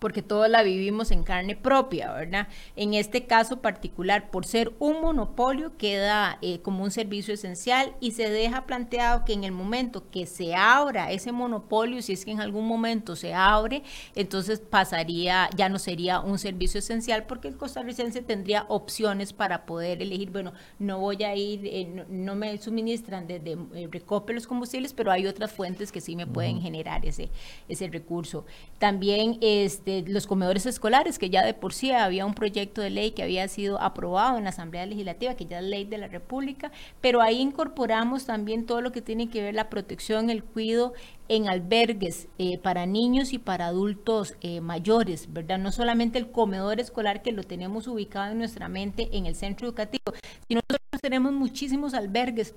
porque 0.00 0.22
todos 0.22 0.48
la 0.48 0.62
vivimos 0.62 1.10
en 1.12 1.22
carne 1.22 1.54
propia, 1.54 2.12
¿verdad? 2.12 2.48
En 2.74 2.94
este 2.94 3.26
caso 3.26 3.60
particular, 3.60 4.30
por 4.30 4.46
ser 4.46 4.72
un 4.78 5.00
monopolio, 5.00 5.76
queda 5.76 6.38
eh, 6.42 6.60
como 6.60 6.82
un 6.82 6.90
servicio 6.90 7.34
esencial 7.34 7.94
y 8.00 8.12
se 8.12 8.30
deja 8.30 8.66
planteado 8.66 9.24
que 9.24 9.34
en 9.34 9.44
el 9.44 9.52
momento 9.52 10.10
que 10.10 10.26
se 10.26 10.54
abra 10.54 11.12
ese 11.12 11.32
monopolio, 11.32 12.02
si 12.02 12.14
es 12.14 12.24
que 12.24 12.32
en 12.32 12.40
algún 12.40 12.66
momento 12.66 13.14
se 13.14 13.34
abre, 13.34 13.82
entonces 14.14 14.58
pasaría, 14.58 15.48
ya 15.54 15.68
no 15.68 15.78
sería 15.78 16.20
un 16.20 16.38
servicio 16.38 16.78
esencial 16.78 17.24
porque 17.24 17.48
el 17.48 17.56
costarricense 17.56 18.22
tendría 18.22 18.64
opciones 18.68 19.32
para 19.34 19.66
poder 19.66 20.00
elegir, 20.00 20.30
bueno, 20.30 20.54
no 20.78 20.98
voy 20.98 21.22
a 21.24 21.36
ir, 21.36 21.60
eh, 21.64 22.06
no, 22.08 22.34
me 22.34 22.56
suministran 22.56 23.26
desde 23.26 23.56
de, 23.56 23.82
eh, 23.82 23.88
recope 23.90 24.32
los 24.32 24.46
combustibles, 24.46 24.94
pero 24.94 25.12
hay 25.12 25.26
otras 25.26 25.52
fuentes 25.52 25.92
que 25.92 26.00
sí 26.00 26.16
me 26.16 26.26
pueden 26.26 26.62
generar 26.62 27.04
ese, 27.04 27.30
ese 27.68 27.88
recurso. 27.88 28.46
También 28.78 29.36
este 29.42 29.89
los 30.06 30.26
comedores 30.26 30.66
escolares, 30.66 31.18
que 31.18 31.30
ya 31.30 31.44
de 31.44 31.54
por 31.54 31.72
sí 31.72 31.90
había 31.90 32.26
un 32.26 32.34
proyecto 32.34 32.80
de 32.80 32.90
ley 32.90 33.12
que 33.12 33.22
había 33.22 33.46
sido 33.48 33.80
aprobado 33.80 34.38
en 34.38 34.44
la 34.44 34.50
Asamblea 34.50 34.86
Legislativa, 34.86 35.34
que 35.34 35.46
ya 35.46 35.58
es 35.58 35.64
ley 35.64 35.84
de 35.84 35.98
la 35.98 36.08
República, 36.08 36.72
pero 37.00 37.20
ahí 37.20 37.40
incorporamos 37.40 38.26
también 38.26 38.66
todo 38.66 38.80
lo 38.80 38.92
que 38.92 39.02
tiene 39.02 39.28
que 39.28 39.42
ver 39.42 39.54
la 39.54 39.70
protección, 39.70 40.30
el 40.30 40.44
cuidado 40.44 40.92
en 41.28 41.48
albergues 41.48 42.28
eh, 42.38 42.58
para 42.58 42.86
niños 42.86 43.32
y 43.32 43.38
para 43.38 43.66
adultos 43.66 44.34
eh, 44.40 44.60
mayores, 44.60 45.32
¿verdad? 45.32 45.58
No 45.58 45.70
solamente 45.70 46.18
el 46.18 46.30
comedor 46.30 46.80
escolar 46.80 47.22
que 47.22 47.32
lo 47.32 47.44
tenemos 47.44 47.86
ubicado 47.86 48.32
en 48.32 48.38
nuestra 48.38 48.68
mente 48.68 49.08
en 49.12 49.26
el 49.26 49.34
centro 49.34 49.68
educativo, 49.68 50.12
sino 50.48 50.60
nosotros 50.68 51.00
tenemos 51.00 51.32
muchísimos 51.32 51.94
albergues 51.94 52.54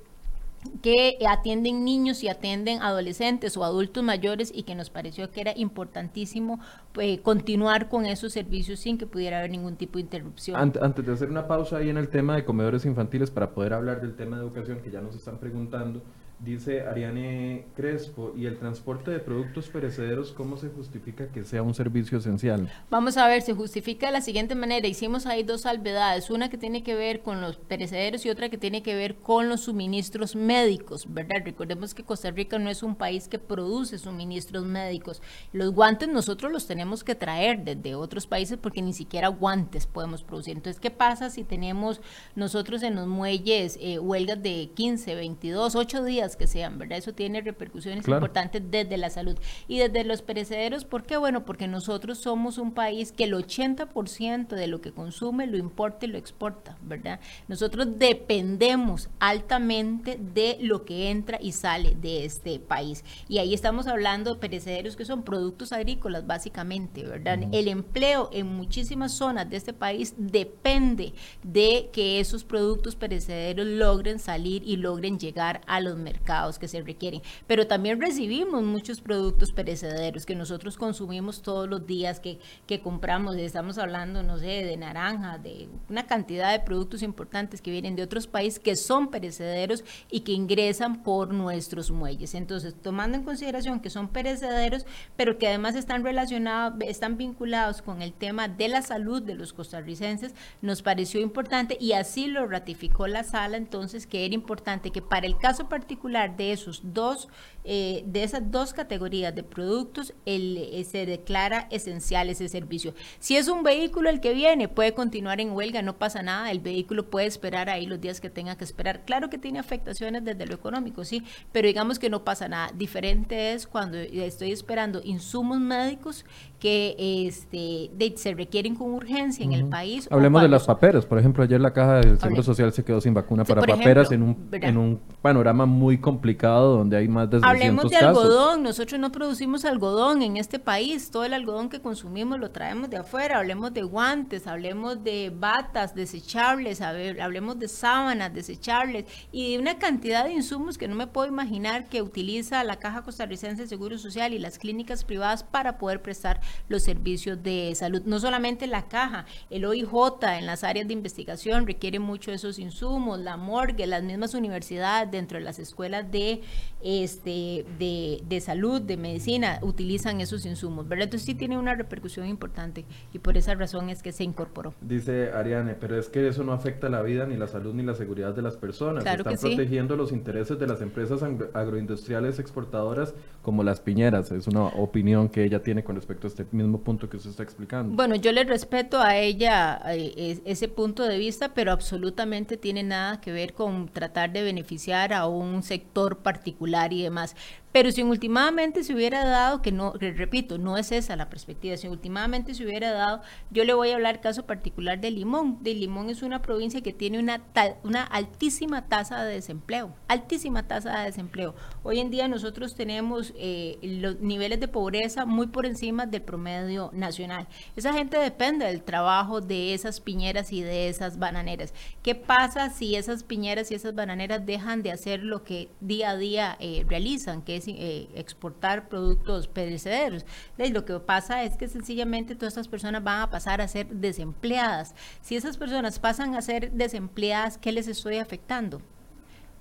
que 0.82 1.18
atienden 1.28 1.84
niños 1.84 2.24
y 2.24 2.30
atienden 2.30 2.82
adolescentes 2.82 3.58
o 3.58 3.64
adultos 3.64 4.04
mayores 4.04 4.52
y 4.54 4.64
que 4.64 4.76
nos 4.76 4.90
pareció 4.90 5.32
que 5.32 5.42
era 5.42 5.54
importantísimo 5.56 6.60
pues, 6.92 7.20
continuar 7.22 7.90
con 7.90 8.06
esos 8.06 8.34
servicios 8.34 8.80
sin 8.80 8.98
que 8.98 9.08
pudiera 9.08 9.40
haber 9.40 9.52
ningún 9.52 9.76
tipo 9.76 9.98
de 9.98 10.02
interrupción. 10.02 10.56
Antes 10.56 11.06
de 11.06 11.14
hacer 11.14 11.30
una 11.30 11.48
pausa 11.48 11.78
ahí 11.78 11.90
en 11.90 11.98
el 11.98 12.10
tema 12.10 12.36
de 12.36 12.46
comedores 12.46 12.86
infantiles 12.86 13.32
para 13.32 13.52
poder 13.52 13.74
hablar 13.74 14.02
del 14.02 14.16
tema 14.16 14.38
de 14.38 14.44
educación 14.44 14.80
que 14.82 14.92
ya 14.92 15.02
nos 15.02 15.16
están 15.16 15.38
preguntando, 15.38 16.02
Dice 16.44 16.82
Ariane 16.82 17.68
Crespo, 17.74 18.34
¿y 18.36 18.48
el 18.48 18.58
transporte 18.60 19.12
de 19.12 19.20
productos 19.20 19.70
perecederos 19.70 20.34
cómo 20.34 20.58
se 20.58 20.68
justifica 20.68 21.28
que 21.28 21.46
sea 21.46 21.64
un 21.64 21.74
servicio 21.74 22.18
esencial? 22.18 22.70
Vamos 22.90 23.16
a 23.16 23.30
ver, 23.30 23.42
se 23.42 23.54
justifica 23.54 24.08
de 24.08 24.12
la 24.12 24.20
siguiente 24.20 24.54
manera. 24.54 24.86
Hicimos 24.86 25.26
ahí 25.26 25.44
dos 25.44 25.62
salvedades, 25.62 26.30
una 26.30 26.50
que 26.50 26.58
tiene 26.58 26.84
que 26.84 26.96
ver 26.96 27.22
con 27.22 27.40
los 27.40 27.56
perecederos 27.56 28.26
y 28.26 28.30
otra 28.30 28.50
que 28.50 28.58
tiene 28.58 28.84
que 28.84 28.94
ver 28.94 29.16
con 29.16 29.48
los 29.48 29.62
suministros 29.62 30.36
médicos, 30.36 31.06
¿verdad? 31.08 31.44
Recordemos 31.46 31.94
que 31.94 32.04
Costa 32.04 32.30
Rica 32.30 32.60
no 32.60 32.70
es 32.70 32.84
un 32.84 32.98
país 32.98 33.30
que 33.30 33.40
produce 33.40 33.98
suministros 33.98 34.66
médicos. 34.66 35.22
Los 35.54 35.72
guantes 35.72 36.10
nosotros 36.10 36.52
los 36.52 36.68
tenemos 36.68 37.06
que 37.06 37.16
traer 37.16 37.64
desde 37.64 37.96
otros 37.96 38.28
países 38.28 38.58
porque 38.62 38.82
ni 38.82 38.92
siquiera 38.92 39.30
guantes 39.30 39.88
podemos 39.88 40.24
producir. 40.24 40.58
Entonces, 40.58 40.82
¿qué 40.82 40.92
pasa 40.92 41.30
si 41.30 41.46
tenemos 41.46 42.02
nosotros 42.36 42.84
en 42.84 42.96
los 42.96 43.08
muelles 43.08 43.78
eh, 43.80 43.98
huelgas 43.98 44.44
de 44.44 44.72
15, 44.76 45.16
22, 45.16 45.76
8 45.76 46.04
días? 46.04 46.33
Que 46.36 46.48
sean, 46.48 46.78
¿verdad? 46.80 46.98
Eso 46.98 47.14
tiene 47.14 47.42
repercusiones 47.42 48.08
importantes 48.08 48.62
desde 48.70 48.98
la 48.98 49.10
salud. 49.10 49.38
Y 49.68 49.80
desde 49.80 50.04
los 50.04 50.22
perecederos, 50.22 50.86
¿por 50.86 51.04
qué? 51.04 51.18
Bueno, 51.18 51.46
porque 51.46 51.68
nosotros 51.68 52.18
somos 52.18 52.58
un 52.58 52.74
país 52.74 53.12
que 53.12 53.26
el 53.26 53.34
80% 53.34 54.48
de 54.48 54.68
lo 54.68 54.82
que 54.82 54.92
consume 54.92 55.48
lo 55.48 55.58
importa 55.58 56.06
y 56.06 56.10
lo 56.10 56.18
exporta, 56.18 56.78
¿verdad? 56.82 57.20
Nosotros 57.48 57.88
dependemos 57.98 59.10
altamente 59.20 60.18
de 60.20 60.58
lo 60.62 60.86
que 60.86 61.10
entra 61.10 61.38
y 61.42 61.52
sale 61.52 61.96
de 61.96 62.26
este 62.26 62.60
país. 62.60 63.04
Y 63.28 63.38
ahí 63.38 63.54
estamos 63.54 63.88
hablando 63.88 64.34
de 64.34 64.40
perecederos 64.40 64.96
que 64.96 65.06
son 65.06 65.24
productos 65.24 65.74
agrícolas, 65.74 66.26
básicamente, 66.26 67.04
¿verdad? 67.04 67.40
El 67.52 67.68
empleo 67.68 68.30
en 68.34 68.48
muchísimas 68.48 69.12
zonas 69.12 69.50
de 69.50 69.58
este 69.58 69.74
país 69.74 70.16
depende 70.18 71.14
de 71.44 71.90
que 71.92 72.20
esos 72.20 72.44
productos 72.44 72.96
perecederos 72.96 73.66
logren 73.66 74.20
salir 74.20 74.64
y 74.66 74.78
logren 74.78 75.20
llegar 75.20 75.62
a 75.68 75.80
los 75.80 75.98
mercados 75.98 76.23
que 76.60 76.68
se 76.68 76.82
requieren. 76.82 77.22
Pero 77.48 77.68
también 77.68 78.00
recibimos 78.00 78.64
muchos 78.64 79.02
productos 79.02 79.52
perecederos 79.52 80.26
que 80.26 80.36
nosotros 80.36 80.78
consumimos 80.78 81.42
todos 81.42 81.70
los 81.70 81.86
días, 81.86 82.20
que, 82.20 82.40
que 82.66 82.82
compramos. 82.82 83.36
Estamos 83.36 83.78
hablando, 83.78 84.24
no 84.24 84.38
sé, 84.38 84.64
de 84.64 84.78
naranja, 84.78 85.38
de 85.38 85.68
una 85.90 86.08
cantidad 86.08 86.52
de 86.52 86.60
productos 86.60 87.04
importantes 87.04 87.62
que 87.62 87.72
vienen 87.72 87.96
de 87.96 88.04
otros 88.04 88.28
países 88.28 88.60
que 88.60 88.76
son 88.76 89.10
perecederos 89.10 89.84
y 90.10 90.22
que 90.22 90.32
ingresan 90.32 91.04
por 91.04 91.34
nuestros 91.34 91.92
muelles. 91.92 92.36
Entonces, 92.36 92.74
tomando 92.82 93.18
en 93.18 93.24
consideración 93.24 93.80
que 93.80 93.90
son 93.90 94.08
perecederos, 94.08 94.86
pero 95.18 95.38
que 95.38 95.48
además 95.48 95.76
están 95.76 96.04
relacionados, 96.04 96.80
están 96.88 97.18
vinculados 97.18 97.82
con 97.82 98.02
el 98.02 98.14
tema 98.14 98.48
de 98.48 98.70
la 98.70 98.82
salud 98.82 99.22
de 99.22 99.36
los 99.36 99.54
costarricenses, 99.54 100.34
nos 100.62 100.82
pareció 100.82 101.20
importante 101.20 101.78
y 101.80 101.94
así 101.94 102.28
lo 102.28 102.48
ratificó 102.48 103.08
la 103.08 103.24
sala 103.24 103.58
entonces 103.58 104.08
que 104.08 104.26
era 104.26 104.34
importante 104.34 104.92
que 104.92 105.02
para 105.02 105.28
el 105.28 105.38
caso 105.38 105.68
particular 105.68 106.13
de 106.14 106.52
esos 106.52 106.82
dos, 106.94 107.28
eh, 107.64 108.04
de 108.06 108.24
esas 108.24 108.52
dos 108.52 108.74
categorías 108.74 109.34
de 109.34 109.44
productos, 109.44 110.14
el, 110.26 110.58
eh, 110.58 110.84
se 110.84 111.06
declara 111.06 111.68
esencial 111.72 112.30
ese 112.30 112.48
servicio. 112.48 112.94
Si 113.20 113.36
es 113.36 113.48
un 113.48 113.64
vehículo 113.64 114.10
el 114.10 114.20
que 114.20 114.34
viene, 114.34 114.68
puede 114.68 114.94
continuar 114.94 115.42
en 115.42 115.52
huelga, 115.52 115.82
no 115.82 115.98
pasa 115.98 116.22
nada, 116.22 116.52
el 116.52 116.60
vehículo 116.60 117.10
puede 117.10 117.28
esperar 117.28 117.70
ahí 117.70 117.86
los 117.86 118.00
días 118.00 118.22
que 118.22 118.30
tenga 118.30 118.56
que 118.58 118.64
esperar. 118.64 119.06
Claro 119.06 119.30
que 119.30 119.38
tiene 119.38 119.60
afectaciones 119.60 120.24
desde 120.24 120.46
lo 120.46 120.56
económico, 120.56 121.04
sí, 121.04 121.24
pero 121.52 121.68
digamos 121.68 122.00
que 122.00 122.10
no 122.10 122.24
pasa 122.24 122.48
nada. 122.48 122.72
Diferente 122.76 123.54
es 123.54 123.68
cuando 123.68 123.98
estoy 123.98 124.52
esperando 124.52 125.02
insumos 125.04 125.60
médicos 125.60 126.26
que 126.64 126.96
este, 127.28 127.92
se 128.16 128.34
requieren 128.36 128.76
con 128.76 128.94
urgencia 128.94 129.44
en 129.44 129.52
el 129.52 129.66
país. 129.66 130.08
Hablemos 130.10 130.42
de 130.42 130.48
las 130.48 130.64
paperas. 130.64 131.06
Por 131.06 131.20
ejemplo, 131.20 131.44
ayer 131.44 131.60
la 131.60 131.74
Caja 131.74 131.96
del 131.96 132.18
Seguro 132.18 132.42
Social 132.42 132.72
se 132.72 132.86
quedó 132.86 133.02
sin 133.02 133.14
vacuna 133.14 133.44
para 133.44 133.64
paperas 133.64 134.14
en, 134.14 134.24
un, 134.24 134.50
en 134.54 134.78
un 134.78 135.02
panorama 135.22 135.66
muy 135.66 135.98
complicado 135.98 136.78
donde 136.78 136.96
hay 136.96 137.10
más 137.10 137.30
de 137.30 137.42
600 137.42 137.50
Hablemos 137.50 137.92
de 137.92 137.98
algodón. 137.98 138.64
Nosotros 138.64 138.98
no 138.98 139.12
producimos 139.12 139.66
algodón 139.66 140.22
en 140.22 140.38
este 140.38 140.58
país. 140.58 141.12
Todo 141.12 141.26
el 141.26 141.34
algodón 141.34 141.68
que 141.68 141.82
consumimos 141.82 142.40
lo 142.40 142.52
traemos 142.52 142.90
de 142.90 142.96
afuera. 142.96 143.40
Hablemos 143.40 143.74
de 143.74 143.82
guantes, 143.82 144.48
hablemos 144.48 145.04
de 145.04 145.34
batas 145.38 145.94
desechables, 145.94 146.80
hablemos 146.80 147.60
de 147.60 147.68
sábanas 147.68 148.34
desechables 148.34 149.04
y 149.34 149.52
de 149.52 149.60
una 149.60 149.80
cantidad 149.80 150.24
de 150.24 150.32
insumos 150.32 150.78
que 150.78 150.88
no 150.88 150.96
me 150.96 151.08
puedo 151.08 151.28
imaginar 151.28 151.90
que 151.90 152.02
utiliza 152.02 152.64
la 152.64 152.78
Caja 152.78 153.02
Costarricense 153.02 153.64
de 153.64 153.68
Seguro 153.68 153.98
Social 153.98 154.34
y 154.34 154.40
las 154.40 154.58
clínicas 154.58 155.04
privadas 155.04 155.44
para 155.44 155.78
poder 155.78 156.02
prestar 156.02 156.40
los 156.70 156.84
servicios 156.84 157.42
de 157.44 157.74
salud. 157.76 158.02
No 158.06 158.20
solamente 158.20 158.68
la 158.68 158.88
caja, 158.88 159.26
el 159.50 159.66
OIJ 159.66 159.94
en 160.38 160.46
las 160.46 160.64
áreas 160.64 160.88
de 160.88 160.94
investigación 160.94 161.68
requiere 161.68 162.00
mucho 162.00 162.32
esos 162.32 162.60
insumos, 162.60 163.20
la 163.20 163.38
morgue, 163.38 163.88
las 163.88 164.04
mismas 164.04 164.34
universidades 164.34 165.12
dentro 165.12 165.38
de 165.38 165.44
las 165.44 165.60
escuelas 165.60 166.10
de, 166.12 166.42
este, 166.84 167.66
de, 167.80 168.22
de 168.28 168.42
salud, 168.42 168.82
de 168.82 168.98
medicina, 168.98 169.60
utilizan 169.62 170.22
esos 170.22 170.46
insumos, 170.46 170.88
¿verdad? 170.88 171.06
Entonces 171.06 171.26
sí 171.26 171.36
tiene 171.36 171.58
una 171.58 171.76
repercusión 171.76 172.28
importante 172.28 172.86
y 173.14 173.20
por 173.20 173.38
esa 173.38 173.56
razón 173.56 173.90
es 173.90 174.02
que 174.02 174.12
se 174.12 174.24
incorporó. 174.24 174.74
Dice 174.82 175.32
Ariane, 175.32 175.76
pero 175.76 175.98
es 175.98 176.10
que 176.10 176.28
eso 176.28 176.44
no 176.44 176.54
afecta 176.54 176.90
la 176.90 177.02
vida, 177.02 177.26
ni 177.26 177.38
la 177.38 177.48
salud, 177.48 177.74
ni 177.74 177.84
la 177.84 177.96
seguridad 177.96 178.34
de 178.34 178.42
las 178.42 178.58
personas. 178.58 179.06
Están 179.06 179.24
protegiendo 179.24 179.96
los 179.96 180.12
intereses 180.12 180.60
de 180.60 180.68
las 180.68 180.82
empresas 180.82 181.22
agroindustriales 181.54 182.40
exportadoras 182.40 183.14
como 183.44 183.62
las 183.62 183.82
piñeras. 183.82 184.32
Es 184.32 184.48
una 184.48 184.66
opinión 184.68 185.30
que 185.30 185.44
ella 185.44 185.62
tiene 185.62 185.84
con 185.84 185.96
respecto 185.96 186.26
a 186.26 186.30
este 186.30 186.48
mismo 186.52 186.80
punto 186.80 187.10
que 187.10 187.18
usted 187.18 187.30
está 187.30 187.44
explicando. 187.44 187.94
Bueno, 187.94 188.16
yo 188.16 188.32
le 188.32 188.46
respeto 188.46 189.00
a 189.00 189.18
ella 189.18 189.82
eh, 189.88 190.40
ese 190.46 190.70
punto 190.70 191.04
de 191.04 191.18
vista, 191.18 191.54
pero 191.54 191.74
absolutamente 191.74 192.58
tiene 192.58 192.84
nada 192.84 193.20
que 193.20 193.34
ver 193.34 193.54
con 193.54 193.90
tratar 193.90 194.32
de 194.32 194.44
beneficiar 194.44 195.14
a 195.14 195.28
un 195.28 195.62
sector 195.62 196.20
particular 196.20 196.94
y 196.94 197.04
demás. 197.04 197.36
Pero 197.74 197.92
si 197.92 198.04
últimamente 198.04 198.84
se 198.84 198.94
hubiera 198.94 199.26
dado, 199.26 199.64
que 199.64 199.72
no, 199.72 199.94
repito, 199.94 200.60
no 200.60 200.78
es 200.78 200.92
esa 200.92 201.16
la 201.16 201.28
perspectiva, 201.30 201.76
si 201.76 201.88
últimamente 201.88 202.54
se 202.54 202.64
hubiera 202.64 202.92
dado, 202.92 203.24
yo 203.50 203.66
le 203.66 203.74
voy 203.74 203.90
a 203.90 203.96
hablar 203.96 204.22
caso 204.22 204.46
particular 204.46 205.02
de 205.02 205.10
Limón. 205.10 205.58
De 205.64 205.74
Limón 205.74 206.12
es 206.12 206.22
una 206.22 206.44
provincia 206.44 206.82
que 206.82 206.94
tiene 206.94 207.18
una, 207.18 207.42
una 207.82 208.04
altísima 208.04 208.88
tasa 208.88 209.24
de 209.24 209.34
desempleo, 209.34 209.96
altísima 210.08 210.68
tasa 210.68 211.00
de 211.00 211.06
desempleo. 211.06 211.56
Hoy 211.82 212.00
en 212.00 212.12
día 212.12 212.28
nosotros 212.28 212.76
tenemos 212.76 213.34
eh, 213.38 213.80
los 213.82 214.20
niveles 214.20 214.60
de 214.60 214.68
pobreza 214.68 215.26
muy 215.26 215.48
por 215.48 215.66
encima 215.66 216.06
del 216.06 216.22
promedio 216.22 216.92
nacional. 216.94 217.48
Esa 217.76 217.92
gente 217.94 218.20
depende 218.20 218.68
del 218.68 218.84
trabajo 218.84 219.42
de 219.42 219.74
esas 219.74 220.00
piñeras 220.00 220.54
y 220.54 220.62
de 220.62 220.90
esas 220.90 221.18
bananeras. 221.18 221.74
¿Qué 222.04 222.14
pasa 222.14 222.70
si 222.70 222.96
esas 222.96 223.24
piñeras 223.24 223.72
y 223.72 223.74
esas 223.74 223.96
bananeras 223.96 224.46
dejan 224.46 224.84
de 224.84 224.92
hacer 224.92 225.24
lo 225.24 225.44
que 225.44 225.70
día 225.82 226.12
a 226.12 226.18
día 226.18 226.56
eh, 226.60 226.86
realizan, 226.88 227.42
que 227.42 227.56
es 227.56 227.63
eh, 227.68 228.10
exportar 228.16 228.90
productos 228.90 229.48
perecederos. 229.48 230.26
Lo 230.58 230.86
que 230.86 231.00
pasa 231.00 231.44
es 231.44 231.58
que 231.58 231.68
sencillamente 231.68 232.36
todas 232.36 232.54
estas 232.54 232.68
personas 232.68 233.04
van 233.04 233.22
a 233.22 233.30
pasar 233.30 233.62
a 233.62 233.68
ser 233.68 233.88
desempleadas. 233.88 234.96
Si 235.22 235.36
esas 235.36 235.58
personas 235.58 236.00
pasan 236.00 236.36
a 236.36 236.42
ser 236.42 236.72
desempleadas, 236.72 237.58
¿qué 237.58 237.72
les 237.72 237.88
estoy 237.88 238.18
afectando? 238.18 238.82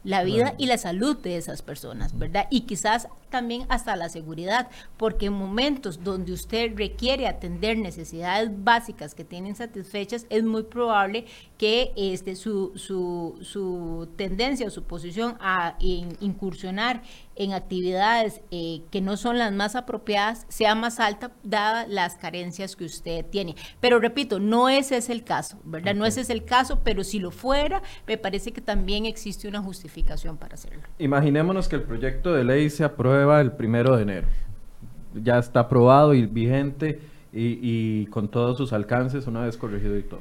la 0.04 0.24
vida 0.24 0.54
y 0.58 0.66
la 0.66 0.78
salud 0.78 1.16
de 1.16 1.36
esas 1.36 1.62
personas, 1.62 2.18
¿verdad? 2.18 2.48
Y 2.50 2.62
quizás 2.62 3.08
también 3.30 3.64
hasta 3.68 3.94
la 3.96 4.08
seguridad, 4.08 4.68
porque 4.96 5.26
en 5.26 5.32
momentos 5.32 6.02
donde 6.02 6.32
usted 6.32 6.72
requiere 6.76 7.28
atender 7.28 7.78
necesidades 7.78 8.50
básicas 8.52 9.14
que 9.14 9.24
tienen 9.24 9.54
satisfechas, 9.54 10.26
es 10.28 10.42
muy 10.42 10.64
probable 10.64 11.26
que 11.56 11.92
este, 11.96 12.34
su, 12.34 12.72
su, 12.74 13.38
su 13.42 14.08
tendencia 14.16 14.66
o 14.66 14.70
su 14.70 14.82
posición 14.82 15.36
a 15.40 15.76
incursionar 15.80 17.02
en 17.44 17.52
actividades 17.52 18.40
eh, 18.50 18.82
que 18.90 19.00
no 19.00 19.16
son 19.16 19.38
las 19.38 19.52
más 19.52 19.76
apropiadas 19.76 20.46
sea 20.48 20.74
más 20.74 21.00
alta 21.00 21.32
dadas 21.42 21.88
las 21.88 22.16
carencias 22.16 22.76
que 22.76 22.84
usted 22.84 23.24
tiene. 23.26 23.56
Pero 23.80 23.98
repito, 23.98 24.38
no 24.38 24.68
ese 24.68 24.96
es 24.96 25.10
el 25.10 25.24
caso, 25.24 25.58
¿verdad? 25.64 25.94
No 25.94 26.06
ese 26.06 26.20
es 26.22 26.30
el 26.30 26.44
caso, 26.44 26.80
pero 26.84 27.04
si 27.04 27.18
lo 27.18 27.30
fuera, 27.30 27.82
me 28.06 28.18
parece 28.18 28.52
que 28.52 28.60
también 28.60 29.06
existe 29.06 29.48
una 29.48 29.60
justificación 29.60 30.36
para 30.36 30.54
hacerlo. 30.54 30.82
Imaginémonos 30.98 31.68
que 31.68 31.76
el 31.76 31.82
proyecto 31.82 32.32
de 32.32 32.44
ley 32.44 32.70
se 32.70 32.84
aprueba 32.84 33.40
el 33.40 33.52
primero 33.52 33.96
de 33.96 34.02
enero. 34.02 34.28
Ya 35.14 35.38
está 35.38 35.60
aprobado 35.60 36.14
y 36.14 36.26
vigente 36.26 37.00
y, 37.32 37.58
y 37.62 38.06
con 38.06 38.28
todos 38.28 38.56
sus 38.56 38.72
alcances 38.72 39.26
una 39.26 39.42
vez 39.42 39.56
corregido 39.56 39.98
y 39.98 40.02
todo 40.02 40.20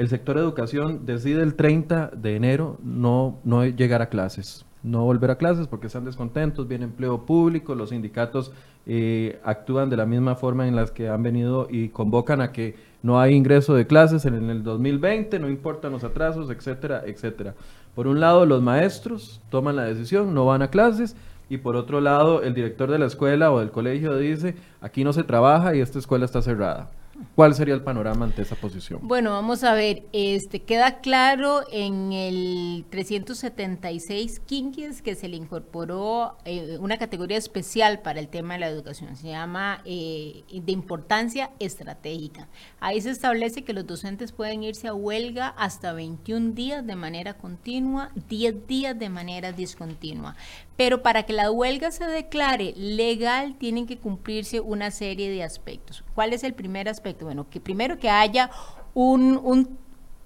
el 0.00 0.08
sector 0.08 0.38
educación 0.38 1.04
decide 1.04 1.42
el 1.42 1.56
30 1.56 2.12
de 2.16 2.34
enero 2.34 2.78
no, 2.82 3.38
no 3.44 3.66
llegar 3.66 4.00
a 4.00 4.08
clases 4.08 4.64
no 4.82 5.04
volver 5.04 5.30
a 5.30 5.36
clases 5.36 5.66
porque 5.66 5.88
están 5.88 6.04
descontentos, 6.04 6.68
viene 6.68 6.84
empleo 6.84 7.26
público, 7.26 7.74
los 7.74 7.90
sindicatos 7.90 8.52
eh, 8.86 9.38
actúan 9.44 9.90
de 9.90 9.96
la 9.96 10.06
misma 10.06 10.36
forma 10.36 10.66
en 10.66 10.76
las 10.76 10.90
que 10.90 11.08
han 11.08 11.22
venido 11.22 11.68
y 11.70 11.88
convocan 11.88 12.40
a 12.40 12.52
que 12.52 12.76
no 13.02 13.20
hay 13.20 13.34
ingreso 13.34 13.74
de 13.74 13.86
clases 13.86 14.24
en 14.24 14.34
el 14.50 14.62
2020, 14.62 15.38
no 15.38 15.48
importan 15.48 15.92
los 15.92 16.04
atrasos, 16.04 16.50
etcétera, 16.50 17.02
etcétera. 17.06 17.54
Por 17.94 18.06
un 18.06 18.20
lado, 18.20 18.46
los 18.46 18.62
maestros 18.62 19.40
toman 19.50 19.76
la 19.76 19.84
decisión, 19.84 20.34
no 20.34 20.46
van 20.46 20.62
a 20.62 20.70
clases, 20.70 21.16
y 21.48 21.58
por 21.58 21.76
otro 21.76 22.00
lado, 22.00 22.42
el 22.42 22.54
director 22.54 22.90
de 22.90 22.98
la 22.98 23.06
escuela 23.06 23.50
o 23.50 23.58
del 23.58 23.70
colegio 23.70 24.16
dice, 24.16 24.54
aquí 24.80 25.02
no 25.02 25.12
se 25.12 25.24
trabaja 25.24 25.74
y 25.74 25.80
esta 25.80 25.98
escuela 25.98 26.24
está 26.24 26.42
cerrada. 26.42 26.90
¿Cuál 27.34 27.54
sería 27.54 27.74
el 27.74 27.82
panorama 27.82 28.24
ante 28.24 28.42
esa 28.42 28.56
posición? 28.56 29.00
Bueno, 29.02 29.30
vamos 29.30 29.64
a 29.64 29.74
ver, 29.74 30.04
este 30.12 30.62
queda 30.62 31.00
claro 31.00 31.62
en 31.70 32.12
el 32.12 32.84
376 32.90 34.40
Quinquies 34.40 35.02
que 35.02 35.14
se 35.14 35.28
le 35.28 35.36
incorporó 35.36 36.36
eh, 36.44 36.78
una 36.80 36.98
categoría 36.98 37.38
especial 37.38 38.00
para 38.00 38.20
el 38.20 38.28
tema 38.28 38.54
de 38.54 38.60
la 38.60 38.68
educación, 38.68 39.16
se 39.16 39.28
llama 39.28 39.82
eh, 39.84 40.44
de 40.52 40.72
importancia 40.72 41.50
estratégica. 41.58 42.48
Ahí 42.80 43.00
se 43.00 43.10
establece 43.10 43.64
que 43.64 43.72
los 43.72 43.86
docentes 43.86 44.32
pueden 44.32 44.62
irse 44.62 44.88
a 44.88 44.94
huelga 44.94 45.48
hasta 45.48 45.92
21 45.92 46.52
días 46.52 46.86
de 46.86 46.96
manera 46.96 47.34
continua, 47.34 48.10
10 48.28 48.66
días 48.66 48.98
de 48.98 49.08
manera 49.08 49.52
discontinua. 49.52 50.36
Pero 50.80 51.02
para 51.02 51.24
que 51.24 51.34
la 51.34 51.50
huelga 51.50 51.90
se 51.90 52.06
declare 52.06 52.72
legal 52.74 53.54
tienen 53.58 53.86
que 53.86 53.98
cumplirse 53.98 54.60
una 54.60 54.90
serie 54.90 55.28
de 55.28 55.42
aspectos. 55.42 56.02
¿Cuál 56.14 56.32
es 56.32 56.42
el 56.42 56.54
primer 56.54 56.88
aspecto? 56.88 57.26
Bueno, 57.26 57.50
que 57.50 57.60
primero 57.60 57.98
que 57.98 58.08
haya 58.08 58.50
un, 58.94 59.76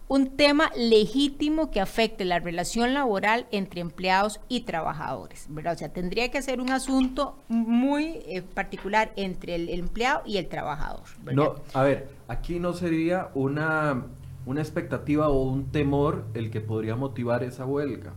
un, 0.06 0.26
tema 0.36 0.70
legítimo 0.76 1.72
que 1.72 1.80
afecte 1.80 2.24
la 2.24 2.38
relación 2.38 2.94
laboral 2.94 3.48
entre 3.50 3.80
empleados 3.80 4.38
y 4.48 4.60
trabajadores, 4.60 5.46
¿verdad? 5.50 5.72
O 5.72 5.76
sea, 5.76 5.88
tendría 5.92 6.30
que 6.30 6.40
ser 6.40 6.60
un 6.60 6.70
asunto 6.70 7.36
muy 7.48 8.22
eh, 8.28 8.42
particular 8.42 9.12
entre 9.16 9.56
el, 9.56 9.68
empleado 9.70 10.22
y 10.24 10.36
el 10.36 10.46
trabajador. 10.46 11.02
No, 11.32 11.56
a 11.72 11.82
ver, 11.82 12.10
aquí 12.28 12.60
no 12.60 12.74
sería 12.74 13.28
una, 13.34 14.04
una 14.46 14.60
expectativa 14.60 15.30
o 15.30 15.42
un 15.42 15.72
temor 15.72 16.26
el 16.34 16.52
que 16.52 16.60
podría 16.60 16.94
motivar 16.94 17.42
esa 17.42 17.66
huelga. 17.66 18.12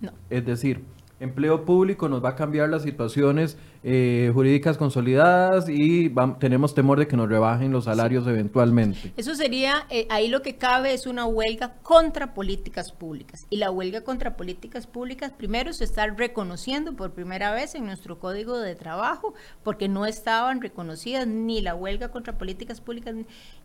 No. 0.00 0.12
Es 0.30 0.46
decir, 0.46 0.93
empleo 1.20 1.64
público 1.64 2.08
nos 2.08 2.24
va 2.24 2.30
a 2.30 2.36
cambiar 2.36 2.68
las 2.68 2.82
situaciones 2.82 3.56
eh, 3.82 4.30
jurídicas 4.32 4.76
consolidadas 4.76 5.68
y 5.68 6.12
tenemos 6.38 6.74
temor 6.74 6.98
de 6.98 7.06
que 7.06 7.16
nos 7.16 7.28
rebajen 7.28 7.72
los 7.72 7.84
salarios 7.84 8.26
eventualmente. 8.26 9.12
Eso 9.16 9.34
sería, 9.34 9.86
eh, 9.90 10.06
ahí 10.10 10.28
lo 10.28 10.42
que 10.42 10.56
cabe 10.56 10.92
es 10.92 11.06
una 11.06 11.26
huelga 11.26 11.74
contra 11.82 12.34
políticas 12.34 12.92
públicas. 12.92 13.46
Y 13.50 13.58
la 13.58 13.70
huelga 13.70 14.02
contra 14.02 14.36
políticas 14.36 14.86
públicas, 14.86 15.32
primero 15.32 15.72
se 15.72 15.84
está 15.84 16.06
reconociendo 16.06 16.94
por 16.94 17.12
primera 17.12 17.52
vez 17.52 17.74
en 17.74 17.84
nuestro 17.84 18.18
código 18.18 18.58
de 18.58 18.74
trabajo, 18.74 19.34
porque 19.62 19.88
no 19.88 20.06
estaban 20.06 20.60
reconocidas 20.60 21.26
ni 21.26 21.60
la 21.60 21.74
huelga 21.74 22.08
contra 22.08 22.38
políticas 22.38 22.80
públicas, 22.80 23.14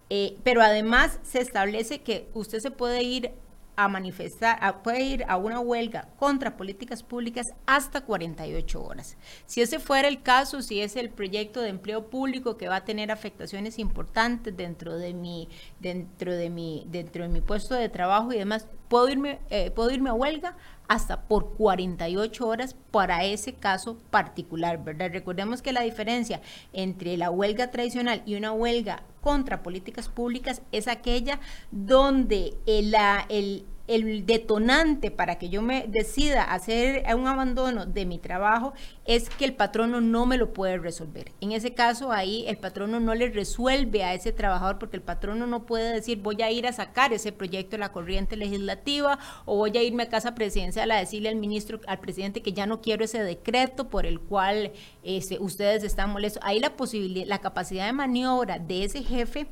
eh, 0.10 0.38
pero 0.44 0.62
además 0.62 1.20
se 1.24 1.40
establece 1.40 2.02
que 2.02 2.30
usted 2.34 2.60
se 2.60 2.72
puede 2.72 3.04
ir 3.04 3.32
a 3.84 3.88
manifestar, 3.88 4.82
puede 4.84 5.02
ir 5.02 5.26
a 5.30 5.38
una 5.38 5.62
huelga 5.62 6.10
contra 6.18 6.58
políticas 6.58 7.02
públicas 7.02 7.54
hasta 7.66 8.02
48 8.02 8.84
horas. 8.84 9.18
Si 9.46 9.62
ese 9.62 9.80
fuera 9.80 10.10
el 10.10 10.22
caso, 10.22 10.62
si 10.62 10.82
es 10.82 10.98
el 10.98 11.10
proyecto 11.10 11.62
de 11.62 11.70
empleo 11.70 12.10
público 12.10 12.58
que 12.58 12.68
va 12.68 12.78
a 12.78 12.86
tener 12.86 13.10
afectaciones 13.10 13.80
importantes 13.80 14.56
dentro 14.58 14.98
de 14.98 15.14
mi, 15.14 15.48
dentro 15.80 16.34
de 16.34 16.50
mi, 16.50 16.84
dentro 16.88 17.24
de 17.24 17.30
mi 17.30 17.40
puesto 17.40 17.74
de 17.74 17.88
trabajo 17.88 18.34
y 18.34 18.38
demás, 18.38 18.68
puedo 18.90 19.08
irme, 19.08 19.40
eh, 19.50 19.72
puedo 19.72 19.92
irme 19.92 20.10
a 20.10 20.14
huelga 20.14 20.58
hasta 20.90 21.22
por 21.22 21.54
48 21.54 22.48
horas 22.48 22.76
para 22.92 23.24
ese 23.24 23.54
caso 23.54 24.00
particular, 24.10 24.84
¿verdad? 24.84 25.12
Recordemos 25.14 25.62
que 25.62 25.72
la 25.72 25.82
diferencia 25.82 26.42
entre 26.74 27.16
la 27.16 27.30
huelga 27.30 27.70
tradicional 27.70 28.24
y 28.26 28.36
una 28.36 28.52
huelga 28.52 29.04
contra 29.22 29.62
políticas 29.62 30.10
públicas 30.10 30.64
es 30.72 30.88
aquella 30.88 31.40
donde 31.70 32.56
el, 32.66 32.96
el, 33.30 33.66
el 33.90 34.26
detonante 34.28 35.10
para 35.10 35.40
que 35.40 35.50
yo 35.50 35.64
me 35.64 35.86
decida 35.88 36.44
hacer 36.44 37.04
un 37.16 37.28
abandono 37.28 37.88
de 37.88 38.06
mi 38.06 38.20
trabajo 38.20 38.74
es 39.06 39.30
que 39.32 39.46
el 39.46 39.56
patrono 39.56 40.00
no 40.00 40.28
me 40.28 40.38
lo 40.38 40.54
puede 40.54 40.78
resolver. 40.78 41.32
En 41.42 41.54
ese 41.54 41.74
caso, 41.74 42.12
ahí 42.12 42.46
el 42.48 42.58
patrono 42.58 43.00
no 43.00 43.16
le 43.16 43.30
resuelve 43.30 44.04
a 44.04 44.14
ese 44.14 44.32
trabajador 44.32 44.78
porque 44.78 44.98
el 44.98 45.02
patrono 45.02 45.48
no 45.48 45.66
puede 45.66 45.92
decir 45.92 46.20
voy 46.20 46.40
a 46.44 46.52
ir 46.52 46.68
a 46.68 46.72
sacar 46.74 47.14
ese 47.14 47.32
proyecto 47.32 47.72
de 47.72 47.80
la 47.80 47.92
corriente 47.92 48.36
legislativa 48.36 49.18
o 49.46 49.56
voy 49.56 49.76
a 49.76 49.82
irme 49.82 50.04
a 50.04 50.10
casa 50.10 50.36
presidencial 50.36 50.92
a 50.92 50.98
decirle 50.98 51.30
al 51.30 51.38
ministro, 51.38 51.80
al 51.88 52.00
presidente 52.00 52.44
que 52.44 52.54
ya 52.54 52.68
no 52.68 52.82
quiero 52.82 53.04
ese 53.04 53.24
decreto 53.24 53.90
por 53.90 54.06
el 54.06 54.20
cual 54.20 54.72
este, 55.02 55.40
ustedes 55.40 55.84
están 55.84 56.12
molestos. 56.12 56.44
Ahí 56.46 56.60
la 56.60 56.76
posibilidad, 56.76 57.26
la 57.26 57.40
capacidad 57.40 57.88
de 57.88 57.94
maniobra 57.94 58.60
de 58.60 58.84
ese 58.84 59.02
jefe 59.04 59.48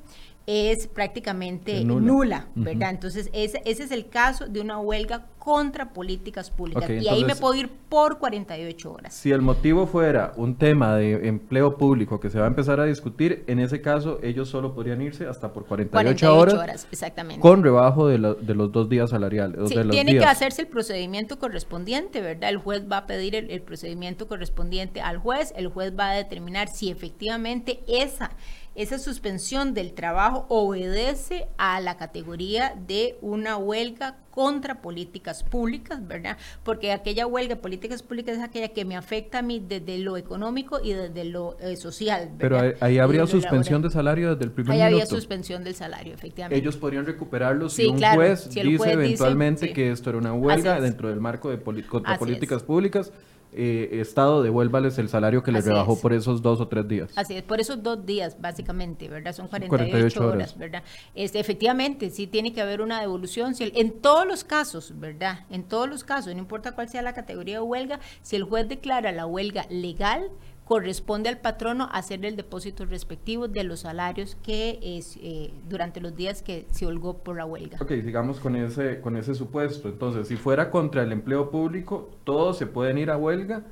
es 0.47 0.87
prácticamente 0.87 1.83
nula, 1.83 2.47
¿verdad? 2.55 2.91
Entonces, 2.91 3.29
ese, 3.33 3.61
ese, 3.65 3.83
es 3.83 3.91
el 3.91 4.07
caso 4.07 4.47
de 4.47 4.61
una 4.61 4.79
huelga 4.79 5.25
contra 5.39 5.93
políticas 5.93 6.51
públicas. 6.51 6.89
y 6.89 7.07
ahí 7.09 7.25
me 7.25 7.35
puedo 7.35 7.53
ir 7.53 7.69
por 7.69 8.17
48 8.17 8.91
horas. 8.91 9.13
Si 9.13 9.31
el 9.31 9.41
motivo 9.41 9.87
fuera 9.87 10.31
un 10.37 10.55
tema 10.55 10.95
de 10.95 11.27
empleo 11.27 11.77
público 11.77 12.21
que 12.21 12.29
se 12.29 12.39
va 12.39 12.45
a 12.45 12.47
empezar 12.47 12.79
a 12.79 12.85
discutir, 12.85 13.43
en 13.47 13.59
ese 13.59 13.81
caso 13.81 14.19
ellos 14.23 14.47
solo 14.47 14.73
podrían 14.73 15.01
irse 15.01 15.25
hasta 15.25 15.51
por 15.51 15.65
48, 15.65 16.33
horas, 16.33 16.87
exactamente. 16.91 17.41
con 17.41 17.61
rebajo 17.61 18.07
de, 18.07 18.17
de, 18.17 18.55
los 18.55 18.71
dos 18.71 18.87
días 18.87 19.09
salariales. 19.09 19.69
Sí, 19.69 19.75
tiene 19.89 20.17
que 20.17 20.25
hacerse 20.25 20.61
el 20.61 20.67
procedimiento 20.69 21.39
correspondiente, 21.39 22.21
¿verdad? 22.21 22.49
El 22.49 22.57
juez 22.57 22.83
va 22.89 22.99
a 22.99 23.07
pedir 23.07 23.35
el, 23.35 23.51
el 23.51 23.61
procedimiento 23.61 24.27
correspondiente 24.27 25.01
al 25.01 25.17
juez, 25.17 25.53
el 25.57 25.67
juez 25.67 25.93
va 25.97 26.11
a 26.11 26.13
determinar 26.13 26.69
si 26.69 26.89
efectivamente 26.89 27.83
esa 27.87 28.31
esa 28.77 28.99
suspensión 28.99 29.73
del 29.73 29.93
trabajo 29.93 30.45
obedece 30.49 31.47
a 31.57 31.81
la 31.81 31.97
categoría 31.97 32.75
de 32.87 33.17
una 33.21 33.57
huelga 33.57 34.17
contra 34.29 34.83
políticas 34.83 35.43
públicas, 35.43 36.07
¿verdad? 36.07 36.37
Porque 36.63 36.91
aquella 36.91 37.25
huelga 37.25 37.55
de 37.55 37.59
políticas 37.59 38.03
públicas 38.03 38.37
es 38.37 38.43
aquella 38.43 38.67
que 38.67 38.85
me 38.85 38.95
afecta 38.95 39.39
a 39.39 39.41
mí 39.41 39.65
desde 39.67 39.97
lo 39.97 40.15
económico 40.15 40.79
y 40.79 40.93
desde 40.93 41.25
lo 41.25 41.57
eh, 41.59 41.75
social. 41.75 42.29
¿verdad? 42.37 42.37
Pero 42.37 42.85
ahí, 42.85 42.99
habría 42.99 43.25
suspensión 43.25 43.81
de 43.81 43.89
salario 43.89 44.35
desde 44.35 44.45
el 44.45 44.51
primer 44.51 44.73
ahí 44.73 44.77
minuto. 44.77 44.95
había 44.95 45.05
suspensión 45.07 45.63
del 45.63 45.73
salario, 45.73 46.13
efectivamente. 46.13 46.61
Ellos 46.61 46.77
podrían 46.77 47.07
recuperarlo 47.07 47.69
si 47.69 47.87
un 47.87 47.99
juez 47.99 48.47
dice 48.47 48.91
eventualmente 48.91 49.73
que 49.73 49.89
esto 49.89 50.11
era 50.11 50.19
una 50.19 50.33
huelga 50.33 50.79
dentro 50.79 51.09
del 51.09 51.19
marco 51.19 51.49
de 51.49 51.57
contra 51.87 52.19
políticas 52.19 52.61
públicas 52.61 53.11
eh, 53.57 53.99
Estado 53.99 54.43
devuélvales 54.43 54.97
el 54.99 55.09
salario 55.09 55.43
que 55.43 55.51
les 55.51 55.65
rebajó 55.65 55.99
por 55.99 56.13
esos 56.13 56.41
dos 56.41 56.61
o 56.61 56.67
tres 56.67 56.87
días. 56.87 57.11
Así 57.15 57.35
es, 57.35 57.43
por 57.43 57.59
esos 57.59 57.81
dos 57.81 58.05
días, 58.05 58.39
básicamente, 58.39 59.09
¿verdad? 59.09 59.33
Son 59.33 59.47
48, 59.47 60.27
horas, 60.27 60.57
¿verdad? 60.57 60.83
Este, 61.15 61.39
efectivamente, 61.39 62.09
sí 62.09 62.27
tiene 62.27 62.53
que 62.53 62.61
haber 62.61 62.81
una 62.81 63.01
devolución. 63.01 63.55
Si 63.55 63.71
en 63.75 63.99
todos 63.99 64.27
los 64.27 64.43
casos, 64.43 64.93
¿verdad? 64.99 65.45
En 65.49 65.63
todos 65.63 65.89
los 65.89 66.03
casos, 66.03 66.33
no 66.33 66.39
importa 66.39 66.73
cuál 66.73 66.87
sea 66.89 67.01
la 67.01 67.13
categoría 67.13 67.55
de 67.55 67.61
huelga, 67.61 67.99
si 68.21 68.35
el 68.35 68.43
juez 68.43 68.69
declara 68.69 69.11
la 69.11 69.25
huelga 69.25 69.65
legal, 69.69 70.29
corresponde 70.67 71.29
al 71.29 71.39
patrono 71.39 71.87
hacer 71.93 72.25
el 72.25 72.35
depósito 72.35 72.85
respectivo 72.85 73.47
de 73.47 73.63
los 73.63 73.81
salarios 73.81 74.37
que 74.43 74.79
es, 74.81 75.17
eh, 75.21 75.53
durante 75.69 76.01
los 76.01 76.15
días 76.15 76.41
que 76.41 76.65
se 76.71 76.85
holgó 76.85 77.19
por 77.19 77.37
la 77.37 77.45
huelga. 77.45 77.77
Ok, 77.81 77.89
sigamos 78.03 78.39
con 78.39 78.55
ese, 78.57 78.99
con 78.99 79.15
ese 79.15 79.33
supuesto. 79.33 79.87
Entonces, 79.87 80.27
si 80.27 80.35
fuera 80.35 80.69
contra 80.69 81.03
el 81.03 81.13
empleo 81.13 81.49
público, 81.49 82.09
todos 82.25 82.57
se 82.57 82.67
pueden 82.67 82.97
ir 82.97 83.09
a 83.09 83.17
huelga, 83.17 83.63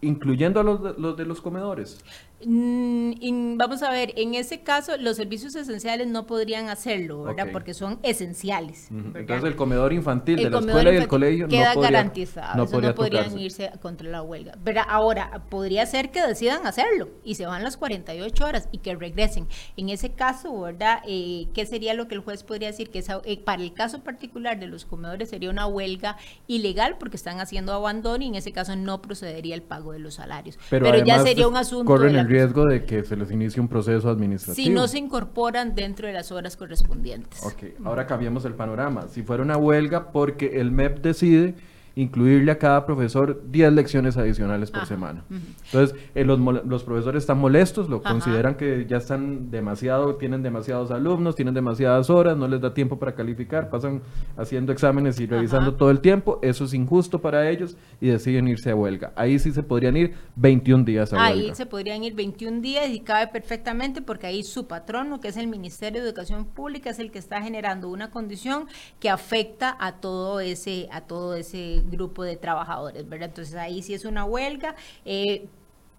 incluyendo 0.00 0.60
a 0.60 0.62
los 0.62 0.98
los, 0.98 1.16
de 1.16 1.26
los 1.26 1.42
comedores. 1.42 1.98
Mm, 2.44 3.56
vamos 3.56 3.82
a 3.82 3.90
ver, 3.90 4.12
en 4.16 4.34
ese 4.34 4.60
caso 4.60 4.96
los 4.96 5.16
servicios 5.16 5.56
esenciales 5.56 6.06
no 6.06 6.26
podrían 6.26 6.68
hacerlo, 6.68 7.24
¿verdad? 7.24 7.48
Porque 7.52 7.74
son 7.74 7.98
esenciales. 8.02 8.88
Entonces 8.90 9.44
el 9.44 9.56
comedor 9.56 9.92
infantil 9.92 10.36
de 10.36 10.50
la 10.50 10.58
escuela 10.58 10.92
y 10.92 10.96
el 10.96 11.08
colegio 11.08 11.48
queda 11.48 11.74
no 11.74 11.80
garantizado, 11.80 12.56
no, 12.56 12.94
podrían 12.94 13.36
irse 13.38 13.72
contra 13.80 14.08
la 14.08 14.22
huelga. 14.22 14.54
¿verdad? 14.62 14.84
Ahora, 14.88 15.42
podría 15.48 15.84
ser 15.86 16.10
que 16.10 16.22
decidan 16.22 16.66
hacerlo 16.66 17.08
y 17.24 17.34
se 17.34 17.46
van 17.46 17.64
las 17.64 17.76
48 17.76 18.44
horas 18.44 18.68
y 18.70 18.78
que 18.78 18.94
regresen. 18.94 19.48
En 19.76 19.88
ese 19.88 20.12
caso, 20.12 20.60
¿verdad? 20.60 21.00
Eh, 21.06 21.48
¿Qué 21.54 21.66
sería 21.66 21.94
lo 21.94 22.06
que 22.06 22.14
el 22.14 22.20
juez 22.20 22.44
podría 22.44 22.68
decir? 22.68 22.90
Que 22.90 23.02
eh, 23.24 23.42
para 23.44 23.62
el 23.62 23.72
caso 23.72 24.04
particular 24.04 24.60
de 24.60 24.68
los 24.68 24.84
comedores 24.84 25.30
sería 25.30 25.50
una 25.50 25.66
huelga 25.66 26.16
ilegal 26.46 26.96
porque 26.98 27.16
están 27.16 27.40
haciendo 27.40 27.72
abandono 27.72 28.22
y 28.22 28.28
en 28.28 28.36
ese 28.36 28.52
caso 28.52 28.76
no 28.76 29.02
procedería 29.02 29.56
el 29.56 29.62
pago 29.62 29.92
de 29.92 29.98
los 29.98 30.14
salarios. 30.14 30.58
Pero, 30.70 31.04
ya 31.04 31.18
sería 31.20 31.48
un 31.48 31.56
asunto 31.56 31.96
riesgo 32.28 32.66
de 32.66 32.84
que 32.84 33.02
se 33.02 33.16
les 33.16 33.30
inicie 33.30 33.60
un 33.60 33.68
proceso 33.68 34.08
administrativo. 34.08 34.64
Si 34.64 34.72
no 34.72 34.86
se 34.86 34.98
incorporan 34.98 35.74
dentro 35.74 36.06
de 36.06 36.12
las 36.12 36.30
horas 36.30 36.56
correspondientes. 36.56 37.42
Ok, 37.44 37.84
ahora 37.84 38.06
cambiamos 38.06 38.44
el 38.44 38.54
panorama. 38.54 39.08
Si 39.08 39.22
fuera 39.22 39.42
una 39.42 39.56
huelga 39.56 40.12
porque 40.12 40.60
el 40.60 40.70
MEP 40.70 41.00
decide 41.00 41.54
incluirle 41.98 42.52
a 42.52 42.58
cada 42.58 42.86
profesor 42.86 43.42
10 43.50 43.72
lecciones 43.72 44.16
adicionales 44.16 44.70
por 44.70 44.86
semana. 44.86 45.24
Entonces, 45.64 45.98
eh, 46.14 46.24
los, 46.24 46.38
los, 46.38 46.84
profesores 46.84 47.24
están 47.24 47.38
molestos, 47.38 47.88
lo 47.88 48.02
consideran 48.02 48.54
que 48.54 48.86
ya 48.88 48.98
están 48.98 49.50
demasiado, 49.50 50.14
tienen 50.14 50.44
demasiados 50.44 50.92
alumnos, 50.92 51.34
tienen 51.34 51.54
demasiadas 51.54 52.08
horas, 52.08 52.36
no 52.36 52.46
les 52.46 52.60
da 52.60 52.72
tiempo 52.72 53.00
para 53.00 53.16
calificar, 53.16 53.68
pasan 53.68 54.02
haciendo 54.36 54.70
exámenes 54.70 55.18
y 55.18 55.26
revisando 55.26 55.74
todo 55.74 55.90
el 55.90 55.98
tiempo, 55.98 56.38
eso 56.40 56.66
es 56.66 56.72
injusto 56.72 57.20
para 57.20 57.50
ellos 57.50 57.76
y 58.00 58.06
deciden 58.06 58.46
irse 58.46 58.70
a 58.70 58.76
huelga. 58.76 59.12
Ahí 59.16 59.40
sí 59.40 59.50
se 59.50 59.64
podrían 59.64 59.96
ir 59.96 60.14
21 60.36 60.84
días 60.84 61.12
a 61.12 61.16
huelga. 61.16 61.48
Ahí 61.48 61.54
se 61.56 61.66
podrían 61.66 62.04
ir 62.04 62.14
21 62.14 62.60
días 62.60 62.90
y 62.90 63.00
cabe 63.00 63.26
perfectamente 63.26 64.02
porque 64.02 64.28
ahí 64.28 64.44
su 64.44 64.68
patrono, 64.68 65.18
que 65.18 65.28
es 65.28 65.36
el 65.36 65.48
Ministerio 65.48 66.00
de 66.00 66.06
Educación 66.06 66.44
Pública, 66.44 66.90
es 66.90 67.00
el 67.00 67.10
que 67.10 67.18
está 67.18 67.42
generando 67.42 67.88
una 67.88 68.12
condición 68.12 68.66
que 69.00 69.10
afecta 69.10 69.76
a 69.80 69.96
todo 69.96 70.38
ese, 70.38 70.88
a 70.92 71.00
todo 71.00 71.34
ese 71.34 71.82
grupo 71.88 72.24
de 72.24 72.36
trabajadores, 72.36 73.08
¿verdad? 73.08 73.28
Entonces 73.28 73.54
ahí 73.54 73.82
sí 73.82 73.94
es 73.94 74.04
una 74.04 74.24
huelga. 74.24 74.76
Eh, 75.04 75.48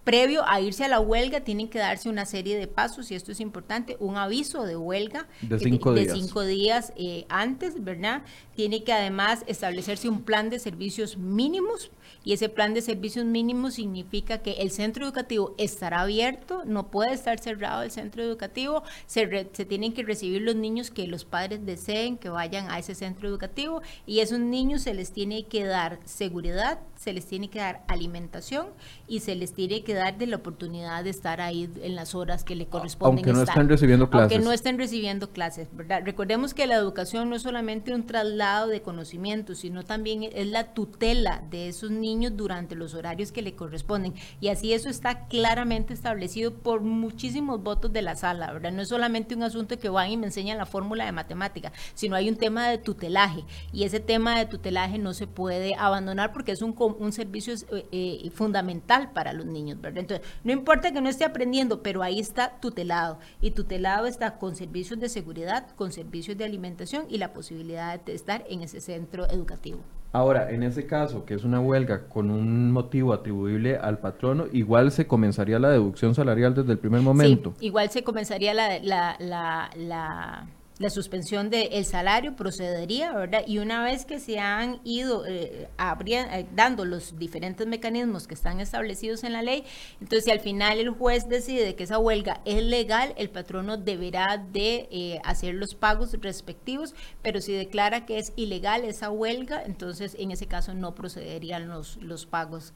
previo 0.04 0.44
a 0.48 0.62
irse 0.62 0.86
a 0.86 0.88
la 0.88 1.00
huelga 1.00 1.42
tienen 1.42 1.70
que 1.70 1.80
darse 1.80 2.10
una 2.10 2.26
serie 2.26 2.58
de 2.58 2.68
pasos 2.68 3.12
y 3.12 3.16
esto 3.16 3.32
es 3.32 3.40
importante, 3.40 3.98
un 4.00 4.18
aviso 4.18 4.64
de 4.64 4.76
huelga 4.76 5.28
de 5.42 5.60
cinco 5.60 5.94
de 5.94 6.02
días, 6.02 6.18
cinco 6.18 6.44
días 6.44 6.94
eh, 6.96 7.26
antes, 7.30 7.84
¿verdad? 7.84 8.24
Tiene 8.56 8.84
que 8.84 8.94
además 8.94 9.44
establecerse 9.48 10.10
un 10.10 10.24
plan 10.24 10.50
de 10.50 10.60
servicios 10.60 11.18
mínimos 11.18 11.92
y 12.24 12.34
ese 12.34 12.50
plan 12.50 12.74
de 12.74 12.82
servicios 12.82 13.26
mínimos 13.26 13.76
significa 13.76 14.40
que 14.40 14.54
el 14.54 14.72
centro 14.72 15.06
educativo 15.06 15.56
estará 15.58 16.02
abierto, 16.02 16.64
no 16.66 16.90
puede 16.92 17.14
estar 17.14 17.40
cerrado 17.40 17.84
el 17.84 17.92
centro 17.92 18.24
educativo, 18.24 18.84
se, 19.06 19.50
se 19.54 19.66
tienen 19.66 19.94
que 19.94 20.04
recibir 20.04 20.42
los 20.42 20.56
niños 20.56 20.92
que 20.92 21.08
los 21.08 21.26
padres 21.26 21.66
deseen 21.66 22.18
que 22.18 22.30
vayan 22.30 22.70
a 22.70 22.80
ese 22.80 22.96
centro 22.96 23.28
educativo 23.28 23.82
y 24.06 24.20
a 24.20 24.24
esos 24.24 24.40
niños 24.40 24.82
se 24.84 24.94
les 24.94 25.12
tiene 25.12 25.44
que 25.44 25.66
dar 25.66 26.00
seguridad, 26.06 26.80
se 27.00 27.14
les 27.14 27.26
tiene 27.26 27.50
que 27.50 27.60
dar 27.60 27.82
alimentación 27.88 28.68
y 29.08 29.22
se 29.22 29.34
les 29.34 29.54
tiene 29.54 29.84
que 29.84 29.94
dar 29.94 30.18
de 30.18 30.28
la 30.28 30.36
oportunidad 30.36 31.02
de 31.06 31.10
estar 31.10 31.40
ahí 31.40 31.70
en 31.82 31.96
las 31.96 32.14
horas 32.14 32.44
que 32.44 32.56
le 32.56 32.68
corresponden. 32.68 33.24
Aunque 33.24 33.32
no 33.32 33.44
estén 33.44 33.70
recibiendo 33.70 34.10
clases. 34.10 34.32
Aunque 34.34 34.46
no 34.46 34.52
estén 34.52 34.78
recibiendo 34.78 35.30
clases, 35.30 35.70
¿verdad? 35.72 36.02
Recordemos 36.04 36.54
que 36.54 36.68
la 36.68 36.76
educación 36.76 37.30
no 37.30 37.38
es 37.38 37.44
solamente 37.44 37.96
un 37.96 38.06
traslado 38.06 38.68
de 38.68 38.82
conocimiento, 38.82 39.56
sino 39.56 39.86
también 39.86 40.24
es 40.24 40.48
la 40.48 40.74
tutela 40.74 41.42
de 41.50 41.70
esos 41.70 41.90
niños 41.90 42.36
durante 42.36 42.76
los 42.76 42.94
horarios 42.94 43.32
que 43.32 43.44
le 43.44 43.56
corresponden. 43.56 44.14
Y 44.42 44.50
así 44.50 44.74
eso 44.74 44.90
está 44.90 45.28
claramente 45.28 45.94
establecido 45.94 46.54
por 46.54 46.82
muchísimos 46.82 47.64
votos 47.64 47.94
de 47.94 48.02
la 48.02 48.18
sala, 48.18 48.52
¿verdad? 48.52 48.74
No 48.74 48.82
es 48.82 48.90
solamente 48.90 49.36
un 49.36 49.44
asunto 49.44 49.80
que 49.80 49.88
van 49.88 50.12
y 50.12 50.18
me 50.18 50.26
enseñan 50.26 50.58
la 50.58 50.66
fórmula 50.66 51.06
de 51.06 51.14
matemática, 51.14 51.72
sino 51.94 52.18
hay 52.18 52.28
un 52.28 52.36
tema 52.36 52.68
de 52.68 52.78
tutelaje. 52.78 53.46
Y 53.72 53.86
ese 53.86 54.02
tema 54.02 54.38
de 54.38 54.48
tutelaje 54.48 54.98
no 54.98 55.14
se 55.14 55.28
puede 55.28 55.76
abandonar 55.76 56.34
porque 56.34 56.52
es 56.52 56.62
un 56.62 56.74
un 56.98 57.12
servicio 57.12 57.54
eh, 57.72 57.86
eh, 57.92 58.30
fundamental 58.34 59.12
para 59.14 59.34
los 59.34 59.46
niños, 59.46 59.80
¿verdad? 59.82 60.00
Entonces, 60.00 60.28
no 60.44 60.52
importa 60.52 60.92
que 60.92 61.02
no 61.02 61.10
esté 61.10 61.26
aprendiendo, 61.26 61.82
pero 61.82 62.04
ahí 62.04 62.20
está 62.20 62.60
tutelado. 62.60 63.20
Y 63.42 63.52
tutelado 63.52 64.06
está 64.08 64.38
con 64.38 64.56
servicios 64.56 65.00
de 65.00 65.10
seguridad, 65.10 65.68
con 65.76 65.92
servicios 65.92 66.38
de 66.38 66.46
alimentación 66.46 67.06
y 67.10 67.18
la 67.18 67.34
posibilidad 67.34 68.00
de 68.00 68.14
estar 68.14 68.44
en 68.50 68.62
ese 68.62 68.82
centro 68.82 69.30
educativo. 69.30 69.80
Ahora, 70.12 70.50
en 70.50 70.64
ese 70.64 70.88
caso, 70.88 71.24
que 71.24 71.36
es 71.36 71.44
una 71.44 71.60
huelga 71.60 72.08
con 72.08 72.32
un 72.32 72.72
motivo 72.72 73.14
atribuible 73.14 73.78
al 73.78 74.00
patrono, 74.00 74.46
igual 74.52 74.92
se 74.92 75.06
comenzaría 75.06 75.60
la 75.60 75.70
deducción 75.70 76.16
salarial 76.16 76.56
desde 76.56 76.72
el 76.72 76.80
primer 76.80 77.02
momento. 77.02 77.54
Sí, 77.60 77.68
igual 77.68 77.92
se 77.92 78.04
comenzaría 78.04 78.56
la, 78.56 78.80
la, 78.80 79.16
la, 79.20 79.70
la 79.76 80.48
la 80.80 80.90
suspensión 80.90 81.50
del 81.50 81.84
salario 81.84 82.38
procedería, 82.38 83.12
¿verdad? 83.12 83.44
Y 83.46 83.60
una 83.60 83.84
vez 83.84 84.06
que 84.06 84.18
se 84.20 84.40
han 84.40 84.80
ido 84.86 85.26
eh, 85.28 85.68
eh, 85.68 86.46
dando 86.56 86.86
los 86.86 87.20
diferentes 87.20 87.68
mecanismos 87.68 88.28
que 88.28 88.34
están 88.34 88.62
establecidos 88.62 89.26
en 89.26 89.34
la 89.34 89.42
ley, 89.42 89.66
entonces 90.00 90.24
si 90.24 90.32
al 90.32 90.40
final 90.40 90.80
el 90.80 90.90
juez 90.90 91.28
decide 91.28 91.76
que 91.76 91.84
esa 91.84 92.00
huelga 92.00 92.40
es 92.46 92.64
legal, 92.64 93.14
el 93.18 93.30
patrono 93.30 93.76
deberá 93.76 94.38
de 94.38 94.88
eh, 94.90 95.20
hacer 95.26 95.56
los 95.56 95.76
pagos 95.76 96.14
respectivos, 96.22 96.96
pero 97.22 97.42
si 97.42 97.52
declara 97.52 98.06
que 98.06 98.18
es 98.18 98.32
ilegal 98.38 98.86
esa 98.86 99.12
huelga, 99.12 99.62
entonces 99.66 100.16
en 100.18 100.32
ese 100.32 100.48
caso 100.48 100.74
no 100.74 100.96
procederían 100.96 101.68
los, 101.68 101.98
los 101.98 102.26
pagos 102.26 102.72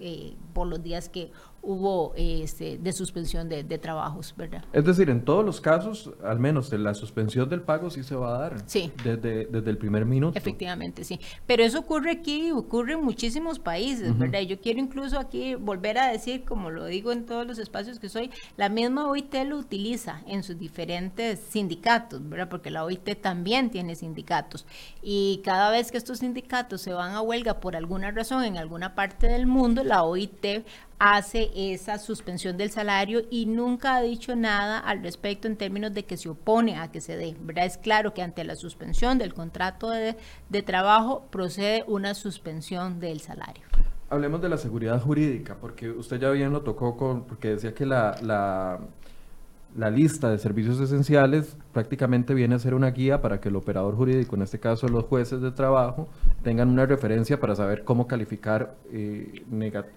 por 0.54 0.68
los 0.68 0.84
días 0.84 1.08
que 1.08 1.32
hubo 1.64 2.14
este, 2.18 2.78
de 2.78 2.92
suspensión 2.92 3.48
de, 3.48 3.64
trabajos, 3.78 4.34
¿verdad? 4.38 4.64
Es 4.74 4.86
decir, 4.86 5.10
en 5.10 5.24
todos 5.26 5.44
los 5.44 5.60
casos, 5.60 6.12
al 6.24 6.40
menos 6.40 6.70
de 6.70 6.78
la 6.78 6.94
suspensión 6.94 7.50
del 7.50 7.62
pago 7.62 7.90
sí 7.90 8.04
se 8.04 8.16
va 8.16 8.36
a 8.36 8.40
dar. 8.40 8.64
Sí. 8.66 8.92
Desde, 9.04 9.46
desde 9.46 9.70
el 9.70 9.78
primer 9.78 10.06
minuto. 10.06 10.38
Efectivamente, 10.38 11.04
sí. 11.04 11.20
Pero 11.48 11.64
eso 11.64 11.80
ocurre 11.80 12.12
aquí, 12.12 12.52
ocurre 12.52 12.94
en 12.94 13.04
muchísimos 13.04 13.60
países, 13.60 14.18
¿verdad? 14.18 14.42
Yo 14.42 14.60
quiero 14.60 14.80
incluso 14.80 15.18
aquí 15.18 15.56
volver 15.56 15.98
a 15.98 16.08
decir, 16.08 16.44
como 16.44 16.70
lo 16.70 16.86
digo 16.86 17.12
en 17.12 17.26
todos 17.26 17.48
los 17.48 17.58
espacios 17.58 17.98
que 17.98 18.10
soy, 18.10 18.30
la 18.58 18.70
misma 18.70 19.08
OIT 19.08 19.34
lo 19.46 19.58
utiliza 19.58 20.22
en 20.28 20.44
sus 20.44 20.60
diferentes 20.60 21.40
sindicatos, 21.40 22.28
¿verdad? 22.28 22.50
Porque 22.50 22.70
la 22.72 22.84
OIT 22.84 23.22
también 23.22 23.70
tiene 23.70 23.96
sindicatos. 23.96 24.66
Y 25.02 25.42
cada 25.46 25.72
vez 25.72 25.92
que 25.92 25.98
estos 25.98 26.20
sindicatos 26.20 26.82
se 26.82 26.94
van 26.94 27.14
a 27.14 27.22
huelga 27.22 27.60
por 27.60 27.76
alguna 27.76 28.12
razón 28.12 28.44
en 28.44 28.58
alguna 28.58 28.96
parte 28.96 29.28
del 29.28 29.48
mundo, 29.48 29.84
la 29.84 30.04
OIT 30.04 30.66
hace 31.06 31.52
esa 31.54 32.00
suspensión 32.00 32.56
del 32.56 32.72
salario 32.72 33.24
y 33.30 33.46
nunca 33.46 33.96
ha 33.96 34.02
dicho 34.02 34.38
nada 34.38 34.80
al 34.80 35.04
respecto 35.04 35.50
en 35.50 35.58
términos 35.58 35.94
de 35.94 36.06
que 36.06 36.16
se 36.16 36.30
opone 36.30 36.78
a 36.78 36.94
que 36.94 37.02
se 37.02 37.18
dé. 37.18 37.36
Es 37.58 37.78
claro 37.78 38.14
que 38.14 38.22
ante 38.22 38.46
la 38.46 38.56
suspensión 38.56 39.18
del 39.18 39.34
contrato 39.34 39.90
de, 39.90 40.16
trabajo 40.62 41.26
procede 41.30 41.84
una 41.88 42.14
suspensión 42.14 43.02
del 43.02 43.20
salario. 43.20 43.66
Hablemos 44.10 44.42
de 44.42 44.48
la 44.48 44.58
seguridad 44.58 45.02
jurídica, 45.02 45.58
porque 45.60 45.92
usted 45.92 46.22
ya 46.22 46.30
bien 46.30 46.54
lo 46.54 46.62
tocó 46.62 46.96
con, 46.96 47.26
porque 47.26 47.50
decía 47.50 47.74
que 47.74 47.86
la, 47.86 48.16
la 48.22 48.80
la 49.76 49.90
lista 49.90 50.30
de 50.30 50.38
servicios 50.38 50.80
esenciales 50.80 51.58
prácticamente 51.72 52.34
viene 52.34 52.56
a 52.56 52.60
ser 52.60 52.74
una 52.74 52.92
guía 52.92 53.22
para 53.22 53.40
que 53.40 53.50
el 53.50 53.56
operador 53.56 53.96
jurídico, 53.96 54.36
en 54.36 54.44
este 54.44 54.60
caso 54.60 54.88
los 54.88 55.06
jueces 55.06 55.42
de 55.42 55.52
trabajo, 55.52 56.10
tengan 56.44 56.70
una 56.70 56.86
referencia 56.86 57.40
para 57.40 57.56
saber 57.56 57.84
cómo 57.84 58.08
calificar 58.08 58.76
eh, 58.92 59.44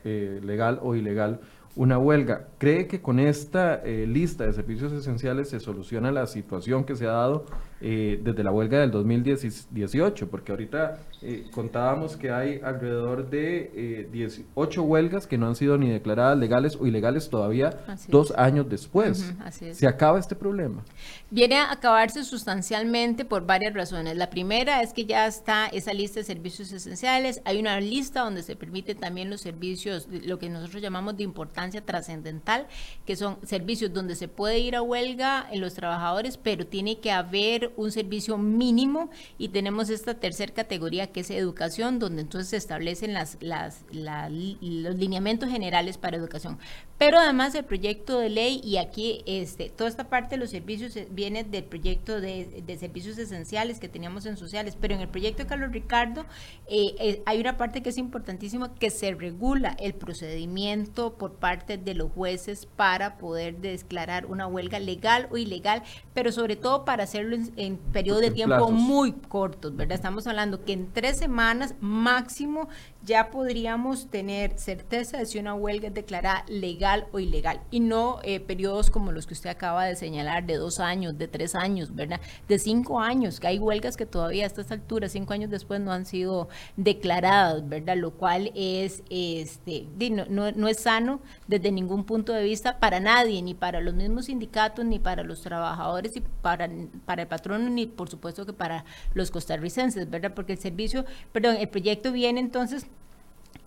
eh, 0.04 0.40
legal 0.42 0.80
o 0.82 0.94
ilegal 0.94 1.40
una 1.76 1.98
huelga. 1.98 2.48
¿Cree 2.58 2.86
que 2.86 3.02
con 3.02 3.20
esta 3.20 3.74
eh, 3.84 4.06
lista 4.06 4.44
de 4.44 4.54
servicios 4.54 4.92
esenciales 4.92 5.50
se 5.50 5.60
soluciona 5.60 6.10
la 6.10 6.26
situación 6.26 6.84
que 6.84 6.96
se 6.96 7.06
ha 7.06 7.12
dado 7.12 7.44
eh, 7.80 8.20
desde 8.22 8.42
la 8.42 8.52
huelga 8.52 8.80
del 8.80 8.90
2018, 8.90 10.28
porque 10.28 10.52
ahorita 10.52 10.98
eh, 11.22 11.46
contábamos 11.52 12.16
que 12.16 12.30
hay 12.30 12.60
alrededor 12.62 13.28
de 13.28 14.08
18 14.12 14.82
huelgas 14.82 15.26
que 15.26 15.38
no 15.38 15.46
han 15.46 15.56
sido 15.56 15.76
ni 15.78 15.90
declaradas 15.90 16.38
legales 16.38 16.76
o 16.80 16.86
ilegales 16.86 17.28
todavía 17.28 17.78
dos 18.08 18.32
años 18.36 18.68
después. 18.68 19.34
¿Se 19.72 19.86
acaba 19.86 20.18
este 20.18 20.34
problema? 20.34 20.84
Viene 21.30 21.56
a 21.56 21.72
acabarse 21.72 22.24
sustancialmente 22.24 23.24
por 23.24 23.46
varias 23.46 23.74
razones. 23.74 24.16
La 24.16 24.30
primera 24.30 24.82
es 24.82 24.92
que 24.92 25.04
ya 25.04 25.26
está 25.26 25.66
esa 25.66 25.92
lista 25.92 26.20
de 26.20 26.24
servicios 26.24 26.72
esenciales, 26.72 27.42
hay 27.44 27.58
una 27.58 27.80
lista 27.80 28.22
donde 28.22 28.42
se 28.42 28.56
permiten 28.56 28.98
también 28.98 29.30
los 29.30 29.40
servicios, 29.40 30.08
lo 30.10 30.38
que 30.38 30.48
nosotros 30.48 30.82
llamamos 30.82 31.16
de 31.16 31.24
importancia 31.24 31.80
trascendental, 31.80 32.66
que 33.04 33.16
son 33.16 33.38
servicios 33.44 33.92
donde 33.92 34.14
se 34.14 34.28
puede 34.28 34.58
ir 34.58 34.76
a 34.76 34.82
huelga 34.82 35.46
en 35.50 35.60
los 35.60 35.74
trabajadores, 35.74 36.36
pero 36.36 36.66
tiene 36.66 36.98
que 37.00 37.10
haber 37.10 37.65
un 37.76 37.90
servicio 37.90 38.38
mínimo 38.38 39.10
y 39.38 39.48
tenemos 39.48 39.90
esta 39.90 40.14
tercera 40.14 40.52
categoría 40.52 41.08
que 41.08 41.20
es 41.20 41.30
educación, 41.30 41.98
donde 41.98 42.22
entonces 42.22 42.50
se 42.50 42.56
establecen 42.56 43.14
las, 43.14 43.38
los 43.40 44.96
lineamientos 44.96 45.50
generales 45.50 45.98
para 45.98 46.16
educación. 46.16 46.58
Pero 46.98 47.18
además 47.18 47.54
el 47.54 47.64
proyecto 47.64 48.18
de 48.18 48.30
ley, 48.30 48.60
y 48.64 48.78
aquí 48.78 49.22
este, 49.26 49.68
toda 49.68 49.90
esta 49.90 50.08
parte 50.08 50.36
de 50.36 50.38
los 50.38 50.50
servicios 50.50 50.96
eh, 50.96 51.06
viene 51.10 51.44
del 51.44 51.64
proyecto 51.64 52.20
de, 52.22 52.64
servicios 52.78 53.18
esenciales 53.18 53.78
que 53.78 53.88
teníamos 53.88 54.24
en 54.24 54.38
sociales, 54.38 54.78
pero 54.80 54.94
en 54.94 55.02
el 55.02 55.08
proyecto 55.08 55.42
de 55.42 55.48
Carlos 55.48 55.72
Ricardo 55.72 56.22
eh, 56.68 56.94
eh, 56.98 57.22
hay 57.26 57.40
una 57.40 57.58
parte 57.58 57.82
que 57.82 57.90
es 57.90 57.98
importantísima, 57.98 58.74
que 58.74 58.88
se 58.90 59.14
regula 59.14 59.76
el 59.78 59.94
procedimiento 59.94 61.14
por 61.14 61.34
parte 61.34 61.76
de 61.76 61.94
los 61.94 62.10
jueces 62.12 62.64
para 62.64 63.18
poder 63.18 63.58
declarar 63.58 64.24
una 64.26 64.46
huelga 64.46 64.78
legal 64.78 65.28
o 65.30 65.36
ilegal, 65.36 65.82
pero 66.14 66.32
sobre 66.32 66.56
todo 66.56 66.86
para 66.86 67.04
hacerlo 67.04 67.36
en, 67.36 67.52
en 67.56 67.76
periodo 67.76 68.20
de 68.20 68.30
tiempo 68.30 68.70
muy 68.70 69.12
cortos, 69.12 69.76
¿verdad? 69.76 69.96
Estamos 69.96 70.26
hablando 70.26 70.64
que 70.64 70.72
en 70.72 70.90
tres 70.92 71.18
semanas 71.18 71.74
máximo 71.80 72.68
ya 73.06 73.30
podríamos 73.30 74.10
tener 74.10 74.58
certeza 74.58 75.18
de 75.18 75.26
si 75.26 75.38
una 75.38 75.54
huelga 75.54 75.88
es 75.88 75.94
declarada 75.94 76.44
legal 76.48 77.06
o 77.12 77.20
ilegal 77.20 77.60
y 77.70 77.78
no 77.78 78.18
eh, 78.24 78.40
periodos 78.40 78.90
como 78.90 79.12
los 79.12 79.28
que 79.28 79.34
usted 79.34 79.48
acaba 79.48 79.84
de 79.84 79.94
señalar 79.94 80.44
de 80.44 80.56
dos 80.56 80.80
años, 80.80 81.16
de 81.16 81.28
tres 81.28 81.54
años, 81.54 81.94
¿verdad? 81.94 82.20
De 82.48 82.58
cinco 82.58 83.00
años, 83.00 83.38
que 83.38 83.46
hay 83.46 83.58
huelgas 83.60 83.96
que 83.96 84.06
todavía 84.06 84.42
a 84.42 84.48
estas 84.48 84.72
alturas, 84.72 85.12
cinco 85.12 85.32
años 85.32 85.50
después, 85.50 85.80
no 85.80 85.92
han 85.92 86.04
sido 86.04 86.48
declaradas, 86.76 87.68
¿verdad? 87.68 87.96
Lo 87.96 88.10
cual 88.10 88.50
es, 88.56 89.04
este, 89.08 89.86
no, 90.28 90.50
no, 90.50 90.68
es 90.68 90.80
sano 90.80 91.20
desde 91.46 91.70
ningún 91.70 92.04
punto 92.04 92.32
de 92.32 92.42
vista 92.42 92.80
para 92.80 92.98
nadie, 92.98 93.40
ni 93.40 93.54
para 93.54 93.80
los 93.80 93.94
mismos 93.94 94.26
sindicatos, 94.26 94.84
ni 94.84 94.98
para 94.98 95.22
los 95.22 95.42
trabajadores, 95.42 96.16
y 96.16 96.22
para, 96.42 96.68
para 97.04 97.22
el 97.22 97.28
patrón, 97.28 97.72
ni 97.72 97.86
por 97.86 98.10
supuesto 98.10 98.44
que 98.44 98.52
para 98.52 98.84
los 99.14 99.30
costarricenses, 99.30 100.10
¿verdad? 100.10 100.34
Porque 100.34 100.54
el 100.54 100.58
servicio, 100.58 101.04
perdón, 101.30 101.56
el 101.60 101.68
proyecto 101.68 102.10
viene 102.10 102.40
entonces 102.40 102.86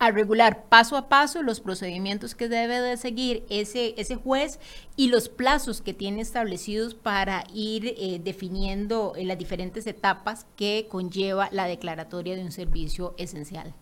a 0.00 0.10
regular 0.10 0.64
paso 0.68 0.96
a 0.96 1.08
paso 1.08 1.42
los 1.42 1.60
procedimientos 1.60 2.34
que 2.34 2.48
debe 2.48 2.80
de 2.80 2.96
seguir 2.96 3.44
ese, 3.50 3.94
ese 3.98 4.16
juez 4.16 4.58
y 4.96 5.08
los 5.08 5.28
plazos 5.28 5.82
que 5.82 5.92
tiene 5.92 6.22
establecidos 6.22 6.94
para 6.94 7.44
ir 7.52 7.94
eh, 7.98 8.18
definiendo 8.24 9.12
las 9.22 9.38
diferentes 9.38 9.86
etapas 9.86 10.46
que 10.56 10.86
conlleva 10.90 11.50
la 11.52 11.66
declaratoria 11.66 12.34
de 12.34 12.42
un 12.42 12.50
servicio 12.50 13.14
esencial. 13.18 13.74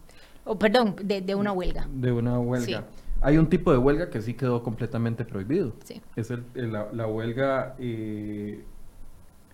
O 0.44 0.58
perdón, 0.58 0.96
de, 1.04 1.34
una 1.36 1.52
huelga. 1.52 1.86
De 1.92 2.10
una 2.10 2.40
huelga. 2.40 2.84
Hay 3.20 3.38
un 3.38 3.48
tipo 3.48 3.70
de 3.70 3.78
huelga 3.78 4.10
que 4.10 4.20
sí 4.20 4.34
quedó 4.34 4.62
completamente 4.64 5.24
prohibido. 5.24 5.74
Sí. 5.84 6.02
Es 6.16 6.32
el, 6.32 6.44
la, 6.72 7.06
huelga 7.06 7.76
eh, 7.78 8.64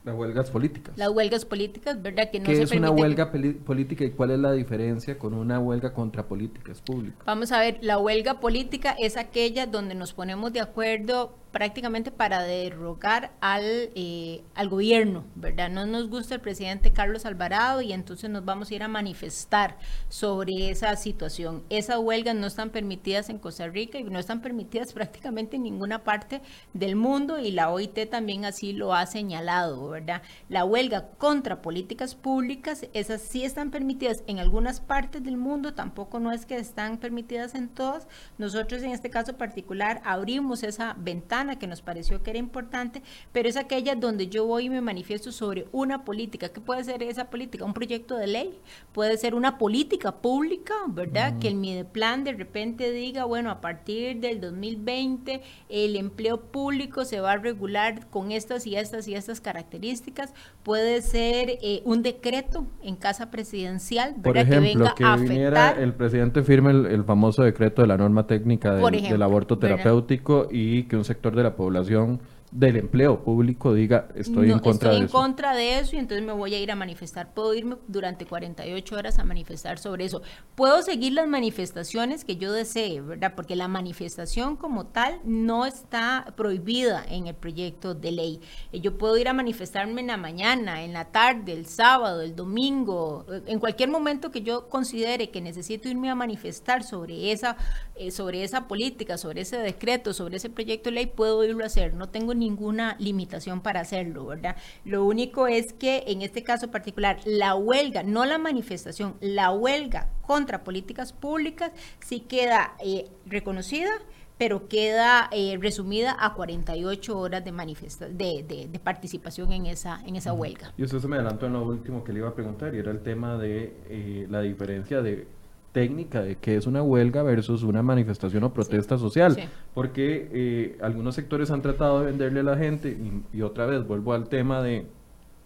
las 0.05 0.14
huelgas 0.14 0.50
políticas. 0.50 0.96
Las 0.98 1.09
huelgas 1.09 1.44
políticas, 1.46 2.00
¿verdad? 2.02 2.30
Que 2.30 2.38
no 2.38 2.46
¿Qué 2.46 2.62
es 2.62 2.72
una 2.72 2.90
huelga 2.90 3.32
política 3.32 4.05
y 4.05 4.11
cuál 4.11 4.32
es 4.32 4.38
la 4.38 4.52
diferencia 4.52 5.18
con 5.18 5.32
una 5.32 5.59
huelga 5.59 5.94
contra 5.94 6.28
políticas 6.28 6.82
públicas? 6.82 7.24
Vamos 7.24 7.52
a 7.52 7.61
ver, 7.61 7.78
la 7.80 7.98
huelga 7.98 8.38
política 8.40 8.94
es 8.98 9.16
aquella 9.16 9.66
donde 9.66 9.94
nos 9.94 10.12
ponemos 10.12 10.52
de 10.52 10.61
acuerdo 10.61 11.34
prácticamente 11.55 12.11
para 12.11 12.42
derrocar 12.42 13.30
al, 13.40 13.62
eh, 13.62 14.42
al 14.57 14.68
gobierno, 14.68 15.22
¿verdad? 15.36 15.70
No 15.70 15.86
nos 15.86 16.11
gusta 16.11 16.34
el 16.34 16.40
presidente 16.40 16.92
Carlos 16.92 17.24
Alvarado 17.26 17.80
y 17.80 17.92
entonces 17.92 18.28
nos 18.28 18.44
vamos 18.44 18.72
a 18.72 18.74
ir 18.74 18.82
a 18.82 18.88
manifestar 18.88 19.78
sobre 20.09 20.70
esa 20.70 20.96
situación. 20.96 21.62
Esas 21.70 21.98
huelgas 21.98 22.34
no 22.34 22.48
están 22.48 22.70
permitidas 22.70 23.30
en 23.30 23.38
Costa 23.38 23.68
Rica 23.68 24.00
y 24.00 24.02
no 24.02 24.18
están 24.18 24.42
permitidas 24.42 24.92
prácticamente 24.94 25.55
en 25.55 25.62
ninguna 25.62 26.02
parte 26.02 26.42
del 26.72 26.96
mundo 26.96 27.38
y 27.38 27.52
la 27.52 27.70
OIT 27.70 28.11
también 28.11 28.44
así 28.44 28.72
lo 28.72 28.92
ha 28.92 29.07
señalado, 29.07 29.90
¿verdad? 29.90 30.22
La 30.48 30.64
huelga 30.64 31.11
contra 31.18 31.62
políticas 31.62 32.16
públicas, 32.16 32.88
esas 32.94 33.22
sí 33.22 33.44
están 33.44 33.70
permitidas 33.70 34.24
en 34.26 34.40
algunas 34.40 34.80
partes 34.80 35.22
del 35.22 35.36
mundo, 35.36 35.72
tampoco 35.72 36.18
no 36.18 36.32
es 36.32 36.46
que 36.46 36.57
están 36.57 36.98
permitidas 36.98 37.55
en 37.55 37.68
todas. 37.68 38.09
Nosotros 38.38 38.82
en 38.82 38.90
este 38.90 39.09
caso 39.09 39.36
particular 39.36 40.02
abrimos 40.05 40.64
esa 40.64 40.96
ventana 40.98 41.43
que 41.59 41.66
nos 41.66 41.82
pareció 41.82 42.22
que 42.22 42.30
era 42.30 42.38
importante, 42.38 43.03
pero 43.32 43.49
es 43.49 43.57
aquella 43.57 43.95
donde 43.95 44.28
yo 44.28 44.47
voy 44.47 44.66
y 44.66 44.70
me 44.70 44.80
manifiesto 44.80 45.32
sobre 45.32 45.66
una 45.72 46.05
política. 46.05 46.49
¿Qué 46.49 46.61
puede 46.61 46.84
ser 46.84 47.03
esa 47.03 47.30
política? 47.30 47.64
Un 47.64 47.74
proyecto 47.74 48.16
de 48.16 48.26
ley, 48.26 48.59
puede 48.92 49.16
ser 49.16 49.34
una 49.34 49.59
política 49.59 50.12
pública, 50.12 50.74
¿verdad? 50.88 51.38
Que 51.38 51.49
el 51.49 51.55
Mideplan 51.55 52.24
de 52.24 52.32
repente 52.32 52.90
diga, 52.90 53.24
bueno, 53.24 53.51
a 53.51 53.61
partir 53.61 54.20
del 54.20 54.40
2020 54.40 55.42
el 55.68 55.97
empleo 55.97 56.40
público 56.40 57.05
se 57.05 57.20
va 57.20 57.32
a 57.32 57.36
regular 57.36 58.09
con 58.09 58.32
estas 58.32 58.66
y 58.66 58.76
estas 58.76 59.07
y 59.09 59.14
estas 59.14 59.40
características. 59.40 60.32
Puede 60.62 61.03
ser 61.03 61.59
eh, 61.62 61.82
un 61.84 62.03
decreto 62.03 62.66
en 62.82 62.97
casa 62.97 63.30
presidencial, 63.30 64.14
Por 64.22 64.38
ejemplo, 64.38 64.95
que, 64.97 65.05
viniera 65.20 65.72
el 65.72 65.95
presidente 65.95 66.42
firme 66.42 66.70
el, 66.70 67.05
famoso 67.05 67.42
decreto 67.42 67.82
de 67.82 67.88
la 67.88 67.97
norma 67.97 68.26
técnica 68.26 68.74
del, 68.74 69.22
aborto 69.22 69.59
terapéutico 69.59 70.49
y 70.51 70.84
que 70.84 70.97
un 70.97 71.05
sector 71.05 71.34
de 71.35 71.43
la 71.43 71.57
población 71.57 72.20
del 72.55 72.76
empleo 72.76 73.24
público 73.24 73.74
diga 73.74 74.07
estoy 74.14 74.52
en 74.52 74.61
contra 74.61 74.90
de 74.90 74.96
eso. 74.98 75.05
Estoy 75.07 75.18
en 75.18 75.24
contra 75.24 75.55
de 75.55 75.78
eso 75.80 75.96
y 75.96 75.98
entonces 75.98 76.24
me 76.24 76.32
voy 76.32 76.55
a 76.55 76.61
ir 76.61 76.70
a 76.70 76.76
manifestar. 76.76 77.34
Puedo 77.34 77.52
irme 77.52 77.76
durante 77.88 78.26
48 78.26 78.94
horas 78.94 79.18
a 79.18 79.24
manifestar 79.24 79.80
sobre 79.80 80.05
eso. 80.05 80.22
Puedo 80.55 80.80
seguir 80.82 81.14
las 81.14 81.26
manifestaciones 81.26 82.24
que 82.24 82.36
yo 82.36 82.52
desee, 82.52 83.00
¿verdad? 83.00 83.32
Porque 83.34 83.57
la 83.57 83.66
manifestación 83.66 84.55
como 84.55 84.86
tal 84.86 85.18
no 85.24 85.66
está 85.66 86.32
prohibida 86.36 87.05
en 87.09 87.26
el 87.26 87.34
proyecto 87.34 87.92
de 87.92 88.12
ley. 88.12 88.40
Eh, 88.70 88.78
yo 88.78 88.98
puedo 88.98 89.18
ir 89.18 89.26
a 89.26 89.32
manifestarme 89.32 90.02
en 90.02 90.07
la 90.07 90.16
mañana, 90.16 90.84
en 90.84 90.92
la 90.92 91.07
tarde, 91.07 91.55
el 91.55 91.66
sábado, 91.66 92.20
el 92.20 92.36
domingo, 92.36 93.26
eh, 93.32 93.42
en 93.46 93.59
cualquier 93.59 93.88
momento 93.88 94.30
que 94.30 94.42
yo 94.42 94.68
considere 94.68 95.30
que 95.30 95.40
necesito 95.40 95.88
irme 95.88 96.09
a 96.09 96.14
manifestar 96.14 96.84
sobre 96.84 97.32
esa, 97.32 97.57
eh, 97.96 98.12
sobre 98.12 98.44
esa 98.44 98.68
política, 98.68 99.18
sobre 99.18 99.40
ese 99.40 99.57
decreto, 99.57 100.12
sobre 100.12 100.36
ese 100.36 100.50
proyecto 100.50 100.90
de 100.90 100.94
ley, 100.94 101.07
puedo 101.07 101.42
irlo 101.42 101.64
a 101.64 101.66
hacer. 101.66 101.94
No 101.94 102.09
tengo 102.09 102.32
ni 102.32 102.43
ninguna 102.45 102.97
limitación 102.99 103.61
para 103.61 103.80
hacerlo, 103.80 104.26
¿verdad? 104.26 104.57
Lo 104.84 105.05
único 105.05 105.47
es 105.47 105.72
que 105.72 106.05
en 106.07 106.22
este 106.22 106.42
caso 106.42 106.70
particular, 106.70 107.18
la 107.24 107.55
huelga, 107.55 108.03
no 108.03 108.24
la 108.24 108.38
manifestación, 108.38 109.16
la 109.20 109.51
huelga 109.51 110.11
contra 110.22 110.62
políticas 110.62 111.12
públicas 111.12 111.72
sí 112.01 112.20
queda 112.20 112.74
eh, 112.84 113.09
reconocida 113.26 113.90
pero 114.36 114.68
queda 114.68 115.28
eh, 115.30 115.57
resumida 115.61 116.16
a 116.18 116.34
48 116.34 117.18
horas 117.18 117.45
de, 117.45 117.53
manifesta 117.53 118.09
de, 118.09 118.68
de, 118.70 118.78
participación 118.80 119.53
en 119.53 119.66
esa, 119.66 120.03
en 120.05 120.16
esa 120.16 120.32
huelga. 120.32 120.72
Y 120.76 120.82
usted 120.82 120.99
se 120.99 121.09
me 121.09 121.16
adelantó 121.16 121.47
en 121.47 121.53
lo 121.53 121.64
último 121.64 122.03
que 122.03 122.12
le 122.12 122.18
iba 122.18 122.28
a 122.28 122.34
preguntar, 122.34 122.74
y 122.74 122.78
era 122.78 122.90
el 122.90 123.01
tema 123.03 123.38
de 123.38 123.76
eh, 123.88 124.26
la 124.28 124.40
diferencia 124.40 125.03
de 125.03 125.28
técnica 125.74 126.22
de 126.22 126.36
qué 126.36 126.56
es 126.56 126.66
una 126.68 126.82
huelga 126.82 127.24
versus 127.24 127.64
una 127.64 127.82
manifestación 127.82 128.44
o 128.44 128.54
protesta 128.54 128.96
social, 128.96 129.36
porque 129.74 130.30
eh, 130.32 130.78
algunos 130.80 131.16
sectores 131.16 131.50
han 131.50 131.62
tratado 131.62 132.00
de 132.00 132.06
venderle 132.06 132.40
a 132.40 132.44
la 132.44 132.56
gente, 132.56 132.96
y, 133.32 133.42
otra 133.42 133.66
vez 133.66 133.84
vuelvo 133.86 134.14
al 134.14 134.28
tema 134.28 134.62
de 134.62 134.86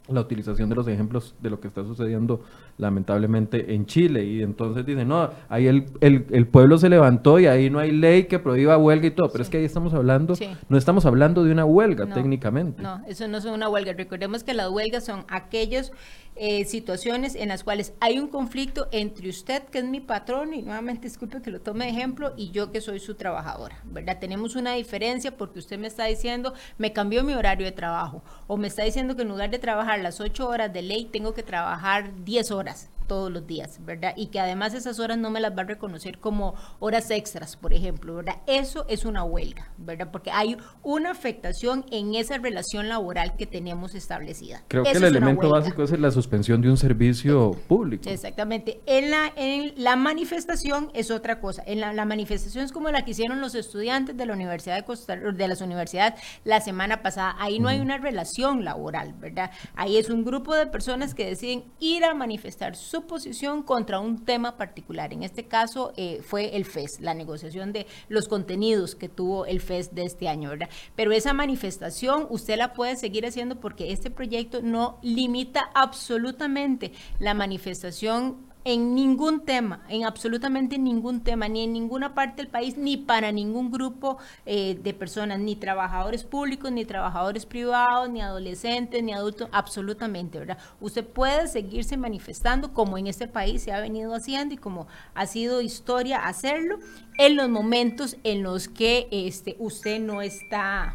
la 0.06 0.20
utilización 0.20 0.68
de 0.68 0.74
los 0.74 0.86
ejemplos 0.86 1.34
de 1.40 1.50
lo 1.50 1.60
que 1.60 1.68
está 1.68 1.82
sucediendo 1.82 2.42
lamentablemente 2.78 3.74
en 3.74 3.84
Chile 3.86 4.24
y 4.24 4.42
entonces 4.42 4.86
dicen, 4.86 5.08
no, 5.08 5.30
ahí 5.48 5.66
el, 5.66 5.86
el, 6.00 6.46
pueblo 6.46 6.78
se 6.78 6.88
levantó 6.88 7.38
y 7.38 7.46
ahí 7.46 7.68
no 7.68 7.78
hay 7.78 7.90
ley 7.90 8.24
que 8.24 8.38
prohíba 8.38 8.78
huelga 8.78 9.06
y 9.06 9.10
todo, 9.10 9.30
pero 9.30 9.42
es 9.42 9.50
que 9.50 9.58
ahí 9.58 9.64
estamos 9.64 9.92
hablando, 9.94 10.34
no 10.68 10.78
estamos 10.78 11.04
hablando 11.06 11.42
de 11.44 11.52
una 11.52 11.64
huelga 11.64 12.06
técnicamente. 12.06 12.82
No, 12.82 13.02
eso 13.06 13.28
no 13.28 13.38
es 13.38 13.44
una 13.44 13.68
huelga, 13.68 13.92
recordemos 13.94 14.44
que 14.44 14.54
las 14.54 14.70
huelgas 14.70 15.04
son 15.04 15.24
aquellos 15.28 15.92
eh, 16.38 16.64
situaciones 16.64 17.34
en 17.34 17.48
las 17.48 17.64
cuales 17.64 17.92
hay 18.00 18.18
un 18.18 18.28
conflicto 18.28 18.88
entre 18.92 19.28
usted, 19.28 19.64
que 19.64 19.78
es 19.78 19.84
mi 19.84 20.00
patrón, 20.00 20.54
y 20.54 20.62
nuevamente 20.62 21.08
disculpe 21.08 21.42
que 21.42 21.50
lo 21.50 21.60
tome 21.60 21.86
de 21.86 21.90
ejemplo, 21.90 22.32
y 22.36 22.50
yo 22.50 22.70
que 22.70 22.80
soy 22.80 23.00
su 23.00 23.14
trabajadora, 23.14 23.80
¿verdad? 23.84 24.18
Tenemos 24.18 24.56
una 24.56 24.74
diferencia 24.74 25.36
porque 25.36 25.58
usted 25.58 25.78
me 25.78 25.86
está 25.86 26.04
diciendo, 26.04 26.54
me 26.78 26.92
cambió 26.92 27.24
mi 27.24 27.34
horario 27.34 27.66
de 27.66 27.72
trabajo, 27.72 28.22
o 28.46 28.56
me 28.56 28.68
está 28.68 28.84
diciendo 28.84 29.16
que 29.16 29.22
en 29.22 29.28
lugar 29.28 29.50
de 29.50 29.58
trabajar 29.58 30.00
las 30.00 30.20
ocho 30.20 30.48
horas 30.48 30.72
de 30.72 30.82
ley, 30.82 31.04
tengo 31.06 31.34
que 31.34 31.42
trabajar 31.42 32.24
10 32.24 32.50
horas 32.50 32.90
todos 33.08 33.32
los 33.32 33.46
días, 33.46 33.84
¿verdad? 33.84 34.12
Y 34.16 34.26
que 34.26 34.38
además 34.38 34.74
esas 34.74 35.00
horas 35.00 35.18
no 35.18 35.30
me 35.30 35.40
las 35.40 35.56
va 35.56 35.62
a 35.62 35.64
reconocer 35.64 36.18
como 36.18 36.54
horas 36.78 37.10
extras, 37.10 37.56
por 37.56 37.72
ejemplo, 37.72 38.14
¿verdad? 38.14 38.36
Eso 38.46 38.86
es 38.88 39.04
una 39.04 39.24
huelga, 39.24 39.72
¿verdad? 39.78 40.10
Porque 40.12 40.30
hay 40.30 40.56
una 40.84 41.10
afectación 41.10 41.84
en 41.90 42.14
esa 42.14 42.38
relación 42.38 42.88
laboral 42.88 43.34
que 43.36 43.46
tenemos 43.46 43.94
establecida. 43.96 44.62
Creo 44.68 44.84
que 44.84 44.92
el 44.92 45.04
elemento 45.04 45.50
básico 45.50 45.82
es 45.82 45.98
la 45.98 46.10
suspensión 46.10 46.60
de 46.60 46.70
un 46.70 46.76
servicio 46.76 47.52
público. 47.66 48.08
Exactamente. 48.08 48.80
En 48.86 49.10
la, 49.10 49.32
en 49.36 49.72
la 49.76 49.96
manifestación 49.96 50.90
es 50.94 51.10
otra 51.10 51.40
cosa. 51.40 51.62
En 51.66 51.80
la, 51.80 52.04
manifestación 52.04 52.64
es 52.64 52.72
como 52.72 52.90
la 52.90 53.04
que 53.04 53.12
hicieron 53.12 53.40
los 53.40 53.54
estudiantes 53.54 54.16
de 54.16 54.26
la 54.26 54.34
Universidad 54.34 54.76
de 54.76 54.84
Costa 54.84 55.16
de 55.16 55.48
las 55.48 55.60
universidades 55.60 56.20
la 56.44 56.60
semana 56.60 57.02
pasada. 57.02 57.36
Ahí 57.38 57.58
no 57.58 57.68
hay 57.68 57.80
una 57.80 57.98
relación 57.98 58.64
laboral, 58.64 59.14
¿verdad? 59.14 59.50
Ahí 59.74 59.96
es 59.96 60.10
un 60.10 60.24
grupo 60.24 60.54
de 60.54 60.66
personas 60.66 61.14
que 61.14 61.26
deciden 61.26 61.64
ir 61.80 62.04
a 62.04 62.14
manifestar 62.14 62.76
su 62.76 62.97
posición 63.06 63.62
contra 63.62 64.00
un 64.00 64.24
tema 64.24 64.56
particular. 64.56 65.12
En 65.12 65.22
este 65.22 65.46
caso 65.46 65.92
eh, 65.96 66.20
fue 66.22 66.56
el 66.56 66.64
FES, 66.64 67.00
la 67.00 67.14
negociación 67.14 67.72
de 67.72 67.86
los 68.08 68.28
contenidos 68.28 68.94
que 68.94 69.08
tuvo 69.08 69.46
el 69.46 69.60
FES 69.60 69.94
de 69.94 70.04
este 70.04 70.28
año, 70.28 70.50
¿verdad? 70.50 70.68
Pero 70.96 71.12
esa 71.12 71.32
manifestación 71.32 72.26
usted 72.30 72.56
la 72.56 72.72
puede 72.72 72.96
seguir 72.96 73.26
haciendo 73.26 73.60
porque 73.60 73.92
este 73.92 74.10
proyecto 74.10 74.62
no 74.62 74.98
limita 75.02 75.70
absolutamente 75.74 76.92
la 77.18 77.34
manifestación 77.34 78.47
en 78.68 78.94
ningún 78.94 79.46
tema, 79.46 79.80
en 79.88 80.04
absolutamente 80.04 80.78
ningún 80.78 81.22
tema, 81.22 81.48
ni 81.48 81.64
en 81.64 81.72
ninguna 81.72 82.14
parte 82.14 82.42
del 82.42 82.48
país, 82.48 82.76
ni 82.76 82.98
para 82.98 83.32
ningún 83.32 83.70
grupo 83.70 84.18
eh, 84.44 84.78
de 84.82 84.92
personas, 84.92 85.38
ni 85.38 85.56
trabajadores 85.56 86.22
públicos, 86.22 86.70
ni 86.70 86.84
trabajadores 86.84 87.46
privados, 87.46 88.10
ni 88.10 88.20
adolescentes, 88.20 89.02
ni 89.02 89.14
adultos, 89.14 89.48
absolutamente, 89.52 90.38
¿verdad? 90.38 90.58
Usted 90.82 91.02
puede 91.02 91.48
seguirse 91.48 91.96
manifestando 91.96 92.74
como 92.74 92.98
en 92.98 93.06
este 93.06 93.26
país 93.26 93.62
se 93.62 93.72
ha 93.72 93.80
venido 93.80 94.14
haciendo 94.14 94.52
y 94.52 94.58
como 94.58 94.86
ha 95.14 95.24
sido 95.24 95.62
historia 95.62 96.26
hacerlo 96.26 96.78
en 97.16 97.36
los 97.36 97.48
momentos 97.48 98.18
en 98.22 98.42
los 98.42 98.68
que 98.68 99.08
este, 99.10 99.56
usted 99.58 99.98
no 99.98 100.20
está 100.20 100.94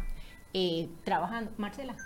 eh, 0.52 0.88
trabajando. 1.02 1.50
Marcela, 1.56 1.96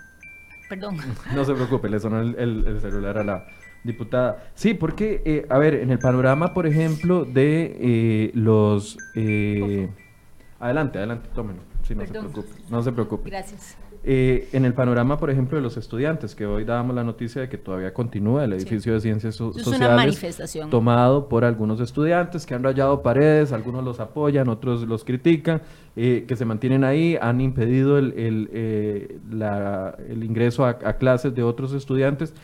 perdón. 0.70 0.96
No 1.34 1.44
se 1.44 1.52
preocupe, 1.52 1.90
le 1.90 2.00
sonó 2.00 2.22
el 2.22 2.80
celular 2.80 3.18
a 3.18 3.24
la 3.24 3.57
Diputada. 3.84 4.50
Sí, 4.54 4.74
porque, 4.74 5.22
eh, 5.24 5.46
a 5.48 5.58
ver, 5.58 5.74
en 5.74 5.90
el 5.90 5.98
panorama, 5.98 6.52
por 6.52 6.66
ejemplo, 6.66 7.24
de 7.24 7.76
eh, 7.80 8.30
los... 8.34 8.98
Eh, 9.14 9.88
adelante, 10.58 10.98
adelante, 10.98 11.28
tómenlo. 11.34 11.62
Sí, 11.82 11.94
no 11.94 12.04
se 12.04 12.12
preocupe. 12.12 12.48
No 12.70 12.82
se 12.82 12.92
preocupe. 12.92 13.30
Gracias. 13.30 13.78
en 14.04 14.64
el 14.64 14.74
panorama, 14.74 15.16
por 15.18 15.30
ejemplo, 15.30 15.56
de 15.56 15.62
los 15.62 15.76
estudiantes, 15.76 16.34
que 16.34 16.44
hoy 16.44 16.64
dábamos 16.64 16.94
la 16.96 17.04
noticia 17.04 17.40
de 17.40 17.48
que 17.48 17.56
todavía 17.56 17.94
continúa 17.94 18.44
el 18.44 18.52
edificio 18.52 18.92
de 18.92 19.00
ciencias 19.00 19.36
sociales 19.36 20.40
tomado 20.70 21.28
por 21.28 21.44
algunos 21.44 21.80
estudiantes 21.80 22.44
que 22.46 22.54
han 22.54 22.62
rayado 22.62 23.02
paredes, 23.02 23.52
algunos 23.52 23.84
los 23.84 24.00
apoyan, 24.00 24.48
otros 24.48 24.82
los 24.82 25.04
critican, 25.04 25.62
que 25.94 26.34
se 26.36 26.44
mantienen 26.44 26.84
ahí, 26.84 27.16
han 27.20 27.40
impedido 27.40 27.98
el, 27.98 28.12
el, 28.12 29.20
el 30.08 30.24
ingreso 30.24 30.66
a, 30.66 30.70
a 30.70 30.98
clases 30.98 31.34
de 31.34 31.42
otros 31.42 31.72
estudiantes 31.72 32.34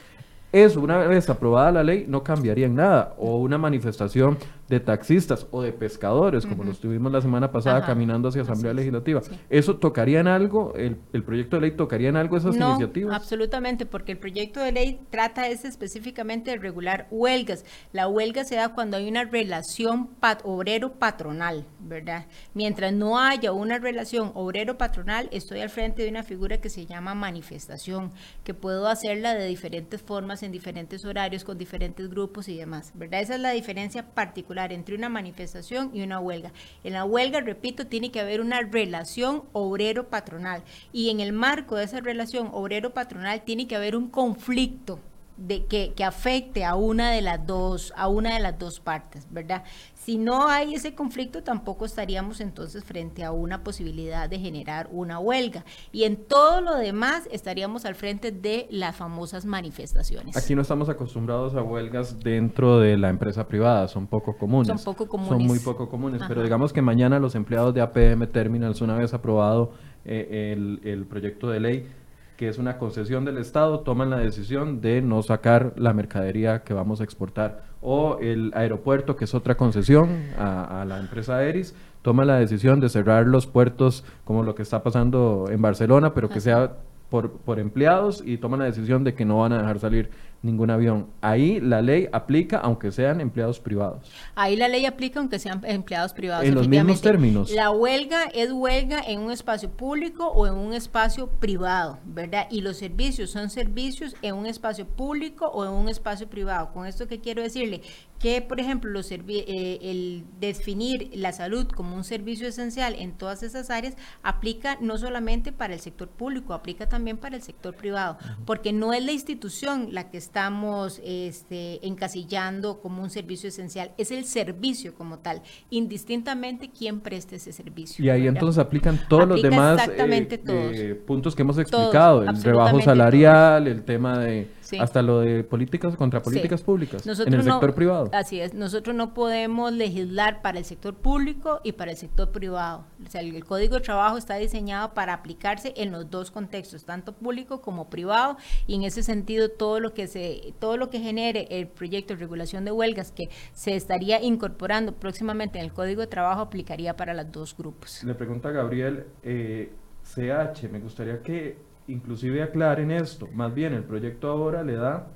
eso, 0.55 0.81
una 0.81 0.99
vez 0.99 1.29
aprobada 1.29 1.73
la 1.73 1.83
ley, 1.83 2.07
no 2.09 2.23
cambiaría 2.23 2.67
en 2.67 2.77
nada. 2.77 3.15
O 3.19 3.39
una 3.39 3.59
manifestación 3.59 4.39
de 4.75 4.81
taxistas 4.81 5.47
o 5.51 5.62
de 5.62 5.72
pescadores, 5.72 6.47
como 6.47 6.64
los 6.64 6.81
tuvimos 6.81 7.12
la 7.12 7.20
semana 7.20 7.51
pasada 7.51 7.85
caminando 7.85 8.29
hacia 8.29 8.43
Asamblea 8.43 8.75
Legislativa. 8.75 9.22
¿Eso 9.49 9.77
tocaría 9.77 10.20
en 10.20 10.29
algo? 10.29 10.75
El, 10.75 10.97
proyecto 11.22 11.57
de 11.57 11.62
ley 11.62 11.70
tocaría 11.72 12.09
en 12.09 12.16
algo 12.16 12.37
esas 12.37 12.57
no, 12.57 12.70
iniciativas? 12.70 13.14
Absolutamente, 13.14 13.87
porque 13.87 14.12
el 14.12 14.18
proyecto 14.18 14.61
de 14.61 14.72
ley 14.72 15.01
trata 15.11 15.49
es 15.49 15.64
específicamente 15.64 16.51
de 16.51 16.57
regular 16.59 17.07
huelgas. 17.11 17.64
La 17.93 18.09
huelga 18.09 18.45
se 18.45 18.57
da 18.57 18.75
cuando 18.75 18.97
hay 18.97 19.09
una 19.09 19.25
relación 19.25 20.11
obrero-patronal, 20.43 21.66
¿verdad? 21.81 22.27
Mientras 22.53 22.93
no 22.93 23.18
haya 23.18 23.53
una 23.53 23.79
relación 23.79 24.33
obrero-patronal, 24.35 25.29
estoy 25.33 25.61
al 25.61 25.70
frente 25.70 26.03
de 26.03 26.09
una 26.09 26.22
figura 26.22 26.59
que 26.61 26.68
se 26.68 26.87
llama 26.87 27.14
manifestación, 27.14 28.12
que 28.43 28.55
puedo 28.55 28.89
hacerla 28.89 29.35
de 29.35 29.47
diferentes 29.47 30.03
formas, 30.03 30.43
en 30.43 30.53
diferentes 30.53 31.05
horarios, 31.05 31.45
con 31.45 31.59
diferentes 31.59 32.09
grupos 32.09 32.49
y 32.49 32.57
demás, 32.57 32.93
¿verdad? 32.95 33.20
Esa 33.20 33.35
es 33.37 33.41
la 33.41 33.51
diferencia 33.51 34.14
particular 34.14 34.64
entre 34.73 34.95
una 34.95 35.09
manifestación 35.09 35.91
y 35.93 36.03
una 36.03 36.21
huelga. 36.21 36.53
En 36.83 36.93
la 36.93 37.05
huelga, 37.05 37.41
repito, 37.41 37.87
tiene 37.87 38.11
que 38.11 38.21
haber 38.21 38.41
una 38.41 38.61
relación 38.62 39.45
obrero-patronal 39.53 40.62
y 40.93 41.11
en 41.11 41.21
el 41.21 41.33
marco 41.33 41.77
de 41.77 41.85
esa 41.85 42.01
relación 42.01 42.51
obrero-patronal 42.53 43.43
tiene 43.43 43.67
que 43.67 43.77
haber 43.77 43.97
un 43.97 44.09
conflicto 44.09 44.99
de 45.37 45.67
que, 45.67 45.93
que, 45.95 46.05
afecte 46.05 46.65
a 46.65 46.77
una 46.77 47.11
de 47.11 47.21
las 47.21 47.45
dos, 47.45 47.93
a 47.97 48.07
una 48.09 48.35
de 48.35 48.41
las 48.41 48.59
dos 48.59 48.79
partes, 48.79 49.27
¿verdad? 49.31 49.65
Si 50.05 50.19
no 50.19 50.49
hay 50.49 50.75
ese 50.75 50.95
conflicto, 50.95 51.43
tampoco 51.43 51.87
estaríamos 51.87 52.43
entonces 52.43 52.85
frente 52.85 53.25
a 53.25 53.33
una 53.33 53.65
posibilidad 53.65 54.29
de 54.29 54.39
generar 54.39 54.87
una 54.93 55.19
huelga. 55.19 55.65
Y 55.93 56.05
en 56.05 56.17
todo 56.17 56.61
lo 56.61 56.77
demás 56.77 57.27
estaríamos 57.33 57.87
al 57.87 57.95
frente 57.95 58.31
de 58.31 58.67
las 58.69 58.95
famosas 58.95 59.47
manifestaciones. 59.47 60.37
Aquí 60.37 60.55
no 60.55 60.61
estamos 60.61 60.91
acostumbrados 60.91 61.55
a 61.55 61.63
huelgas 61.63 62.21
dentro 62.21 62.81
de 62.81 62.99
la 62.99 63.09
empresa 63.09 63.49
privada, 63.49 63.89
son 63.89 64.07
poco 64.07 64.37
comunes. 64.37 64.69
Son 64.69 64.95
poco 64.95 65.09
comunes. 65.09 65.39
Son 65.39 65.47
muy 65.47 65.59
poco 65.61 65.89
comunes, 65.89 66.21
pero 66.29 66.43
digamos 66.43 66.75
que 66.75 66.83
mañana 66.83 67.19
los 67.19 67.35
empleados 67.35 67.73
de 67.73 67.81
APM 67.81 68.27
Terminals, 68.27 68.83
una 68.83 68.97
vez 68.97 69.15
aprobado 69.15 69.73
eh, 70.05 70.53
el, 70.53 70.81
el 70.85 71.07
proyecto 71.07 71.49
de 71.49 71.61
ley, 71.61 71.89
que 72.37 72.49
es 72.49 72.59
una 72.59 72.79
concesión 72.79 73.25
del 73.25 73.39
Estado, 73.39 73.81
toman 73.81 74.11
la 74.11 74.19
decisión 74.19 74.81
de 74.81 75.01
no 75.01 75.23
sacar 75.23 75.73
la 75.77 75.95
mercadería 75.95 76.63
que 76.63 76.75
vamos 76.75 77.01
a 77.01 77.05
exportar. 77.05 77.74
O 77.87 78.18
el 78.18 78.51
aeropuerto, 78.55 79.14
que 79.14 79.26
es 79.26 79.35
otra 79.35 79.57
concesión 79.57 80.30
a, 80.39 80.85
la 80.89 80.99
empresa 80.99 81.45
Eris, 81.45 81.74
toma 82.01 82.24
la 82.24 82.39
decisión 82.39 82.80
de 82.80 82.89
cerrar 82.89 83.26
los 83.26 83.47
puertos 83.47 84.05
como 84.24 84.43
lo 84.43 84.55
que 84.55 84.62
está 84.62 84.82
pasando 84.82 85.49
en 85.51 85.61
Barcelona, 85.61 86.14
pero 86.14 86.30
que 86.30 86.41
sea 86.41 86.72
por, 87.11 87.32
por 87.32 87.61
empleados 87.61 88.22
y 88.24 88.39
toman 88.39 88.61
la 88.61 88.66
decisión 88.66 89.05
de 89.05 89.12
que 89.12 89.26
no 89.26 89.39
van 89.39 89.53
a 89.53 89.59
dejar 89.59 89.78
salir 89.78 90.11
ningún 90.45 90.71
avión. 90.71 91.09
Ahí 91.21 91.59
la 91.61 91.83
ley 91.83 92.09
aplica 92.13 92.59
aunque 92.59 92.93
sean 92.93 93.21
empleados 93.21 93.61
privados. 93.61 94.11
Ahí 94.35 94.57
la 94.57 94.69
ley 94.69 94.87
aplica 94.87 95.19
aunque 95.19 95.39
sean 95.39 95.63
empleados 95.65 96.13
privados. 96.13 96.45
En 96.45 96.55
los 96.55 96.69
mismos 96.69 97.01
términos. 97.01 97.51
La 97.51 97.71
huelga 97.71 98.25
es 98.35 98.53
huelga 98.53 99.01
en 99.07 99.21
un 99.21 99.31
espacio 99.33 99.71
público 99.71 100.29
o 100.29 100.47
en 100.47 100.55
un 100.55 100.75
espacio 100.75 101.29
privado, 101.29 101.99
¿verdad? 102.05 102.47
Y 102.51 102.61
los 102.61 102.77
servicios 102.77 103.31
son 103.31 103.51
servicios 103.51 104.15
en 104.23 104.35
un 104.35 104.47
espacio 104.47 104.87
público 104.87 105.47
o 105.47 105.65
en 105.65 105.73
un 105.73 105.89
espacio 105.89 106.29
privado. 106.29 106.73
Con 106.73 106.87
esto 106.87 107.09
que 107.09 107.21
quiero 107.21 107.43
decirle 107.43 107.81
que, 108.19 108.41
por 108.41 108.61
ejemplo, 108.61 108.91
los 108.91 109.11
eh, 109.11 109.79
el 109.83 110.25
definir 110.41 111.11
la 111.15 111.33
salud 111.33 111.67
como 111.69 111.97
un 111.97 112.05
servicio 112.05 112.49
esencial 112.49 112.95
en 112.99 113.12
todas 113.12 113.43
esas 113.43 113.71
áreas 113.71 113.97
aplica 114.23 114.79
no 114.81 114.97
solamente 114.99 115.53
para 115.53 115.75
el 115.75 115.81
sector 115.81 116.09
público, 116.09 116.55
aplica 116.55 116.89
también 116.89 117.19
para 117.19 117.37
el 117.37 117.43
sector 117.43 117.75
privado, 117.75 118.17
porque 118.47 118.73
no 118.73 118.93
es 118.93 119.05
la 119.05 119.12
institución 119.12 119.89
la 119.93 120.11
que 120.11 120.19
estamos 120.19 121.01
este, 121.05 121.87
encasillando 121.87 122.81
como 122.81 123.03
un 123.03 123.11
servicio 123.11 123.49
esencial, 123.49 123.93
es 123.99 124.11
el 124.11 124.25
servicio 124.25 124.95
como 124.95 125.19
tal, 125.19 125.43
indistintamente 125.71 126.71
quién 126.71 127.01
preste 127.01 127.37
ese 127.37 127.53
servicio. 127.53 128.05
Y 128.05 128.11
ahí 128.11 128.27
entonces 128.27 128.59
aplican 128.59 129.01
todos 129.09 129.29
los 129.29 129.43
demás 129.43 129.87
eh, 129.89 130.41
eh, 130.49 130.95
puntos 130.95 131.35
que 131.35 131.43
hemos 131.43 131.59
explicado, 131.59 132.23
el 132.23 132.43
rebajo 132.43 132.81
salarial, 132.81 133.67
el 133.67 133.83
tema 133.85 134.19
de 134.19 134.49
hasta 134.81 135.03
lo 135.03 135.21
de 135.21 135.45
políticas 135.45 135.97
contra 135.97 136.23
políticas 136.23 136.62
públicas 136.62 137.07
en 137.07 137.35
el 137.35 137.43
sector 137.43 137.75
privado. 137.75 138.11
Así 138.12 138.41
es, 138.41 138.55
nosotros 138.55 138.95
no 138.95 139.15
podemos 139.15 139.73
legislar 139.73 140.43
para 140.43 140.59
el 140.59 140.65
sector 140.65 140.95
público 140.95 141.61
y 141.65 141.73
para 141.73 141.93
el 141.93 141.97
sector 141.97 142.31
privado. 142.31 142.85
O 143.07 143.11
sea, 143.11 143.21
el, 143.21 143.45
Código 143.45 143.77
de 143.77 143.81
Trabajo 143.83 144.17
está 144.17 144.37
diseñado 144.37 144.95
para 144.95 145.12
aplicarse 145.12 145.75
en 145.77 145.93
los 145.93 146.11
dos 146.11 146.31
contextos, 146.31 146.85
tanto 146.85 147.12
público 147.12 147.61
como 147.61 147.91
privado, 147.91 148.37
y 148.67 148.75
en 148.75 148.85
ese 148.85 149.03
sentido 149.03 149.51
todo 149.51 149.81
lo 149.81 149.95
que 149.95 150.07
se 150.07 150.55
todo 150.59 150.77
lo 150.77 150.91
que 150.91 151.01
genere 151.01 151.47
el 151.51 151.69
proyecto 151.69 152.15
de 152.15 152.21
regulación 152.21 152.65
de 152.65 152.73
huelgas 152.73 153.12
que 153.12 153.29
se 153.53 153.75
estaría 153.75 154.23
incorporando 154.23 154.93
próximamente 154.93 155.59
en 155.59 155.67
el 155.67 155.73
Código 155.73 156.01
de 156.01 156.07
Trabajo 156.07 156.41
aplicaría 156.41 156.97
para 156.97 157.15
los 157.15 157.31
dos 157.31 157.57
grupos. 157.57 158.03
Le 158.05 158.15
pregunta 158.15 158.51
Gabriel 158.51 159.07
eh, 159.23 159.73
CH, 160.05 160.69
me 160.71 160.81
gustaría 160.81 161.23
que 161.23 161.57
inclusive 161.89 162.43
aclaren 162.43 162.91
esto. 162.91 163.28
Más 163.32 163.55
bien, 163.55 163.72
el 163.72 163.82
proyecto 163.82 164.28
ahora 164.28 164.62
le 164.62 164.74
da, 164.74 165.09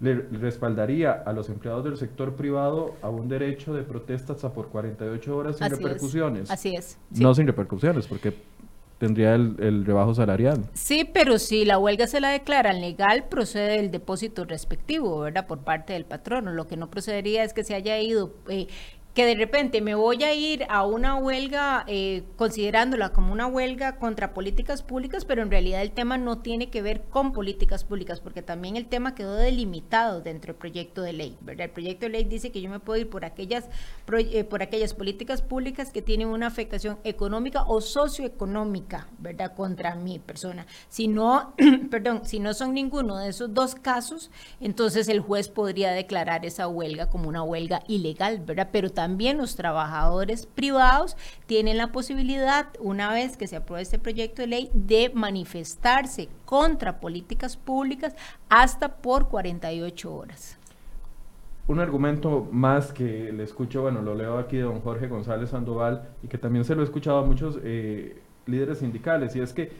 le 0.00 0.14
respaldaría 0.14 1.12
a 1.12 1.32
los 1.32 1.48
empleados 1.48 1.84
del 1.84 1.96
sector 1.96 2.34
privado 2.34 2.94
a 3.02 3.08
un 3.08 3.28
derecho 3.28 3.74
de 3.74 3.82
protesta 3.82 4.34
hasta 4.34 4.52
por 4.52 4.68
48 4.68 5.36
horas 5.36 5.56
sin 5.58 5.70
repercusiones. 5.70 6.50
Así 6.50 6.74
es. 6.74 6.98
No 7.10 7.34
sin 7.34 7.46
repercusiones, 7.46 8.06
porque 8.06 8.34
tendría 8.98 9.34
el, 9.34 9.56
el, 9.58 9.84
rebajo 9.84 10.14
salarial. 10.14 10.64
Sí, 10.72 11.08
pero 11.12 11.38
si 11.38 11.64
la 11.64 11.78
huelga 11.78 12.06
se 12.06 12.20
la 12.20 12.30
declara 12.30 12.72
legal, 12.72 13.24
procede 13.28 13.78
el 13.78 13.90
depósito 13.90 14.44
respectivo, 14.44 15.20
¿verdad? 15.20 15.46
Por 15.46 15.58
parte 15.58 15.92
del 15.92 16.04
patrono. 16.04 16.52
Lo 16.52 16.66
que 16.66 16.76
no 16.76 16.90
procedería 16.90 17.44
es 17.44 17.52
que 17.52 17.64
se 17.64 17.74
haya 17.74 18.00
ido 18.00 18.32
eh, 18.48 18.68
que 19.14 19.26
de 19.26 19.36
repente 19.36 19.80
me 19.80 19.94
voy 19.94 20.24
a 20.24 20.34
ir 20.34 20.66
a 20.68 20.84
una 20.84 21.14
huelga 21.14 21.84
eh, 21.86 22.24
considerándola 22.34 23.10
como 23.10 23.32
una 23.32 23.46
huelga 23.46 23.96
contra 23.96 24.34
políticas 24.34 24.82
públicas, 24.82 25.24
pero 25.24 25.42
en 25.42 25.52
realidad 25.52 25.82
el 25.82 25.92
tema 25.92 26.18
no 26.18 26.38
tiene 26.38 26.68
que 26.68 26.82
ver 26.82 27.04
con 27.04 27.32
políticas 27.32 27.84
públicas, 27.84 28.18
porque 28.18 28.42
también 28.42 28.76
el 28.76 28.86
tema 28.86 29.14
quedó 29.14 29.36
delimitado 29.36 30.20
dentro 30.20 30.52
del 30.52 30.58
proyecto 30.58 31.00
de 31.00 31.12
ley. 31.12 31.38
¿verdad? 31.42 31.66
El 31.66 31.70
proyecto 31.70 32.06
de 32.06 32.10
ley 32.10 32.24
dice 32.24 32.50
que 32.50 32.60
yo 32.60 32.68
me 32.68 32.80
puedo 32.80 33.00
ir 33.00 33.08
por 33.08 33.24
aquellas, 33.24 33.68
eh, 34.18 34.42
por 34.42 34.62
aquellas 34.62 34.94
políticas 34.94 35.42
públicas 35.42 35.92
que 35.92 36.02
tienen 36.02 36.26
una 36.26 36.48
afectación 36.48 36.98
económica 37.04 37.62
o 37.68 37.80
socioeconómica 37.80 39.06
¿verdad? 39.18 39.54
contra 39.54 39.94
mi 39.94 40.18
persona. 40.18 40.66
Si 40.88 41.06
no, 41.06 41.54
perdón, 41.90 42.22
si 42.24 42.40
no 42.40 42.52
son 42.52 42.74
ninguno 42.74 43.18
de 43.18 43.28
esos 43.28 43.54
dos 43.54 43.76
casos, 43.76 44.32
entonces 44.60 45.06
el 45.06 45.20
juez 45.20 45.48
podría 45.48 45.92
declarar 45.92 46.44
esa 46.44 46.66
huelga 46.66 47.08
como 47.10 47.28
una 47.28 47.44
huelga 47.44 47.84
ilegal, 47.86 48.40
¿verdad? 48.40 48.70
Pero 48.72 48.90
también 48.90 49.03
también 49.04 49.36
los 49.36 49.54
trabajadores 49.54 50.46
privados 50.46 51.14
tienen 51.44 51.76
la 51.76 51.92
posibilidad, 51.92 52.68
una 52.80 53.12
vez 53.12 53.36
que 53.36 53.46
se 53.46 53.56
apruebe 53.56 53.82
este 53.82 53.98
proyecto 53.98 54.40
de 54.40 54.48
ley, 54.48 54.70
de 54.72 55.10
manifestarse 55.12 56.30
contra 56.46 57.00
políticas 57.00 57.58
públicas 57.58 58.16
hasta 58.48 58.96
por 58.96 59.28
48 59.28 60.14
horas. 60.14 60.58
Un 61.68 61.80
argumento 61.80 62.48
más 62.50 62.94
que 62.94 63.30
le 63.30 63.42
escucho, 63.42 63.82
bueno, 63.82 64.00
lo 64.00 64.14
leo 64.14 64.38
aquí 64.38 64.56
de 64.56 64.62
don 64.62 64.80
Jorge 64.80 65.06
González 65.06 65.50
Sandoval 65.50 66.08
y 66.22 66.28
que 66.28 66.38
también 66.38 66.64
se 66.64 66.74
lo 66.74 66.80
he 66.80 66.84
escuchado 66.84 67.18
a 67.18 67.26
muchos 67.26 67.58
eh, 67.62 68.22
líderes 68.46 68.78
sindicales, 68.78 69.36
y 69.36 69.40
es 69.40 69.52
que 69.52 69.70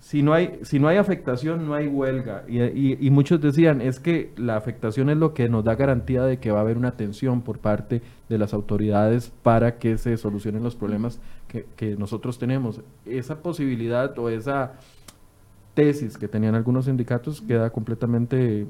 si 0.00 0.22
no 0.22 0.32
hay, 0.34 0.58
si 0.62 0.78
no 0.78 0.88
hay 0.88 0.98
afectación, 0.98 1.66
no 1.66 1.74
hay 1.74 1.86
huelga. 1.88 2.44
Y, 2.48 3.10
muchos 3.10 3.40
decían, 3.40 3.80
es 3.80 3.98
que 3.98 4.32
la 4.36 4.56
afectación 4.56 5.10
es 5.10 5.16
lo 5.16 5.34
que 5.34 5.48
nos 5.48 5.64
da 5.64 5.74
garantía 5.74 6.22
de 6.22 6.38
que 6.38 6.50
va 6.50 6.58
a 6.58 6.62
haber 6.62 6.76
una 6.76 6.88
atención 6.88 7.42
por 7.42 7.58
parte 7.58 8.02
de 8.28 8.38
las 8.38 8.54
autoridades 8.54 9.32
para 9.42 9.78
que 9.78 9.98
se 9.98 10.16
solucionen 10.16 10.62
los 10.62 10.76
problemas 10.76 11.20
que, 11.48 11.66
que 11.76 11.96
nosotros 11.96 12.38
tenemos. 12.38 12.80
Esa 13.04 13.42
posibilidad 13.42 14.16
o 14.18 14.28
esa 14.28 14.74
tesis 15.74 16.16
que 16.16 16.28
tenían 16.28 16.54
algunos 16.54 16.86
sindicatos 16.86 17.40
queda 17.40 17.70
completamente 17.70 18.66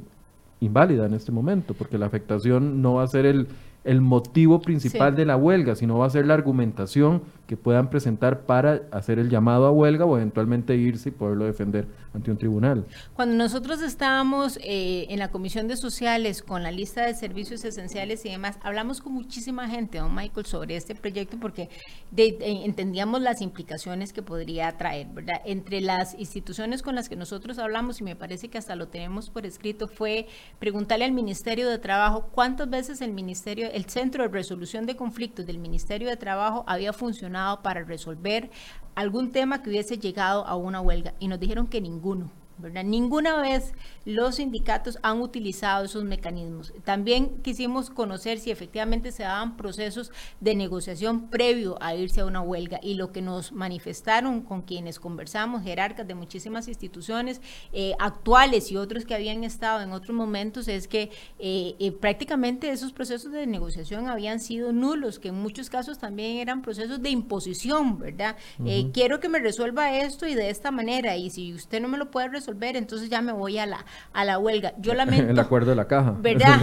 inválida 0.61 1.07
en 1.07 1.15
este 1.15 1.33
momento, 1.33 1.75
porque 1.75 1.99
la 1.99 2.07
afectación 2.07 2.83
no 2.83 2.95
va 2.95 3.03
a 3.03 3.09
ser 3.09 3.27
el, 3.27 3.49
el 3.87 4.01
motivo 4.01 4.61
principal 4.61 5.15
de 5.15 5.25
la 5.25 5.37
huelga, 5.37 5.77
sino 5.77 5.99
va 5.99 6.07
a 6.07 6.11
ser 6.11 6.27
la 6.27 6.35
argumentación 6.35 7.23
que 7.47 7.57
puedan 7.57 7.89
presentar 7.89 8.41
para 8.41 8.83
hacer 8.91 9.21
el 9.21 9.31
llamado 9.31 9.67
a 9.67 9.71
huelga 9.71 10.05
o 10.05 10.17
eventualmente 10.17 10.77
irse 10.77 11.11
y 11.11 11.13
poderlo 11.13 11.45
defender 11.45 11.87
ante 12.13 12.31
un 12.31 12.37
tribunal. 12.37 12.85
Cuando 13.15 13.37
nosotros 13.37 13.83
estábamos 13.83 14.59
eh, 14.63 15.07
en 15.11 15.21
la 15.21 15.31
Comisión 15.31 15.69
de 15.69 15.77
Sociales 15.77 16.43
con 16.43 16.65
la 16.65 16.73
lista 16.73 17.07
de 17.07 17.15
servicios 17.15 17.65
esenciales 17.65 18.25
y 18.25 18.31
demás, 18.31 18.59
hablamos 18.63 19.01
con 19.01 19.13
muchísima 19.13 19.69
gente, 19.69 19.99
don 19.99 20.15
Michael, 20.15 20.47
sobre 20.47 20.77
este 20.77 20.95
proyecto 20.97 21.39
porque 21.39 21.69
entendíamos 22.17 23.21
las 23.21 23.41
implicaciones 23.41 24.13
que 24.13 24.23
podría 24.23 24.77
traer, 24.77 25.07
¿verdad? 25.15 25.41
Entre 25.45 25.81
las 25.81 26.19
instituciones 26.19 26.83
con 26.83 26.97
las 26.97 27.09
que 27.09 27.15
nosotros 27.15 27.59
hablamos, 27.59 28.01
y 28.01 28.05
me 28.05 28.17
parece 28.17 28.49
que 28.49 28.59
hasta 28.59 28.75
lo 28.75 28.89
tenemos 28.89 29.31
por 29.31 29.47
escrito, 29.47 29.87
fue 29.87 30.27
preguntarle 30.59 31.05
al 31.05 31.13
Ministerio 31.13 31.69
de 31.69 31.79
Trabajo 31.79 32.29
cuántas 32.33 32.69
veces 32.69 33.01
el 33.01 33.13
Ministerio, 33.13 33.69
el 33.77 33.85
Centro 33.85 34.23
de 34.23 34.31
Resolución 34.31 34.87
de 34.87 34.97
Conflictos 34.97 35.45
del 35.45 35.59
Ministerio 35.59 36.09
de 36.09 36.17
Trabajo 36.17 36.65
había 36.67 36.95
funcionado 36.95 37.61
para 37.61 37.85
resolver 37.85 38.51
algún 38.95 39.33
tema 39.33 39.63
que 39.63 39.69
hubiese 39.69 39.99
llegado 39.99 40.47
a 40.47 40.57
una 40.57 40.81
huelga 40.81 41.13
y 41.19 41.29
nos 41.29 41.39
dijeron 41.39 41.67
que 41.67 41.83
ninguno 41.83 42.31
¿verdad? 42.57 42.85
Ninguna 42.85 43.43
vez 43.43 43.75
los 44.07 44.37
sindicatos 44.37 44.99
han 45.03 45.21
utilizado 45.21 45.85
esos 45.85 46.05
mecanismos. 46.05 46.73
También 46.85 47.43
quisimos 47.43 47.91
conocer 47.91 48.39
si 48.39 48.53
efectivamente 48.53 49.11
se 49.11 49.25
daban 49.25 49.57
procesos 49.57 50.13
de 50.41 50.55
negociación 50.55 51.29
previo 51.29 51.77
a 51.81 51.95
irse 51.97 52.21
a 52.21 52.25
una 52.25 52.41
huelga 52.41 52.79
y 52.83 52.95
lo 52.95 53.11
que 53.11 53.21
nos 53.21 53.51
manifestaron 53.51 54.43
con 54.43 54.63
quienes 54.63 55.01
conversamos, 55.01 55.65
jerarcas 55.65 56.07
de 56.07 56.15
muchísimas 56.15 56.69
instituciones 56.69 57.41
eh, 57.73 57.95
actuales 57.99 58.71
y 58.71 58.77
otros 58.77 59.05
que 59.05 59.15
habían 59.15 59.43
estado 59.43 59.83
en 59.83 59.93
otros 59.93 60.15
momentos, 60.15 60.69
es 60.69 60.87
que 60.87 61.11
eh, 61.41 61.75
eh, 61.81 61.91
prácticamente 61.91 62.71
esos 62.71 62.93
procesos 62.93 63.33
de 63.33 63.47
negociación 63.47 64.09
habían 64.09 64.39
sido 64.39 64.73
nulos, 64.73 65.19
que 65.19 65.29
en 65.29 65.35
muchos 65.35 65.69
casos 65.69 65.99
también 65.99 66.37
eran 66.37 66.63
procesos 66.63 67.03
de 67.03 67.11
imposición, 67.11 67.99
¿verdad? 67.99 68.37
quiero 68.93 69.19
que 69.19 69.29
me 69.29 69.41
resuelva 69.41 69.97
esto 69.97 70.29
y 70.29 70.35
de 70.35 70.51
esta 70.51 70.71
manera, 70.71 71.17
y 71.17 71.31
si 71.31 71.53
usted 71.53 71.81
no 71.81 71.89
me 71.89 71.99
lo 71.99 72.13
puede 72.13 72.29
resolver, 72.29 72.77
entonces 72.77 73.11
ya 73.11 73.21
me 73.21 73.33
voy 73.33 73.59
a 73.59 73.67
la, 73.67 73.85
a 74.13 74.25
la 74.25 74.39
huelga. 74.39 74.75
Yo 74.79 74.95
lamento... 74.95 75.31
El 75.31 75.39
acuerdo 75.39 75.71
de 75.71 75.77
la 75.77 75.87
caja. 75.87 76.15
¿Verdad? 76.21 76.59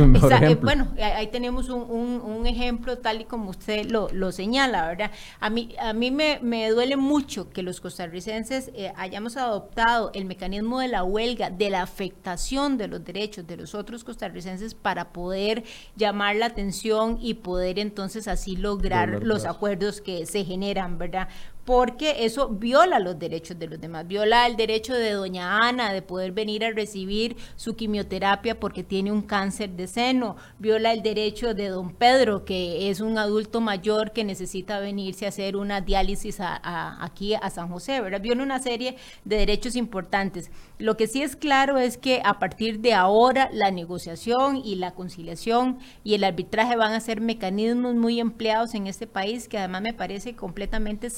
bueno, 0.62 0.88
ahí 0.98 1.28
tenemos 1.28 1.70
un, 1.70 1.82
un, 1.82 2.46
ejemplo 2.46 2.98
tal 2.98 3.22
y 3.22 3.26
como 3.26 3.52
usted 3.52 3.90
lo, 3.90 4.10
lo 4.10 4.32
señala, 4.32 4.88
¿verdad? 4.88 5.12
A 5.40 5.50
mí, 5.50 5.76
a 5.80 5.94
mí 5.94 6.12
me, 6.12 6.40
me 6.42 6.70
duele 6.70 6.98
mucho 6.98 7.50
que 7.50 7.64
los 7.64 7.80
costarricenses 7.80 8.72
eh, 8.74 8.92
hayamos 8.98 9.38
adoptado 9.38 10.12
el 10.14 10.26
mecanismo 10.26 10.80
de 10.80 10.90
la 10.90 11.04
huelga, 11.04 11.50
de 11.50 11.70
la 11.70 11.82
afectación 11.82 12.78
de 12.78 12.88
los 12.88 13.04
derechos 13.04 13.48
de 13.48 13.58
los 13.58 13.76
otros 13.76 14.04
costarricenses 14.04 14.74
para 14.74 15.12
poder 15.12 15.64
llamar 15.96 16.36
la 16.36 16.48
atención 16.48 17.18
y 17.22 17.36
poder 17.36 17.80
entonces 17.80 18.28
así 18.28 18.56
lograr 18.56 19.24
los 19.24 19.46
acuerdos 19.46 20.02
que 20.02 20.26
se 20.26 20.44
generan, 20.44 20.98
¿verdad? 20.98 21.28
Porque 21.66 22.26
eso 22.26 22.50
viola 22.50 23.00
los 23.00 23.18
derechos 23.18 23.58
de 23.58 23.68
los 23.68 23.80
demás, 23.80 24.08
viola 24.08 24.46
el 24.48 24.56
derecho 24.56 24.94
de 24.94 25.12
doña 25.12 25.68
Ana 25.68 25.94
de 25.94 26.02
poder 26.02 26.32
venir 26.32 26.66
a 26.66 26.72
recibir 26.72 27.38
su 27.56 27.76
quimioterapia 27.76 28.60
porque 28.60 28.84
tiene 28.84 29.12
un 29.12 29.22
cáncer 29.22 29.70
de 29.72 29.88
seno, 29.88 30.36
viola 30.60 30.92
el 30.92 31.02
derecho 31.02 31.54
de 31.54 31.70
don 31.70 31.92
Pedro, 31.94 32.44
que 32.44 32.90
es 32.90 33.00
un 33.00 33.18
adulto 33.18 33.62
mayor 33.62 34.12
que 34.12 34.24
necesita 34.24 34.80
venirse 34.80 35.26
a 35.26 35.30
hacer 35.30 35.56
una 35.56 35.82
diálisis 35.82 36.38
aquí 36.40 37.34
a 37.36 37.50
San 37.50 37.70
José, 37.70 38.02
¿verdad? 38.02 38.22
Viola 38.22 38.44
una 38.44 38.60
serie 38.60 38.98
de 39.24 39.38
derechos 39.38 39.76
importantes. 39.76 40.52
Lo 40.80 40.98
que 40.98 41.08
sí 41.08 41.22
es 41.22 41.36
claro 41.36 41.78
es 41.78 41.98
que 41.98 42.22
a 42.26 42.40
partir 42.40 42.80
de 42.80 42.94
ahora 42.94 43.50
la 43.54 43.72
negociación 43.72 44.58
y 44.58 44.76
la 44.76 44.92
conciliación 44.92 45.80
y 46.04 46.16
el 46.16 46.24
arbitraje 46.24 46.76
van 46.76 46.94
a 46.94 47.00
ser 47.00 47.22
mecanismos 47.22 47.96
muy 47.96 48.20
empleados 48.20 48.74
en 48.74 48.88
este 48.88 49.08
país 49.08 49.48
que 49.48 49.58
además 49.58 49.82
me 49.82 49.94
parece 49.94 50.36
completamente 50.36 51.10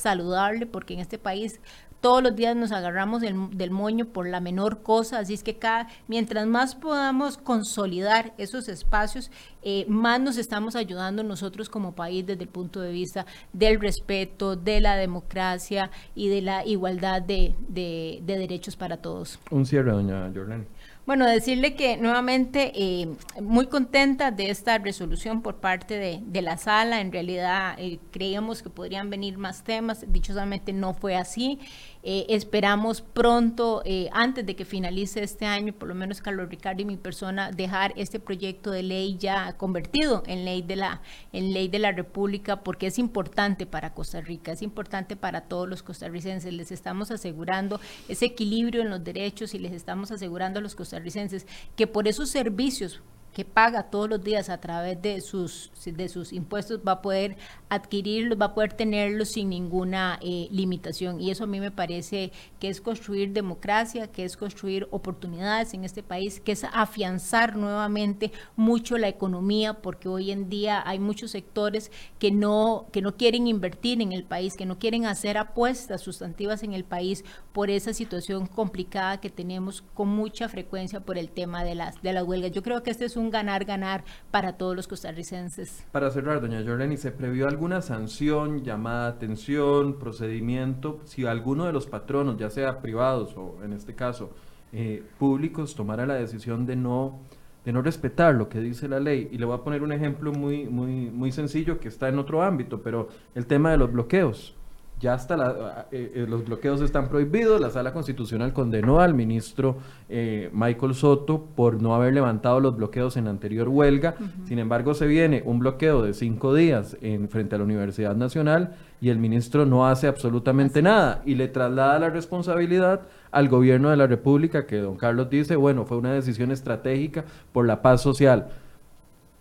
porque 0.68 0.94
en 0.94 1.00
este 1.00 1.18
país 1.18 1.60
todos 2.06 2.22
los 2.22 2.36
días 2.36 2.56
nos 2.56 2.72
agarramos 2.72 3.22
del, 3.22 3.72
moño 3.72 4.06
por 4.06 4.28
la 4.28 4.40
menor 4.40 4.84
cosa, 4.84 5.18
así 5.18 5.34
es 5.34 5.42
que 5.42 5.58
cada, 5.58 5.88
mientras 6.08 6.46
más 6.46 6.76
podamos 6.76 7.38
consolidar 7.38 8.34
esos 8.38 8.68
espacios, 8.68 9.32
eh, 9.64 9.86
más 9.88 10.20
nos 10.20 10.38
estamos 10.38 10.76
ayudando 10.76 11.24
nosotros 11.24 11.68
como 11.68 11.96
país 11.96 12.24
desde 12.24 12.44
el 12.44 12.50
punto 12.50 12.80
de 12.80 12.92
vista 12.92 13.26
del 13.54 13.80
respeto, 13.80 14.56
de 14.56 14.82
la 14.82 14.98
democracia 14.98 15.90
y 16.14 16.30
de 16.30 16.44
la 16.44 16.64
igualdad 16.64 17.24
de, 17.24 17.56
de 17.68 18.22
derechos 18.24 18.76
para 18.76 18.98
todos. 18.98 19.40
Un 19.50 19.66
cierre, 19.66 19.92
doña 19.92 20.32
Jordan. 20.32 20.68
Bueno, 21.06 21.28
decirle 21.28 21.76
que 21.76 21.98
nuevamente 21.98 22.72
eh, 22.74 23.08
muy 23.40 23.68
contenta 23.68 24.32
de 24.32 24.50
esta 24.50 24.80
resolución 24.80 25.44
por 25.44 25.58
parte 25.58 26.00
de, 26.00 26.42
la 26.42 26.58
sala. 26.58 27.00
En 27.00 27.12
realidad 27.12 27.76
eh, 27.78 28.00
creíamos 28.12 28.64
que 28.64 28.72
podrían 28.72 29.12
venir 29.12 29.38
más 29.38 29.64
temas, 29.64 30.06
dichosamente 30.08 30.74
no 30.74 30.96
fue 30.96 31.16
así. 31.16 31.60
Eh, 32.08 32.28
esperamos 32.30 33.02
pronto, 33.02 33.82
antes 34.12 34.46
de 34.46 34.56
que 34.56 34.64
finalice 34.64 35.24
este 35.24 35.48
año, 35.48 35.74
por 35.74 35.88
lo 35.88 35.96
menos 35.96 36.22
Carlos 36.22 36.48
Ricardo 36.50 36.84
y 36.84 36.86
mi 36.86 36.98
persona, 36.98 37.50
dejar 37.50 37.94
este 37.96 38.20
proyecto 38.20 38.70
de 38.70 38.84
ley 38.84 39.18
ya 39.18 39.54
convertido 39.58 40.22
en 40.28 40.46
ley 40.46 40.62
de 40.62 40.76
la, 40.76 41.02
en 41.34 41.52
ley 41.52 41.68
de 41.68 41.80
la 41.80 41.92
República, 41.92 42.62
porque 42.62 42.86
es 42.86 43.00
importante 43.00 43.66
para 43.66 43.96
Costa 43.96 44.22
Rica, 44.22 44.52
es 44.52 44.62
importante 44.62 45.16
para 45.16 45.42
todos 45.42 45.68
los 45.68 45.82
costarricenses. 45.82 46.54
Les 46.54 46.72
estamos 46.72 47.10
asegurando 47.10 47.80
ese 48.08 48.26
equilibrio 48.26 48.84
en 48.84 48.92
los 48.92 49.04
derechos 49.04 49.56
y 49.56 49.60
les 49.60 49.72
estamos 49.72 50.12
asegurando 50.12 50.60
a 50.60 50.62
los 50.62 50.76
costarricenses 50.76 51.48
que 51.76 51.88
por 51.88 52.08
esos 52.08 52.30
servicios 52.30 53.02
que 53.36 53.44
paga 53.44 53.84
todos 53.92 54.10
los 54.10 54.24
días 54.24 54.48
a 54.48 54.62
través 54.62 55.02
de 55.02 55.20
sus, 55.20 55.70
de 55.84 56.08
sus 56.08 56.32
impuestos 56.32 56.80
va 56.88 56.94
a 56.94 57.02
poder 57.02 57.36
adquirirlos, 57.68 58.40
va 58.40 58.46
a 58.46 58.54
poder 58.54 58.72
tenerlos 58.72 59.28
sin 59.28 59.50
ninguna 59.50 60.18
eh, 60.22 60.48
limitación. 60.52 61.20
Y 61.20 61.32
eso 61.32 61.44
a 61.44 61.48
mí 61.48 61.60
me 61.60 61.70
parece 61.70 62.32
que 62.62 62.70
es 62.70 62.80
construir 62.80 63.34
democracia, 63.34 64.08
que 64.08 64.24
es 64.24 64.38
construir 64.38 64.88
oportunidades 64.90 65.74
en 65.74 65.84
este 65.84 66.02
país, 66.02 66.40
que 66.40 66.54
es 66.54 66.64
afianzar 66.64 67.58
nuevamente 67.58 68.32
mucho 68.56 68.98
la 68.98 69.10
economía, 69.10 69.82
porque 69.82 70.08
hoy 70.08 70.32
en 70.32 70.48
día 70.48 70.82
hay 70.86 71.00
muchos 71.00 71.32
sectores 71.32 71.92
que 72.20 72.32
no, 72.32 72.86
que 72.94 73.02
no 73.02 73.18
quieren 73.18 73.48
invertir 73.48 74.02
en 74.02 74.14
el 74.14 74.24
país, 74.24 74.56
que 74.56 74.66
no 74.66 74.80
quieren 74.80 75.06
hacer 75.06 75.38
apuestas 75.38 76.00
sustantivas 76.00 76.64
en 76.64 76.72
el 76.72 76.86
país 76.86 77.26
por 77.52 77.70
esa 77.70 77.92
situación 77.92 78.48
complicada 78.48 79.20
que 79.20 79.30
tenemos 79.30 79.82
con 79.94 80.08
mucha 80.08 80.48
frecuencia 80.48 81.02
por 81.02 81.18
el 81.18 81.30
tema 81.30 81.66
de 81.66 81.76
las, 81.76 82.02
de 82.02 82.14
las 82.14 82.24
huelgas. 82.24 82.52
Yo 82.52 82.64
creo 82.64 82.82
que 82.82 82.92
este 82.92 83.04
es 83.04 83.18
un 83.18 83.25
ganar-ganar 83.30 84.04
para 84.32 84.58
todos 84.58 84.76
los 84.76 84.88
costarricenses. 84.88 85.86
Para 85.92 86.12
cerrar, 86.12 86.42
doña 86.42 86.64
Jorleni, 86.66 86.98
¿se 86.98 87.12
previó 87.12 87.48
alguna 87.48 87.82
sanción, 87.82 88.64
llamada 88.64 89.08
atención, 89.08 90.00
procedimiento, 90.00 91.00
si 91.06 91.26
alguno 91.26 91.66
de 91.66 91.74
los 91.74 91.88
patronos, 91.88 92.38
ya 92.38 92.50
sea 92.50 92.82
privados 92.82 93.36
o 93.38 93.58
en 93.64 93.74
este 93.74 93.96
caso 93.96 94.32
eh, 94.74 95.04
públicos, 95.18 95.76
tomara 95.76 96.06
la 96.06 96.16
decisión 96.16 96.66
de 96.66 96.76
no 96.76 97.20
de 97.66 97.74
no 97.74 97.82
respetar 97.82 98.36
lo 98.36 98.48
que 98.48 98.60
dice 98.60 98.88
la 98.88 99.00
ley. 99.00 99.28
Y 99.32 99.40
le 99.40 99.46
voy 99.46 99.56
a 99.58 99.64
poner 99.64 99.82
un 99.82 99.92
ejemplo 99.92 100.32
muy, 100.32 100.66
muy, 100.66 101.10
muy 101.10 101.32
sencillo 101.32 101.80
que 101.80 101.88
está 101.88 102.08
en 102.08 102.20
otro 102.20 102.44
ámbito, 102.44 102.82
pero 102.84 103.10
el 103.34 103.48
tema 103.48 103.72
de 103.72 103.78
los 103.78 103.92
bloqueos 103.92 104.56
ya 105.00 105.14
hasta 105.14 105.36
la, 105.36 105.88
eh, 105.92 106.12
eh, 106.16 106.26
los 106.28 106.46
bloqueos 106.46 106.82
están 106.82 107.10
prohibidos. 107.10 107.60
La 107.60 107.70
sala 107.70 107.92
constitucional 107.92 108.54
condenó 108.54 109.00
al 109.02 109.14
ministro 109.14 109.78
eh, 110.08 110.50
Michael 110.54 110.96
Soto 110.96 111.46
por 111.56 111.82
no 111.82 111.94
haber 111.94 112.14
levantado 112.14 112.60
los 112.60 112.78
bloqueos 112.78 113.18
en 113.18 113.26
la 113.26 113.32
anterior 113.32 113.68
huelga. 113.68 114.16
Sin 114.46 114.58
embargo, 114.58 114.94
se 114.94 115.06
viene 115.08 115.44
un 115.46 115.60
bloqueo 115.60 116.02
de 116.02 116.14
cinco 116.14 116.54
días 116.54 116.98
en, 117.02 117.28
frente 117.30 117.56
a 117.56 117.58
la 117.58 117.66
Universidad 117.66 118.16
Nacional 118.16 118.76
y 119.02 119.10
el 119.10 119.18
ministro 119.18 119.66
no 119.66 119.86
hace 119.88 120.08
absolutamente 120.08 120.82
nada 120.82 121.22
y 121.26 121.36
le 121.36 121.50
traslada 121.50 122.00
la 122.00 122.10
responsabilidad 122.10 123.02
al 123.32 123.50
gobierno 123.50 123.90
de 123.90 123.98
la 123.98 124.08
República, 124.08 124.66
que 124.66 124.78
don 124.78 124.96
Carlos 124.96 125.30
dice, 125.30 125.58
bueno, 125.58 125.86
fue 125.86 125.98
una 125.98 126.14
decisión 126.14 126.52
estratégica 126.52 127.26
por 127.52 127.66
la 127.66 127.82
paz 127.82 128.02
social 128.02 128.48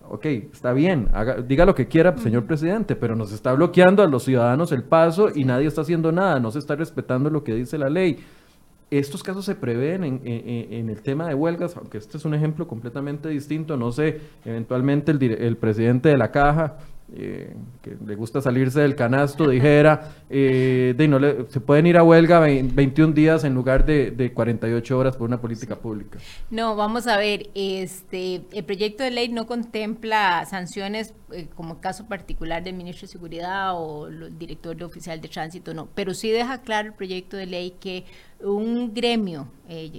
ok, 0.08 0.26
está 0.52 0.72
bien, 0.72 1.08
diga 1.46 1.64
lo 1.64 1.74
que 1.74 1.88
quiera, 1.88 2.16
señor 2.18 2.44
presidente, 2.44 2.96
pero 2.96 3.16
nos 3.16 3.32
está 3.32 3.52
bloqueando 3.52 4.02
a 4.02 4.06
los 4.06 4.24
ciudadanos 4.24 4.72
el 4.72 4.82
paso 4.82 5.28
y 5.34 5.44
nadie 5.44 5.66
está 5.66 5.82
haciendo 5.82 6.12
nada, 6.12 6.40
no 6.40 6.50
se 6.50 6.58
está 6.58 6.76
respetando 6.76 7.30
lo 7.30 7.44
que 7.44 7.54
dice 7.54 7.78
la 7.78 7.88
ley. 7.88 8.18
Estos 8.90 9.22
casos 9.22 9.44
se 9.44 9.56
prevén 9.56 10.04
en, 10.04 10.88
el 10.88 11.02
tema 11.02 11.26
de 11.26 11.34
huelgas, 11.34 11.76
aunque 11.76 11.98
este 11.98 12.16
es 12.16 12.24
un 12.24 12.34
ejemplo 12.34 12.68
completamente 12.68 13.28
distinto, 13.28 13.76
no 13.76 13.90
sé, 13.90 14.20
eventualmente 14.44 15.10
el, 15.10 15.20
el 15.22 15.56
presidente 15.56 16.10
de 16.10 16.16
la 16.16 16.30
caja 16.30 16.76
eh, 17.16 17.54
que 17.80 17.96
le 18.04 18.16
gusta 18.16 18.40
salirse 18.40 18.80
del 18.80 18.96
canasto, 18.96 19.48
dijera, 19.48 20.14
eh, 20.28 20.94
de 20.96 21.06
no 21.06 21.20
le, 21.20 21.48
se 21.48 21.60
pueden 21.60 21.86
ir 21.86 21.96
a 21.96 22.02
huelga 22.02 22.40
21 22.40 23.12
días 23.12 23.44
en 23.44 23.54
lugar 23.54 23.86
de, 23.86 24.10
de, 24.10 24.32
48 24.32 24.98
horas 24.98 25.16
por 25.16 25.28
una 25.28 25.40
política 25.40 25.76
pública. 25.76 26.18
No, 26.50 26.74
vamos 26.74 27.06
a 27.06 27.16
ver, 27.16 27.50
este, 27.54 28.42
el 28.50 28.64
proyecto 28.64 29.04
de 29.04 29.12
ley 29.12 29.28
no 29.28 29.46
contempla 29.46 30.44
sanciones 30.46 31.14
eh, 31.30 31.46
como 31.54 31.80
caso 31.80 32.06
particular 32.06 32.64
del 32.64 32.74
ministro 32.74 33.06
de 33.06 33.12
Seguridad 33.12 33.74
o 33.74 34.08
el 34.08 34.36
director 34.36 34.82
oficial 34.82 35.20
de 35.20 35.28
tránsito, 35.28 35.72
no, 35.72 35.88
pero 35.94 36.14
sí 36.14 36.32
deja 36.32 36.62
claro 36.62 36.88
el 36.88 36.94
proyecto 36.94 37.36
de 37.36 37.46
ley 37.46 37.76
que 37.78 38.06
un 38.40 38.92
gremio, 38.92 39.46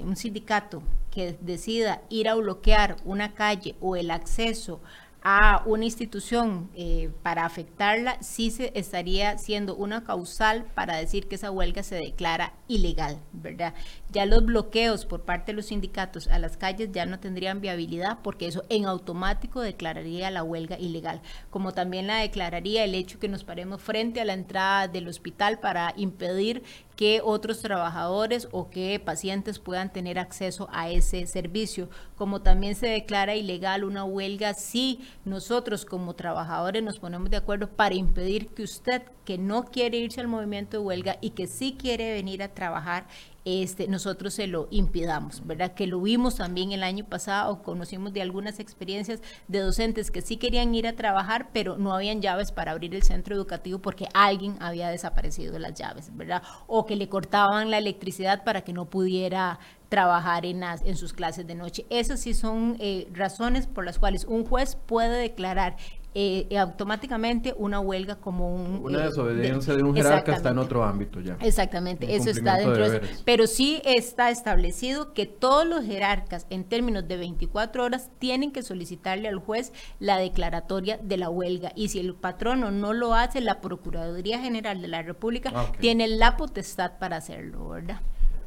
un 0.03 0.17
sindicato 0.17 0.83
que 1.11 1.37
decida 1.39 2.01
ir 2.09 2.27
a 2.27 2.35
bloquear 2.35 2.97
una 3.05 3.33
calle 3.33 3.75
o 3.79 3.95
el 3.95 4.11
acceso 4.11 4.81
a 5.27 5.63
una 5.65 5.85
institución 5.85 6.69
eh, 6.75 7.09
para 7.23 7.45
afectarla, 7.45 8.21
sí 8.21 8.51
se 8.51 8.71
estaría 8.75 9.39
siendo 9.39 9.75
una 9.75 10.03
causal 10.03 10.65
para 10.75 10.97
decir 10.97 11.27
que 11.27 11.33
esa 11.33 11.49
huelga 11.49 11.81
se 11.81 11.95
declara 11.95 12.53
ilegal, 12.67 13.19
¿verdad? 13.33 13.73
Ya 14.15 14.25
los 14.25 14.45
bloqueos 14.45 15.05
por 15.05 15.23
parte 15.23 15.51
de 15.51 15.57
los 15.57 15.65
sindicatos 15.65 16.29
a 16.29 16.39
las 16.39 16.55
calles 16.55 16.89
ya 16.93 17.05
no 17.05 17.19
tendrían 17.19 17.59
viabilidad 17.59 18.19
porque 18.23 18.47
eso 18.47 18.63
en 18.69 18.85
automático 18.85 19.59
declararía 19.59 20.31
la 20.31 20.41
huelga 20.41 20.79
ilegal, 20.79 21.21
como 21.49 21.73
también 21.73 22.07
la 22.07 22.19
declararía 22.19 22.85
el 22.85 22.95
hecho 22.95 23.19
que 23.19 23.27
nos 23.27 23.43
paremos 23.43 23.81
frente 23.81 24.21
a 24.21 24.23
la 24.23 24.31
entrada 24.31 24.87
del 24.87 25.09
hospital 25.09 25.59
para 25.59 25.93
impedir 25.97 26.63
que 26.95 27.19
otros 27.21 27.59
trabajadores 27.59 28.47
o 28.53 28.69
que 28.69 29.01
pacientes 29.03 29.59
puedan 29.59 29.91
tener 29.91 30.17
acceso 30.17 30.69
a 30.71 30.89
ese 30.89 31.27
servicio, 31.27 31.89
como 32.15 32.41
también 32.41 32.75
se 32.75 32.87
declara 32.87 33.35
ilegal 33.35 33.83
una 33.83 34.05
huelga 34.05 34.53
si 34.53 35.01
nosotros 35.25 35.83
como 35.83 36.13
trabajadores 36.13 36.81
nos 36.81 36.99
ponemos 36.99 37.29
de 37.29 37.35
acuerdo 37.35 37.67
para 37.67 37.95
impedir 37.95 38.47
que 38.47 38.63
usted 38.63 39.01
que 39.25 39.37
no 39.37 39.65
quiere 39.65 39.97
irse 39.97 40.21
al 40.21 40.27
movimiento 40.27 40.77
de 40.77 40.83
huelga 40.85 41.17
y 41.19 41.31
que 41.31 41.47
sí 41.47 41.75
quiere 41.77 42.13
venir 42.13 42.43
a 42.43 42.53
trabajar 42.53 43.07
este, 43.45 43.87
nosotros 43.87 44.33
se 44.33 44.47
lo 44.47 44.67
impidamos, 44.71 45.45
¿verdad? 45.45 45.73
Que 45.73 45.85
lo 45.85 46.01
vimos 46.01 46.35
también 46.35 46.71
el 46.71 46.83
año 46.83 47.05
pasado, 47.05 47.61
conocimos 47.61 48.11
de 48.11 48.23
algunas 48.23 48.59
experiencias 48.59 49.21
de 49.47 49.59
docentes 49.59 50.09
que 50.09 50.21
sí 50.21 50.37
querían 50.37 50.73
ir 50.73 50.87
a 50.87 50.95
trabajar, 50.95 51.49
pero 51.53 51.77
no 51.77 51.93
habían 51.93 52.21
llaves 52.21 52.51
para 52.51 52.71
abrir 52.71 52.95
el 52.95 53.03
centro 53.03 53.35
educativo 53.35 53.79
porque 53.79 54.07
alguien 54.13 54.57
había 54.59 54.89
desaparecido 54.89 55.59
las 55.59 55.75
llaves, 55.75 56.09
¿verdad? 56.15 56.41
O 56.65 56.87
que 56.87 56.95
le 56.95 57.07
cortaban 57.07 57.69
la 57.69 57.77
electricidad 57.77 58.43
para 58.43 58.61
que 58.61 58.73
no 58.73 58.85
pudiera 58.85 59.59
trabajar 59.89 60.45
en, 60.45 60.97
sus 60.97 61.13
clases 61.13 61.47
de 61.47 61.55
noche. 61.55 61.85
Esas 61.89 62.19
sí 62.19 62.33
son 62.33 62.75
eh, 62.79 63.07
razones 63.13 63.67
por 63.67 63.85
las 63.85 63.99
cuales 63.99 64.25
un 64.25 64.45
juez 64.45 64.75
puede 64.75 65.17
declarar 65.17 65.77
eh, 66.17 66.57
automáticamente 66.57 67.53
una 67.57 67.81
huelga 67.81 68.15
como 68.15 68.55
un... 68.55 68.79
Una 68.81 69.03
eh, 69.03 69.07
desobediencia 69.07 69.75
de, 69.75 69.83
un 69.83 69.93
jerarca 69.93 70.33
está 70.33 70.51
en 70.51 70.59
otro 70.59 70.85
ámbito 70.85 71.19
ya. 71.19 71.37
Exactamente, 71.41 72.15
eso 72.15 72.29
está 72.29 72.55
dentro 72.55 72.89
de, 72.89 72.97
eso. 72.97 73.21
Pero 73.25 73.47
sí 73.47 73.81
está 73.83 74.29
establecido 74.29 75.13
que 75.13 75.25
todos 75.25 75.67
los 75.67 75.83
jerarcas 75.83 76.47
en 76.49 76.63
términos 76.63 77.05
de 77.05 77.17
24 77.17 77.83
horas 77.83 78.09
tienen 78.17 78.53
que 78.53 78.63
solicitarle 78.63 79.27
al 79.27 79.39
juez 79.39 79.73
la 79.99 80.17
declaratoria 80.17 80.97
de 80.97 81.17
la 81.17 81.29
huelga 81.29 81.73
y 81.75 81.89
si 81.89 81.99
el 81.99 82.15
patrono 82.15 82.71
no 82.71 82.93
lo 82.93 83.13
hace, 83.13 83.41
la 83.41 83.59
Procuraduría 83.59 84.39
General 84.39 84.81
de 84.81 84.87
la 84.87 85.01
República 85.01 85.51
ah, 85.53 85.71
tiene 85.81 86.07
la 86.07 86.37
potestad 86.37 86.93
para 86.97 87.17
hacerlo, 87.17 87.67
¿verdad? 87.67 87.99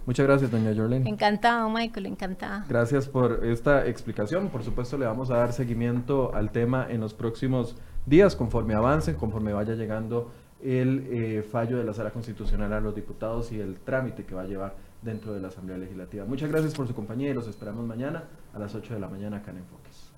Muchas 0.08 0.26
gracias, 0.26 0.50
doña 0.50 0.74
Jorlene. 0.74 1.06
Encantado, 1.06 1.68
Michael, 1.68 2.06
encantado. 2.06 2.64
Gracias 2.66 3.06
por 3.06 3.44
esta 3.44 3.86
explicación. 3.86 4.48
Por 4.48 4.64
supuesto, 4.64 4.96
le 4.96 5.04
vamos 5.04 5.30
a 5.30 5.36
dar 5.36 5.52
seguimiento 5.52 6.34
al 6.34 6.50
tema 6.50 6.86
en 6.88 7.02
los 7.02 7.12
próximos 7.12 7.76
días, 8.06 8.34
conforme 8.34 8.72
avancen, 8.72 9.16
conforme 9.16 9.52
vaya 9.52 9.74
llegando 9.74 10.30
el 10.62 11.06
eh, 11.10 11.42
fallo 11.42 11.76
de 11.76 11.84
la 11.84 11.92
Sala 11.92 12.10
Constitucional 12.10 12.72
a 12.72 12.80
los 12.80 12.94
diputados 12.94 13.52
y 13.52 13.60
el 13.60 13.80
trámite 13.80 14.24
que 14.24 14.34
va 14.34 14.44
a 14.44 14.46
llevar 14.46 14.76
dentro 15.02 15.34
de 15.34 15.40
la 15.40 15.48
Asamblea 15.48 15.76
Legislativa. 15.76 16.24
Muchas 16.24 16.48
gracias 16.48 16.74
por 16.74 16.88
su 16.88 16.94
compañía 16.94 17.28
y 17.28 17.34
los 17.34 17.46
esperamos 17.46 17.84
mañana 17.84 18.24
a 18.54 18.58
las 18.58 18.74
8 18.74 18.94
de 18.94 19.00
la 19.00 19.08
mañana 19.08 19.36
acá 19.36 19.50
en 19.50 19.58
Enfoques. 19.58 20.14